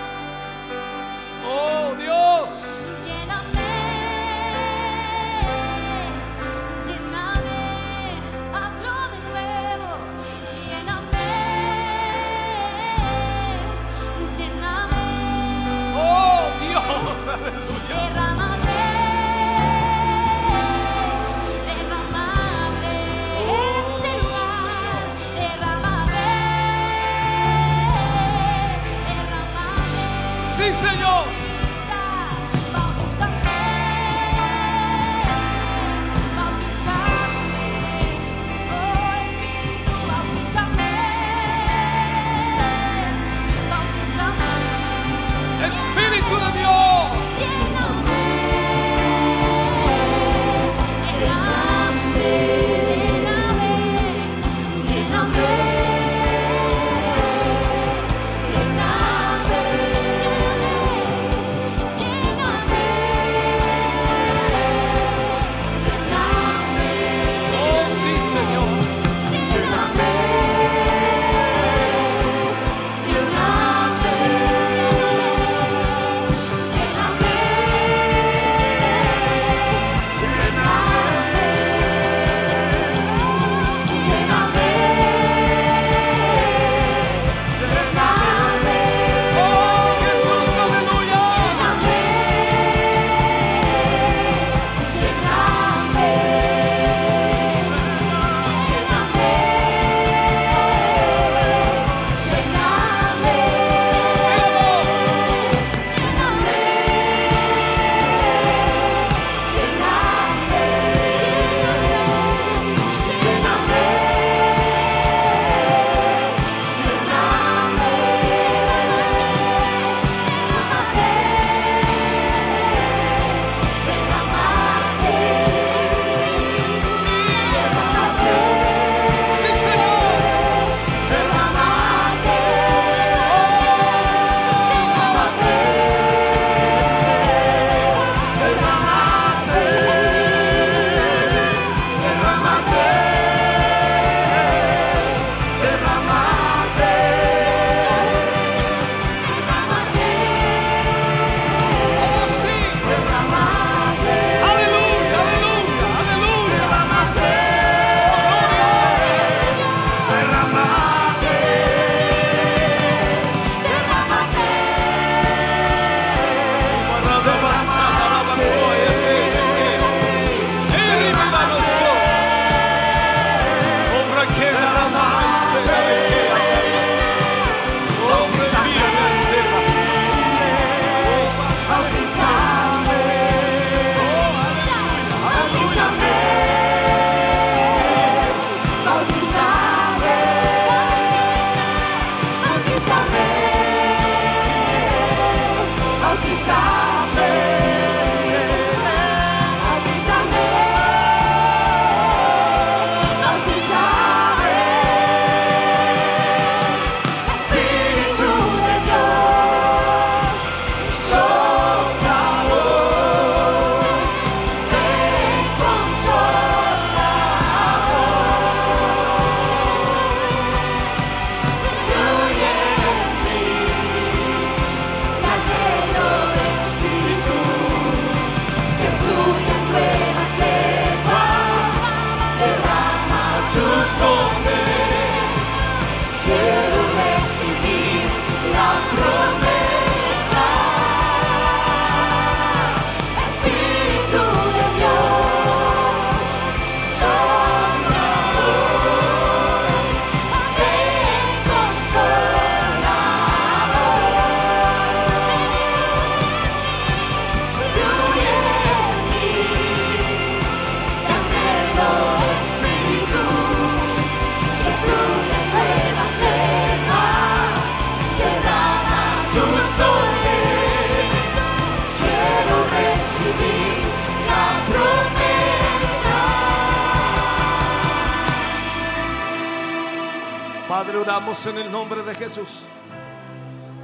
En 281.46 281.58
el 281.58 281.72
nombre 281.72 282.02
de 282.02 282.14
Jesús. 282.14 282.62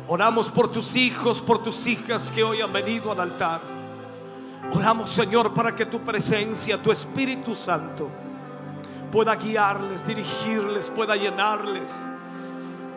Oramos 0.06 0.48
por 0.48 0.70
tus 0.70 0.94
hijos, 0.96 1.40
por 1.40 1.62
tus 1.62 1.86
hijas 1.86 2.30
que 2.30 2.42
hoy 2.42 2.60
han 2.60 2.72
venido 2.72 3.10
al 3.10 3.20
altar. 3.20 3.60
Oramos, 4.72 5.10
Señor, 5.10 5.52
para 5.54 5.74
que 5.74 5.86
tu 5.86 6.00
presencia, 6.00 6.80
tu 6.80 6.92
Espíritu 6.92 7.54
Santo, 7.54 8.08
pueda 9.10 9.34
guiarles, 9.34 10.06
dirigirles, 10.06 10.88
pueda 10.90 11.16
llenarles. 11.16 11.98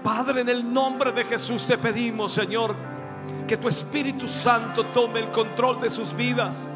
Padre, 0.04 0.42
en 0.42 0.50
el 0.50 0.72
nombre 0.72 1.12
de 1.12 1.24
Jesús 1.24 1.66
te 1.66 1.78
pedimos, 1.78 2.32
Señor, 2.32 2.76
que 3.48 3.58
tu 3.58 3.68
Espíritu 3.68 4.28
Santo 4.28 4.86
tome 4.88 5.22
el 5.22 5.32
control 5.32 5.82
de 5.82 5.90
sus 5.90 6.16
vidas. 6.16 6.72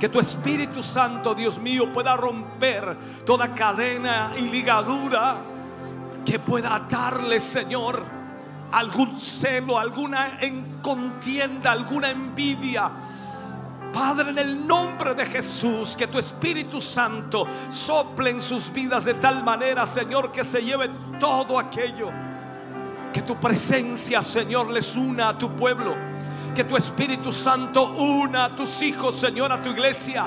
Que 0.00 0.08
tu 0.08 0.18
Espíritu 0.18 0.82
Santo, 0.82 1.34
Dios 1.34 1.58
mío, 1.58 1.92
pueda 1.92 2.16
romper 2.16 2.96
toda 3.24 3.54
cadena 3.54 4.32
y 4.36 4.42
ligadura 4.42 5.51
que 6.24 6.38
pueda 6.38 6.74
atarles, 6.74 7.42
Señor, 7.42 8.02
algún 8.72 9.18
celo, 9.18 9.78
alguna 9.78 10.38
en 10.40 10.80
contienda, 10.80 11.72
alguna 11.72 12.10
envidia. 12.10 12.90
Padre, 13.92 14.30
en 14.30 14.38
el 14.38 14.66
nombre 14.66 15.14
de 15.14 15.26
Jesús, 15.26 15.94
que 15.96 16.06
tu 16.06 16.18
Espíritu 16.18 16.80
Santo 16.80 17.46
sople 17.68 18.30
en 18.30 18.40
sus 18.40 18.72
vidas 18.72 19.04
de 19.04 19.14
tal 19.14 19.44
manera, 19.44 19.86
Señor, 19.86 20.32
que 20.32 20.42
se 20.44 20.62
lleve 20.62 20.90
todo 21.20 21.58
aquello. 21.58 22.10
Que 23.12 23.20
tu 23.20 23.36
presencia, 23.38 24.22
Señor, 24.22 24.70
les 24.70 24.96
una 24.96 25.28
a 25.28 25.38
tu 25.38 25.54
pueblo. 25.54 25.94
Que 26.54 26.64
tu 26.64 26.76
Espíritu 26.76 27.32
Santo 27.32 27.92
una 27.92 28.46
a 28.46 28.56
tus 28.56 28.80
hijos, 28.80 29.16
Señor, 29.16 29.52
a 29.52 29.60
tu 29.60 29.68
iglesia. 29.68 30.24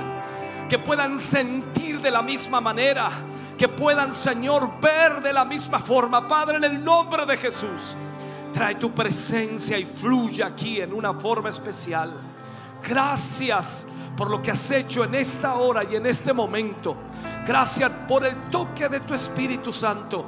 Que 0.69 0.77
puedan 0.77 1.19
sentir 1.19 1.99
de 2.01 2.11
la 2.11 2.21
misma 2.21 2.61
manera. 2.61 3.09
Que 3.57 3.67
puedan, 3.67 4.13
Señor, 4.13 4.79
ver 4.81 5.21
de 5.21 5.31
la 5.31 5.45
misma 5.45 5.79
forma. 5.79 6.27
Padre, 6.27 6.57
en 6.57 6.63
el 6.65 6.83
nombre 6.83 7.25
de 7.25 7.37
Jesús, 7.37 7.95
trae 8.53 8.75
tu 8.75 8.93
presencia 8.93 9.77
y 9.77 9.85
fluye 9.85 10.43
aquí 10.43 10.81
en 10.81 10.93
una 10.93 11.13
forma 11.13 11.49
especial. 11.49 12.13
Gracias 12.87 13.87
por 14.15 14.29
lo 14.29 14.41
que 14.41 14.51
has 14.51 14.71
hecho 14.71 15.03
en 15.03 15.15
esta 15.15 15.55
hora 15.55 15.83
y 15.83 15.95
en 15.95 16.05
este 16.05 16.33
momento. 16.33 16.95
Gracias 17.45 17.91
por 18.07 18.25
el 18.25 18.49
toque 18.49 18.89
de 18.89 19.01
tu 19.01 19.13
Espíritu 19.13 19.71
Santo. 19.71 20.25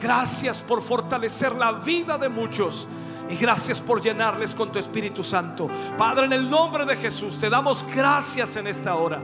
Gracias 0.00 0.60
por 0.60 0.82
fortalecer 0.82 1.54
la 1.54 1.72
vida 1.72 2.18
de 2.18 2.28
muchos. 2.28 2.86
Y 3.30 3.36
gracias 3.36 3.80
por 3.80 4.00
llenarles 4.00 4.54
con 4.54 4.72
tu 4.72 4.78
Espíritu 4.78 5.22
Santo. 5.22 5.68
Padre, 5.98 6.26
en 6.26 6.32
el 6.32 6.48
nombre 6.48 6.86
de 6.86 6.96
Jesús, 6.96 7.38
te 7.38 7.50
damos 7.50 7.84
gracias 7.94 8.56
en 8.56 8.66
esta 8.66 8.94
hora. 8.94 9.20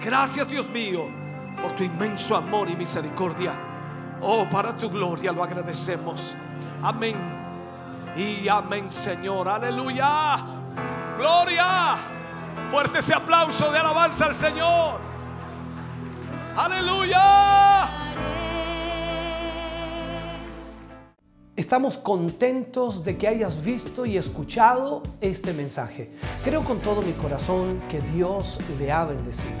Gracias, 0.00 0.48
Dios 0.48 0.68
mío, 0.68 1.21
por 1.62 1.76
tu 1.76 1.84
inmenso 1.84 2.36
amor 2.36 2.68
y 2.68 2.76
misericordia. 2.76 3.52
Oh, 4.20 4.44
para 4.50 4.76
tu 4.76 4.90
gloria 4.90 5.32
lo 5.32 5.42
agradecemos. 5.42 6.36
Amén. 6.82 7.16
Y 8.16 8.48
amén, 8.48 8.90
Señor. 8.90 9.48
Aleluya. 9.48 10.44
Gloria. 11.16 11.96
Fuerte 12.70 12.98
ese 12.98 13.14
aplauso 13.14 13.70
de 13.70 13.78
alabanza 13.78 14.26
al 14.26 14.34
Señor. 14.34 15.00
Aleluya. 16.56 17.88
Estamos 21.54 21.98
contentos 21.98 23.04
de 23.04 23.16
que 23.16 23.28
hayas 23.28 23.62
visto 23.64 24.04
y 24.04 24.16
escuchado 24.16 25.02
este 25.20 25.52
mensaje. 25.52 26.10
Creo 26.44 26.64
con 26.64 26.80
todo 26.80 27.02
mi 27.02 27.12
corazón 27.12 27.78
que 27.88 28.00
Dios 28.00 28.58
le 28.78 28.90
ha 28.90 29.04
bendecido. 29.04 29.60